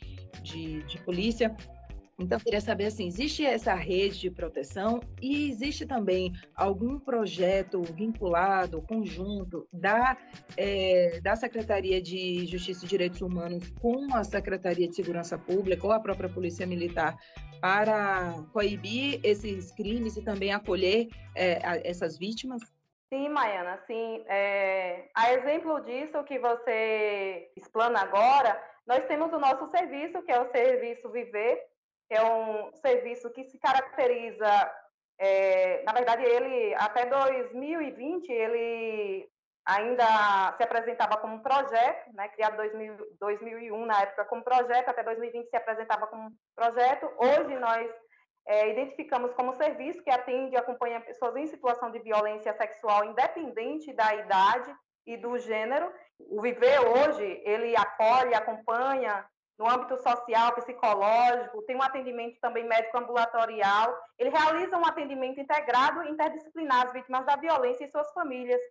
de, 0.41 0.81
de 0.83 0.97
polícia 1.03 1.55
então, 2.21 2.39
queria 2.39 2.61
saber 2.61 2.85
assim, 2.85 3.07
existe 3.07 3.43
essa 3.43 3.73
rede 3.73 4.19
de 4.19 4.29
proteção 4.29 4.99
e 5.19 5.49
existe 5.49 5.87
também 5.87 6.31
algum 6.55 6.99
projeto 6.99 7.81
vinculado, 7.81 8.81
conjunto 8.83 9.67
da, 9.73 10.15
é, 10.55 11.19
da 11.21 11.35
Secretaria 11.35 11.99
de 11.99 12.45
Justiça 12.45 12.85
e 12.85 12.87
Direitos 12.87 13.21
Humanos 13.21 13.71
com 13.81 14.13
a 14.13 14.23
Secretaria 14.23 14.87
de 14.87 14.95
Segurança 14.95 15.37
Pública 15.37 15.85
ou 15.85 15.91
a 15.91 15.99
própria 15.99 16.29
Polícia 16.29 16.67
Militar 16.67 17.17
para 17.59 18.35
coibir 18.53 19.19
esses 19.23 19.71
crimes 19.71 20.15
e 20.15 20.23
também 20.23 20.53
acolher 20.53 21.07
é, 21.35 21.59
essas 21.89 22.17
vítimas? 22.17 22.61
Sim, 23.11 23.29
Maiana, 23.29 23.79
sim. 23.87 24.23
É, 24.27 25.09
a 25.15 25.33
exemplo 25.33 25.81
disso 25.81 26.23
que 26.23 26.37
você 26.37 27.51
explana 27.57 27.99
agora, 27.99 28.61
nós 28.87 29.05
temos 29.07 29.33
o 29.33 29.39
nosso 29.39 29.69
serviço, 29.71 30.21
que 30.21 30.31
é 30.31 30.39
o 30.39 30.51
Serviço 30.51 31.09
Viver, 31.09 31.71
que 32.11 32.17
é 32.17 32.25
um 32.25 32.69
serviço 32.73 33.29
que 33.29 33.45
se 33.45 33.57
caracteriza, 33.57 34.69
é, 35.17 35.81
na 35.83 35.93
verdade, 35.93 36.25
ele 36.25 36.75
até 36.75 37.05
2020 37.05 38.29
ele 38.29 39.29
ainda 39.65 40.53
se 40.57 40.61
apresentava 40.61 41.15
como 41.15 41.35
um 41.35 41.39
projeto, 41.39 42.13
né, 42.13 42.27
criado 42.27 42.61
em 42.65 42.97
2001 43.17 43.85
na 43.85 44.01
época 44.01 44.25
como 44.25 44.43
projeto, 44.43 44.89
até 44.89 45.01
2020 45.03 45.49
se 45.49 45.55
apresentava 45.55 46.05
como 46.07 46.33
projeto. 46.53 47.09
Hoje 47.15 47.57
nós 47.59 47.89
é, 48.45 48.71
identificamos 48.71 49.31
como 49.31 49.53
serviço 49.53 50.03
que 50.03 50.11
atende 50.11 50.55
e 50.55 50.57
acompanha 50.57 50.99
pessoas 50.99 51.37
em 51.37 51.47
situação 51.47 51.91
de 51.91 51.99
violência 51.99 52.53
sexual, 52.57 53.05
independente 53.05 53.93
da 53.93 54.13
idade 54.15 54.75
e 55.07 55.15
do 55.15 55.37
gênero. 55.37 55.89
O 56.19 56.41
Viver 56.41 56.77
hoje, 56.81 57.41
ele 57.45 57.73
acolhe, 57.77 58.35
acompanha 58.35 59.25
no 59.57 59.69
âmbito 59.69 59.97
social, 59.97 60.53
psicológico, 60.53 61.61
tem 61.63 61.75
um 61.75 61.83
atendimento 61.83 62.39
também 62.41 62.67
médico 62.67 62.97
ambulatorial. 62.97 63.95
Ele 64.17 64.29
realiza 64.29 64.77
um 64.77 64.85
atendimento 64.85 65.39
integrado 65.39 66.03
e 66.03 66.09
interdisciplinar 66.09 66.87
às 66.87 66.93
vítimas 66.93 67.25
da 67.25 67.35
violência 67.35 67.85
e 67.85 67.91
suas 67.91 68.11
famílias. 68.13 68.61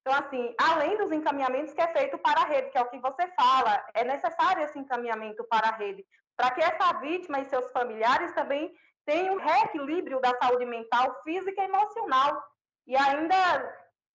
Então, 0.00 0.18
assim, 0.18 0.54
além 0.58 0.96
dos 0.96 1.12
encaminhamentos 1.12 1.74
que 1.74 1.80
é 1.80 1.92
feito 1.92 2.16
para 2.18 2.40
a 2.40 2.46
rede, 2.46 2.70
que 2.70 2.78
é 2.78 2.80
o 2.80 2.88
que 2.88 2.98
você 2.98 3.26
fala, 3.38 3.84
é 3.94 4.04
necessário 4.04 4.62
esse 4.62 4.78
encaminhamento 4.78 5.44
para 5.44 5.68
a 5.68 5.76
rede, 5.76 6.04
para 6.36 6.50
que 6.50 6.62
essa 6.62 6.98
vítima 7.00 7.40
e 7.40 7.44
seus 7.44 7.70
familiares 7.72 8.32
também 8.32 8.72
tenham 9.04 9.34
um 9.34 9.38
reequilíbrio 9.38 10.20
da 10.20 10.34
saúde 10.40 10.64
mental, 10.64 11.20
física 11.24 11.60
e 11.60 11.64
emocional. 11.64 12.42
E 12.86 12.96
ainda 12.96 13.36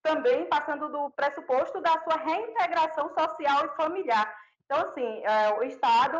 também 0.01 0.45
passando 0.45 0.89
do 0.89 1.09
pressuposto 1.11 1.81
da 1.81 1.99
sua 2.03 2.17
reintegração 2.17 3.09
social 3.09 3.65
e 3.65 3.75
familiar. 3.75 4.35
Então, 4.73 4.89
assim, 4.89 5.23
é, 5.23 5.53
o 5.53 5.63
Estado, 5.63 6.17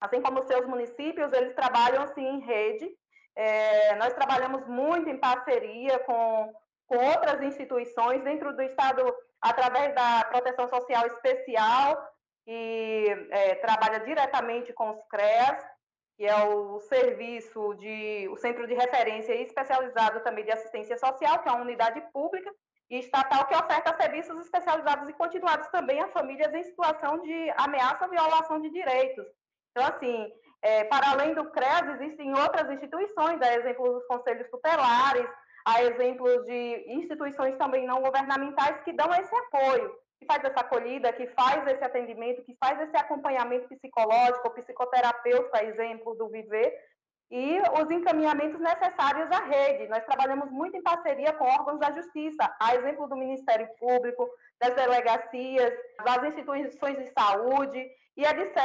assim 0.00 0.20
como 0.20 0.40
os 0.40 0.46
seus 0.46 0.66
municípios, 0.66 1.32
eles 1.32 1.54
trabalham 1.54 2.02
assim 2.02 2.26
em 2.26 2.40
rede. 2.40 2.90
É, 3.36 3.94
nós 3.94 4.12
trabalhamos 4.14 4.66
muito 4.66 5.08
em 5.08 5.16
parceria 5.16 6.00
com 6.00 6.52
com 6.88 6.96
outras 6.96 7.42
instituições 7.42 8.24
dentro 8.24 8.56
do 8.56 8.62
Estado, 8.62 9.14
através 9.42 9.94
da 9.94 10.24
proteção 10.24 10.66
social 10.68 11.06
especial, 11.06 12.02
que 12.46 13.28
é, 13.30 13.56
trabalha 13.56 14.00
diretamente 14.00 14.72
com 14.72 14.92
os 14.92 15.06
CREAS, 15.10 15.62
que 16.16 16.24
é 16.24 16.34
o 16.44 16.80
serviço 16.80 17.74
de, 17.74 18.26
o 18.30 18.38
centro 18.38 18.66
de 18.66 18.72
referência 18.72 19.34
especializado 19.34 20.20
também 20.20 20.46
de 20.46 20.50
assistência 20.50 20.96
social, 20.96 21.40
que 21.40 21.48
é 21.50 21.52
uma 21.52 21.60
unidade 21.60 22.00
pública 22.10 22.50
e 22.90 22.98
estatal 22.98 23.46
que 23.46 23.54
oferta 23.54 23.96
serviços 24.00 24.40
especializados 24.40 25.08
e 25.08 25.12
continuados 25.12 25.68
também 25.68 26.00
a 26.00 26.08
famílias 26.08 26.52
em 26.54 26.64
situação 26.64 27.20
de 27.20 27.50
ameaça 27.56 28.04
ou 28.04 28.10
violação 28.10 28.60
de 28.60 28.70
direitos. 28.70 29.26
Então, 29.70 29.86
assim, 29.86 30.32
é, 30.62 30.84
para 30.84 31.10
além 31.10 31.34
do 31.34 31.50
CREAS, 31.50 32.00
existem 32.00 32.32
outras 32.32 32.70
instituições, 32.70 33.40
a 33.42 33.54
exemplo 33.54 33.92
dos 33.92 34.06
conselhos 34.06 34.48
tutelares, 34.50 35.28
a 35.64 35.82
exemplo 35.82 36.44
de 36.44 36.84
instituições 36.88 37.56
também 37.58 37.86
não 37.86 38.00
governamentais 38.00 38.82
que 38.84 38.92
dão 38.92 39.12
esse 39.12 39.34
apoio, 39.34 39.94
que 40.18 40.26
faz 40.26 40.42
essa 40.42 40.60
acolhida, 40.60 41.12
que 41.12 41.26
faz 41.28 41.66
esse 41.66 41.84
atendimento, 41.84 42.42
que 42.42 42.56
faz 42.58 42.80
esse 42.80 42.96
acompanhamento 42.96 43.68
psicológico, 43.68 44.50
psicoterapêutico, 44.50 45.56
a 45.56 45.64
exemplo 45.64 46.14
do 46.14 46.28
Viver, 46.28 46.74
e 47.30 47.60
os 47.80 47.90
encaminhamentos 47.90 48.60
necessários 48.60 49.30
à 49.30 49.44
rede. 49.44 49.88
Nós 49.88 50.04
trabalhamos 50.04 50.50
muito 50.50 50.76
em 50.76 50.82
parceria 50.82 51.32
com 51.32 51.44
órgãos 51.44 51.78
da 51.78 51.92
justiça, 51.92 52.50
a 52.58 52.74
exemplo 52.74 53.06
do 53.06 53.16
Ministério 53.16 53.68
Público, 53.78 54.28
das 54.58 54.74
delegacias, 54.74 55.72
das 56.04 56.22
instituições 56.24 56.96
de 56.98 57.12
saúde 57.12 57.86
e 58.16 58.24
etc. 58.24 58.56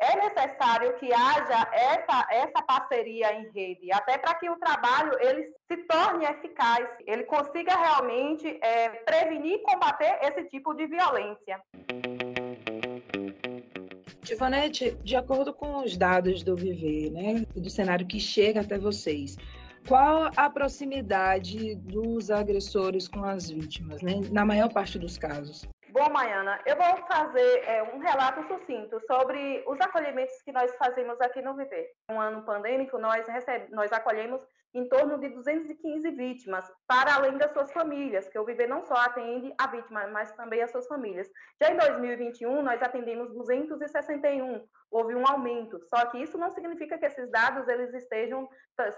É 0.00 0.16
necessário 0.16 0.94
que 0.94 1.12
haja 1.12 1.68
essa, 1.72 2.26
essa 2.30 2.62
parceria 2.62 3.32
em 3.34 3.48
rede, 3.50 3.92
até 3.92 4.18
para 4.18 4.34
que 4.34 4.50
o 4.50 4.56
trabalho 4.56 5.16
ele 5.20 5.44
se 5.70 5.76
torne 5.84 6.24
eficaz, 6.24 6.88
ele 7.06 7.22
consiga 7.24 7.76
realmente 7.76 8.58
é, 8.60 8.88
prevenir 8.88 9.54
e 9.54 9.62
combater 9.62 10.18
esse 10.22 10.44
tipo 10.48 10.74
de 10.74 10.86
violência. 10.86 11.62
Tivanete, 14.28 14.90
de 15.02 15.16
acordo 15.16 15.54
com 15.54 15.78
os 15.78 15.96
dados 15.96 16.42
do 16.42 16.54
Viver, 16.54 17.10
né, 17.10 17.46
do 17.56 17.70
cenário 17.70 18.06
que 18.06 18.20
chega 18.20 18.60
até 18.60 18.76
vocês, 18.78 19.38
qual 19.88 20.30
a 20.36 20.50
proximidade 20.50 21.76
dos 21.76 22.30
agressores 22.30 23.08
com 23.08 23.24
as 23.24 23.48
vítimas, 23.48 24.02
né, 24.02 24.20
na 24.30 24.44
maior 24.44 24.70
parte 24.70 24.98
dos 24.98 25.16
casos? 25.16 25.66
Bom, 25.88 26.10
Maiana, 26.10 26.60
eu 26.66 26.76
vou 26.76 27.06
fazer 27.06 27.62
é, 27.64 27.82
um 27.94 28.00
relato 28.00 28.46
sucinto 28.46 29.00
sobre 29.06 29.64
os 29.66 29.80
acolhimentos 29.80 30.42
que 30.44 30.52
nós 30.52 30.76
fazemos 30.76 31.18
aqui 31.22 31.40
no 31.40 31.56
Viver. 31.56 31.88
Um 32.10 32.20
ano 32.20 32.42
pandêmico, 32.42 32.98
nós, 32.98 33.26
recebe, 33.26 33.72
nós 33.74 33.90
acolhemos 33.90 34.42
em 34.78 34.88
torno 34.88 35.18
de 35.18 35.28
215 35.28 36.10
vítimas, 36.12 36.70
para 36.86 37.14
além 37.14 37.36
das 37.36 37.52
suas 37.52 37.72
famílias, 37.72 38.28
que 38.28 38.38
o 38.38 38.44
Viver 38.44 38.68
não 38.68 38.82
só 38.82 38.94
atende 38.94 39.52
a 39.58 39.66
vítima, 39.66 40.06
mas 40.08 40.32
também 40.32 40.62
as 40.62 40.70
suas 40.70 40.86
famílias. 40.86 41.28
Já 41.60 41.72
em 41.72 41.76
2021, 41.76 42.62
nós 42.62 42.80
atendemos 42.82 43.32
261, 43.34 44.64
houve 44.90 45.14
um 45.14 45.26
aumento, 45.26 45.80
só 45.88 46.06
que 46.06 46.18
isso 46.18 46.38
não 46.38 46.50
significa 46.50 46.96
que 46.96 47.06
esses 47.06 47.30
dados 47.30 47.66
eles 47.68 47.92
estejam, 47.92 48.48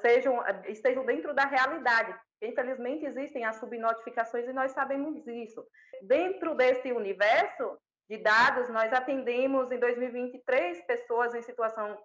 sejam, 0.00 0.42
estejam 0.68 1.04
dentro 1.04 1.34
da 1.34 1.44
realidade. 1.44 2.14
Infelizmente, 2.42 3.06
existem 3.06 3.44
as 3.44 3.56
subnotificações 3.56 4.46
e 4.46 4.52
nós 4.52 4.72
sabemos 4.72 5.26
isso. 5.26 5.64
Dentro 6.02 6.54
desse 6.54 6.92
universo 6.92 7.78
de 8.08 8.18
dados, 8.18 8.68
nós 8.68 8.92
atendemos 8.92 9.70
em 9.70 9.78
2023 9.78 10.84
pessoas 10.86 11.34
em 11.34 11.42
situação 11.42 11.96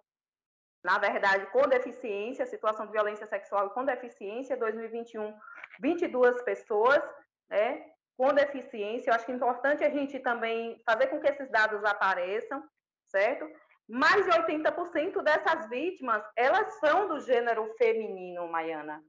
na 0.86 0.98
verdade, 0.98 1.46
com 1.46 1.62
deficiência, 1.62 2.46
situação 2.46 2.86
de 2.86 2.92
violência 2.92 3.26
sexual 3.26 3.70
com 3.70 3.84
deficiência, 3.84 4.56
2021, 4.56 5.36
22 5.80 6.40
pessoas, 6.42 7.02
né, 7.50 7.84
com 8.16 8.32
deficiência. 8.32 9.10
Eu 9.10 9.14
acho 9.14 9.26
que 9.26 9.32
é 9.32 9.34
importante 9.34 9.82
a 9.82 9.90
gente 9.90 10.16
também 10.20 10.80
fazer 10.86 11.08
com 11.08 11.18
que 11.18 11.26
esses 11.26 11.50
dados 11.50 11.84
apareçam, 11.84 12.62
certo? 13.04 13.44
Mais 13.88 14.24
de 14.24 14.30
80% 14.30 15.22
dessas 15.22 15.68
vítimas, 15.68 16.22
elas 16.36 16.78
são 16.78 17.08
do 17.08 17.18
gênero 17.18 17.68
feminino, 17.76 18.46
Maiana. 18.46 19.02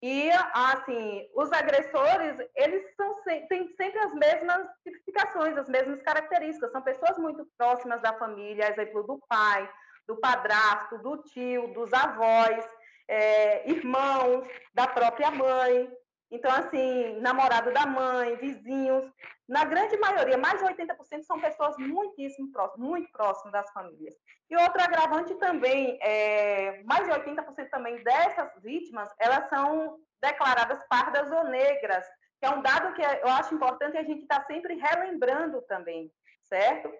E, 0.00 0.30
assim, 0.52 1.28
os 1.34 1.50
agressores, 1.52 2.36
eles 2.54 2.94
são, 2.94 3.16
têm 3.48 3.66
sempre 3.76 3.98
as 3.98 4.14
mesmas 4.14 4.68
tipificações, 4.84 5.56
as 5.56 5.68
mesmas 5.68 6.00
características. 6.02 6.70
São 6.70 6.82
pessoas 6.82 7.18
muito 7.18 7.48
próximas 7.58 8.00
da 8.00 8.12
família, 8.12 8.70
exemplo 8.70 9.02
do 9.02 9.18
pai, 9.28 9.68
do 10.06 10.16
padrasto, 10.16 10.98
do 10.98 11.18
tio, 11.18 11.72
dos 11.74 11.92
avós, 11.92 12.64
é, 13.08 13.68
irmãos, 13.70 14.46
da 14.74 14.86
própria 14.86 15.30
mãe. 15.30 15.90
Então, 16.30 16.50
assim, 16.50 17.20
namorado 17.20 17.72
da 17.72 17.86
mãe, 17.86 18.36
vizinhos. 18.36 19.04
Na 19.48 19.64
grande 19.64 19.96
maioria, 19.98 20.36
mais 20.36 20.58
de 20.58 20.66
80% 20.66 21.22
são 21.22 21.40
pessoas 21.40 21.76
muitíssimo 21.78 22.50
próximas, 22.50 22.88
muito 22.88 23.12
próximas 23.12 23.52
das 23.52 23.70
famílias. 23.72 24.14
E 24.50 24.56
outro 24.56 24.82
agravante 24.82 25.34
também, 25.36 25.98
é, 26.02 26.82
mais 26.82 27.06
de 27.06 27.12
80% 27.12 27.70
também 27.70 28.02
dessas 28.02 28.50
vítimas, 28.60 29.08
elas 29.20 29.48
são 29.48 29.98
declaradas 30.20 30.84
pardas 30.88 31.30
ou 31.30 31.44
negras, 31.44 32.04
que 32.40 32.46
é 32.46 32.50
um 32.50 32.60
dado 32.60 32.92
que 32.94 33.02
eu 33.02 33.28
acho 33.28 33.54
importante 33.54 33.96
a 33.96 34.02
gente 34.02 34.22
estar 34.22 34.40
tá 34.40 34.46
sempre 34.46 34.74
relembrando 34.74 35.62
também, 35.62 36.12
certo? 36.42 36.92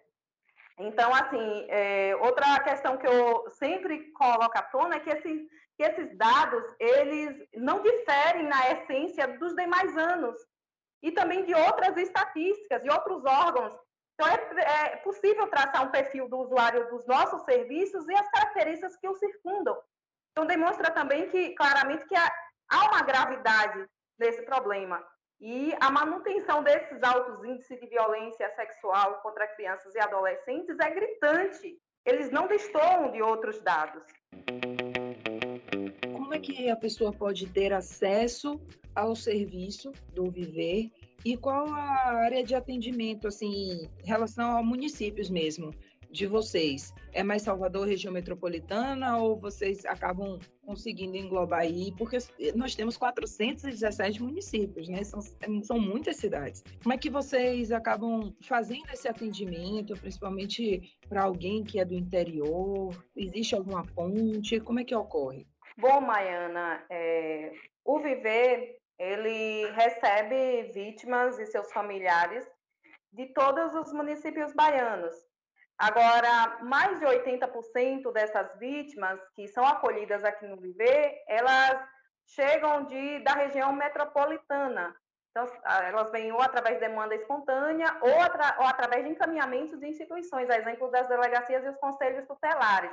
Então, 0.79 1.15
assim, 1.15 1.67
é, 1.69 2.15
outra 2.17 2.61
questão 2.61 2.99
que 2.99 3.07
eu 3.07 3.51
sempre 3.51 4.13
coloco 4.13 4.59
à 4.59 4.63
tona 4.63 4.97
é 4.97 5.01
que, 5.01 5.11
esse, 5.11 5.49
que 5.77 5.83
esses 5.83 6.17
dados, 6.19 6.63
eles 6.79 7.49
não 7.55 7.83
diferem 7.83 8.43
na 8.43 8.73
essência 8.73 9.27
dos 9.39 9.55
demais 9.55 9.97
anos 9.97 10.39
e 11.03 11.11
também 11.13 11.45
de 11.45 11.55
outras 11.55 11.97
estatísticas, 11.97 12.83
de 12.83 12.91
outros 12.91 13.25
órgãos. 13.25 13.73
Então, 14.15 14.29
é, 14.29 14.93
é 14.93 14.97
possível 14.97 15.47
traçar 15.49 15.87
um 15.87 15.91
perfil 15.91 16.29
do 16.29 16.39
usuário 16.39 16.89
dos 16.91 17.07
nossos 17.07 17.43
serviços 17.43 18.07
e 18.09 18.15
as 18.15 18.29
características 18.31 18.97
que 18.97 19.09
o 19.09 19.15
circundam. 19.15 19.77
Então, 20.33 20.47
demonstra 20.47 20.91
também 20.91 21.29
que, 21.31 21.55
claramente, 21.55 22.07
que 22.07 22.15
há, 22.15 22.31
há 22.71 22.89
uma 22.89 23.03
gravidade 23.03 23.87
nesse 24.19 24.43
problema. 24.43 25.03
E 25.41 25.75
a 25.81 25.91
manutenção 25.91 26.63
desses 26.63 27.03
altos 27.03 27.45
índices 27.45 27.79
de 27.79 27.87
violência 27.87 28.51
sexual 28.57 29.21
contra 29.23 29.47
crianças 29.49 29.95
e 29.95 29.99
adolescentes 29.99 30.79
é 30.79 30.91
gritante. 30.91 31.79
Eles 32.07 32.31
não 32.31 32.47
destoam 32.47 33.13
de 33.13 33.21
outros 33.21 33.61
dados. 33.61 34.03
Como 36.13 36.33
é 36.33 36.39
que 36.39 36.71
a 36.71 36.77
pessoa 36.77 37.13
pode 37.13 37.47
ter 37.49 37.73
acesso 37.73 38.61
ao 38.95 39.15
serviço 39.15 39.93
do 40.15 40.31
Viver 40.31 40.91
e 41.25 41.37
qual 41.37 41.67
a 41.69 42.15
área 42.25 42.43
de 42.43 42.55
atendimento, 42.55 43.29
assim, 43.29 43.91
em 44.03 44.07
relação 44.07 44.57
a 44.57 44.63
municípios 44.63 45.29
mesmo? 45.29 45.71
De 46.11 46.27
vocês 46.27 46.95
é 47.13 47.23
mais 47.23 47.43
Salvador, 47.43 47.87
região 47.87 48.13
metropolitana, 48.13 49.19
ou 49.19 49.41
vocês 49.41 49.85
acabam 49.87 50.39
conseguindo 50.65 51.17
englobar 51.17 51.61
aí? 51.61 51.93
Porque 51.97 52.19
nós 52.55 52.75
temos 52.75 52.97
417 52.97 54.23
municípios, 54.23 54.89
né? 54.89 55.03
São, 55.03 55.21
são 55.63 55.79
muitas 55.79 56.17
cidades. 56.17 56.63
Como 56.83 56.93
é 56.93 56.99
que 56.99 57.09
vocês 57.09 57.73
acabam 57.73 58.35
fazendo 58.43 58.91
esse 58.93 59.09
atendimento, 59.09 59.95
principalmente 59.95 60.97
para 61.09 61.23
alguém 61.23 61.65
que 61.65 61.81
é 61.81 61.85
do 61.85 61.95
interior? 61.95 62.91
Existe 63.17 63.55
alguma 63.55 63.85
ponte? 63.87 64.61
Como 64.61 64.81
é 64.81 64.85
que 64.85 64.95
ocorre? 64.95 65.47
Bom, 65.79 66.01
Maiana, 66.01 66.85
é, 66.91 67.53
o 67.85 67.99
Viver, 67.99 68.79
ele 68.99 69.71
recebe 69.73 70.71
vítimas 70.73 71.39
e 71.39 71.47
seus 71.47 71.73
familiares 71.73 72.47
de 73.13 73.27
todos 73.33 73.75
os 73.75 73.93
municípios 73.93 74.53
baianos. 74.55 75.15
Agora, 75.79 76.59
mais 76.63 76.99
de 76.99 77.05
80% 77.05 78.11
dessas 78.13 78.59
vítimas 78.59 79.21
que 79.35 79.47
são 79.49 79.67
acolhidas 79.67 80.25
aqui 80.25 80.47
no 80.47 80.57
Viver, 80.57 81.23
elas 81.29 81.87
chegam 82.29 82.85
de, 82.85 83.21
da 83.21 83.33
região 83.33 83.73
metropolitana. 83.73 84.97
Então, 85.31 85.47
elas 85.83 86.11
vêm 86.11 86.33
ou 86.33 86.41
através 86.41 86.77
de 86.77 86.87
demanda 86.89 87.15
espontânea 87.15 87.95
ou, 88.01 88.21
atra, 88.23 88.57
ou 88.59 88.67
através 88.67 89.05
de 89.05 89.11
encaminhamentos 89.11 89.79
de 89.79 89.87
instituições, 89.87 90.49
a 90.49 90.57
exemplo 90.57 90.91
das 90.91 91.07
delegacias 91.09 91.63
e 91.63 91.69
os 91.69 91.77
conselhos 91.77 92.27
tutelares. 92.27 92.91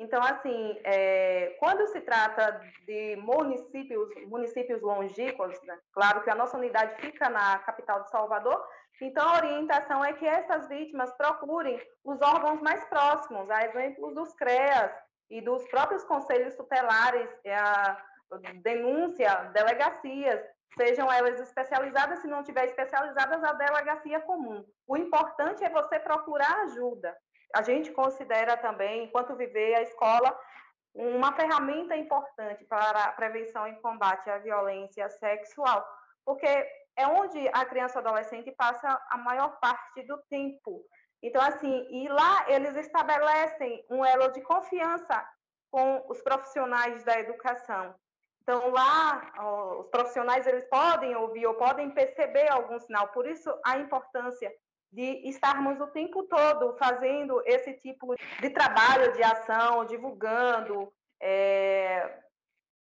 Então, 0.00 0.20
assim, 0.22 0.80
é, 0.84 1.56
quando 1.58 1.86
se 1.88 2.00
trata 2.00 2.60
de 2.84 3.16
municípios, 3.16 4.08
municípios 4.26 4.80
longínquos, 4.80 5.60
né, 5.62 5.78
claro 5.92 6.22
que 6.22 6.30
a 6.30 6.34
nossa 6.34 6.56
unidade 6.56 7.00
fica 7.00 7.28
na 7.28 7.58
capital 7.60 8.02
de 8.02 8.10
Salvador, 8.10 8.64
então, 9.00 9.28
a 9.28 9.36
orientação 9.36 10.04
é 10.04 10.12
que 10.12 10.26
essas 10.26 10.68
vítimas 10.68 11.12
procurem 11.12 11.80
os 12.04 12.20
órgãos 12.20 12.60
mais 12.60 12.84
próximos, 12.86 13.48
a 13.48 13.64
exemplo 13.64 14.12
dos 14.12 14.34
CREAS 14.34 14.92
e 15.30 15.40
dos 15.40 15.66
próprios 15.68 16.02
conselhos 16.04 16.54
tutelares, 16.56 17.28
a 17.46 18.02
denúncia, 18.62 19.34
delegacias, 19.52 20.40
sejam 20.76 21.10
elas 21.12 21.40
especializadas, 21.40 22.20
se 22.20 22.26
não 22.26 22.42
tiver 22.42 22.66
especializadas, 22.66 23.42
a 23.42 23.52
delegacia 23.52 24.20
comum. 24.20 24.64
O 24.86 24.96
importante 24.96 25.64
é 25.64 25.70
você 25.70 25.98
procurar 25.98 26.62
ajuda. 26.62 27.16
A 27.54 27.62
gente 27.62 27.92
considera 27.92 28.56
também, 28.56 29.04
enquanto 29.04 29.36
viver 29.36 29.76
a 29.76 29.82
escola, 29.82 30.38
uma 30.94 31.32
ferramenta 31.32 31.96
importante 31.96 32.64
para 32.64 33.04
a 33.04 33.12
prevenção 33.12 33.66
e 33.68 33.76
combate 33.76 34.28
à 34.28 34.38
violência 34.38 35.08
sexual, 35.10 35.86
porque 36.24 36.66
é 36.98 37.06
onde 37.06 37.48
a 37.52 37.64
criança 37.64 38.00
adolescente 38.00 38.50
passa 38.50 39.00
a 39.08 39.16
maior 39.16 39.58
parte 39.60 40.02
do 40.02 40.18
tempo. 40.28 40.84
Então, 41.22 41.40
assim, 41.40 41.86
e 41.90 42.08
lá 42.08 42.44
eles 42.48 42.76
estabelecem 42.76 43.84
um 43.88 44.04
elo 44.04 44.32
de 44.32 44.40
confiança 44.42 45.24
com 45.70 46.04
os 46.08 46.20
profissionais 46.22 47.04
da 47.04 47.18
educação. 47.20 47.94
Então, 48.42 48.70
lá, 48.70 49.32
os 49.78 49.88
profissionais, 49.90 50.46
eles 50.46 50.64
podem 50.68 51.14
ouvir 51.14 51.46
ou 51.46 51.54
podem 51.54 51.90
perceber 51.90 52.48
algum 52.48 52.78
sinal. 52.80 53.08
Por 53.08 53.26
isso, 53.26 53.48
a 53.64 53.78
importância 53.78 54.52
de 54.90 55.28
estarmos 55.28 55.80
o 55.80 55.86
tempo 55.88 56.24
todo 56.24 56.76
fazendo 56.78 57.42
esse 57.44 57.74
tipo 57.74 58.16
de 58.40 58.50
trabalho, 58.50 59.12
de 59.12 59.22
ação, 59.22 59.84
divulgando, 59.84 60.90
é, 61.20 62.22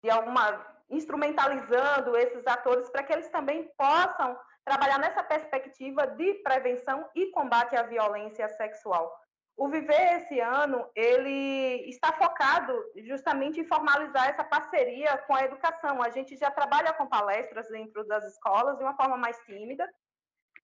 de 0.02 0.10
alguma 0.10 0.79
instrumentalizando 0.90 2.16
esses 2.16 2.46
atores 2.46 2.88
para 2.90 3.02
que 3.02 3.12
eles 3.12 3.28
também 3.28 3.70
possam 3.76 4.38
trabalhar 4.64 4.98
nessa 4.98 5.22
perspectiva 5.22 6.06
de 6.06 6.34
prevenção 6.42 7.08
e 7.14 7.30
combate 7.30 7.76
à 7.76 7.82
violência 7.82 8.48
sexual. 8.48 9.12
O 9.56 9.68
Viver 9.68 10.16
esse 10.16 10.40
ano, 10.40 10.90
ele 10.94 11.88
está 11.88 12.12
focado 12.12 12.72
justamente 13.04 13.60
em 13.60 13.66
formalizar 13.66 14.28
essa 14.28 14.42
parceria 14.42 15.18
com 15.26 15.34
a 15.34 15.44
educação. 15.44 16.02
A 16.02 16.08
gente 16.08 16.34
já 16.36 16.50
trabalha 16.50 16.94
com 16.94 17.06
palestras 17.06 17.68
dentro 17.68 18.02
das 18.06 18.24
escolas 18.24 18.78
de 18.78 18.82
uma 18.82 18.96
forma 18.96 19.18
mais 19.18 19.36
tímida, 19.40 19.86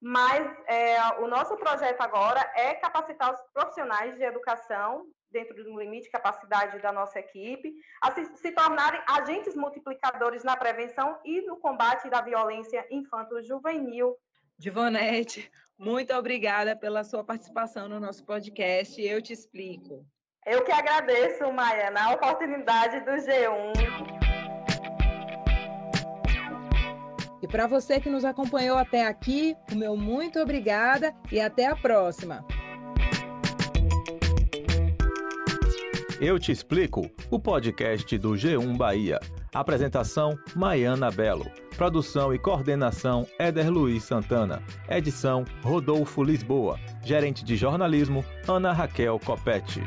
mas 0.01 0.47
é, 0.66 0.99
o 1.20 1.27
nosso 1.27 1.57
projeto 1.57 2.01
agora 2.01 2.41
é 2.55 2.74
capacitar 2.74 3.33
os 3.33 3.41
profissionais 3.53 4.16
de 4.16 4.24
educação, 4.24 5.07
dentro 5.37 5.62
do 5.62 5.78
limite 5.78 6.05
de 6.05 6.11
capacidade 6.11 6.80
da 6.80 6.91
nossa 6.91 7.18
equipe, 7.18 7.74
a 8.01 8.11
se, 8.12 8.24
se 8.37 8.53
tornarem 8.53 9.03
agentes 9.07 9.55
multiplicadores 9.55 10.43
na 10.43 10.57
prevenção 10.57 11.18
e 11.26 11.43
no 11.43 11.59
combate 11.59 12.09
da 12.09 12.22
violência 12.22 12.87
infanto-juvenil. 12.91 14.16
Divonete, 14.59 15.51
muito 15.78 16.14
obrigada 16.14 16.74
pela 16.74 17.05
sua 17.05 17.22
participação 17.22 17.87
no 17.87 18.01
nosso 18.01 18.24
podcast. 18.24 18.99
Eu 19.03 19.20
te 19.20 19.34
explico. 19.34 20.07
Eu 20.47 20.64
que 20.64 20.72
agradeço, 20.72 21.53
Maia, 21.53 21.91
na 21.91 22.14
oportunidade 22.14 23.01
do 23.01 23.11
G1. 23.11 23.72
E 27.43 27.47
para 27.47 27.66
você 27.66 28.01
que 28.01 28.09
nos 28.09 28.24
acompanhou 28.24 28.78
até 28.78 29.05
aqui, 29.05 29.55
o 29.70 29.74
meu 29.74 29.97
muito 29.97 30.41
obrigada 30.41 31.14
e 31.30 31.39
até 31.39 31.66
a 31.66 31.76
próxima. 31.76 32.43
Eu 36.21 36.39
te 36.39 36.51
explico 36.51 37.11
o 37.31 37.39
podcast 37.39 38.17
do 38.17 38.31
G1 38.31 38.75
Bahia. 38.75 39.21
Apresentação: 39.53 40.39
Maiana 40.55 41.11
Belo. 41.11 41.45
Produção 41.77 42.33
e 42.35 42.39
coordenação: 42.39 43.27
Éder 43.39 43.71
Luiz 43.71 44.05
Santana. 44.05 44.62
Edição: 44.89 45.45
Rodolfo 45.62 46.23
Lisboa. 46.23 46.79
Gerente 47.05 47.45
de 47.45 47.55
jornalismo: 47.55 48.25
Ana 48.49 48.73
Raquel 48.73 49.21
Copete. 49.23 49.83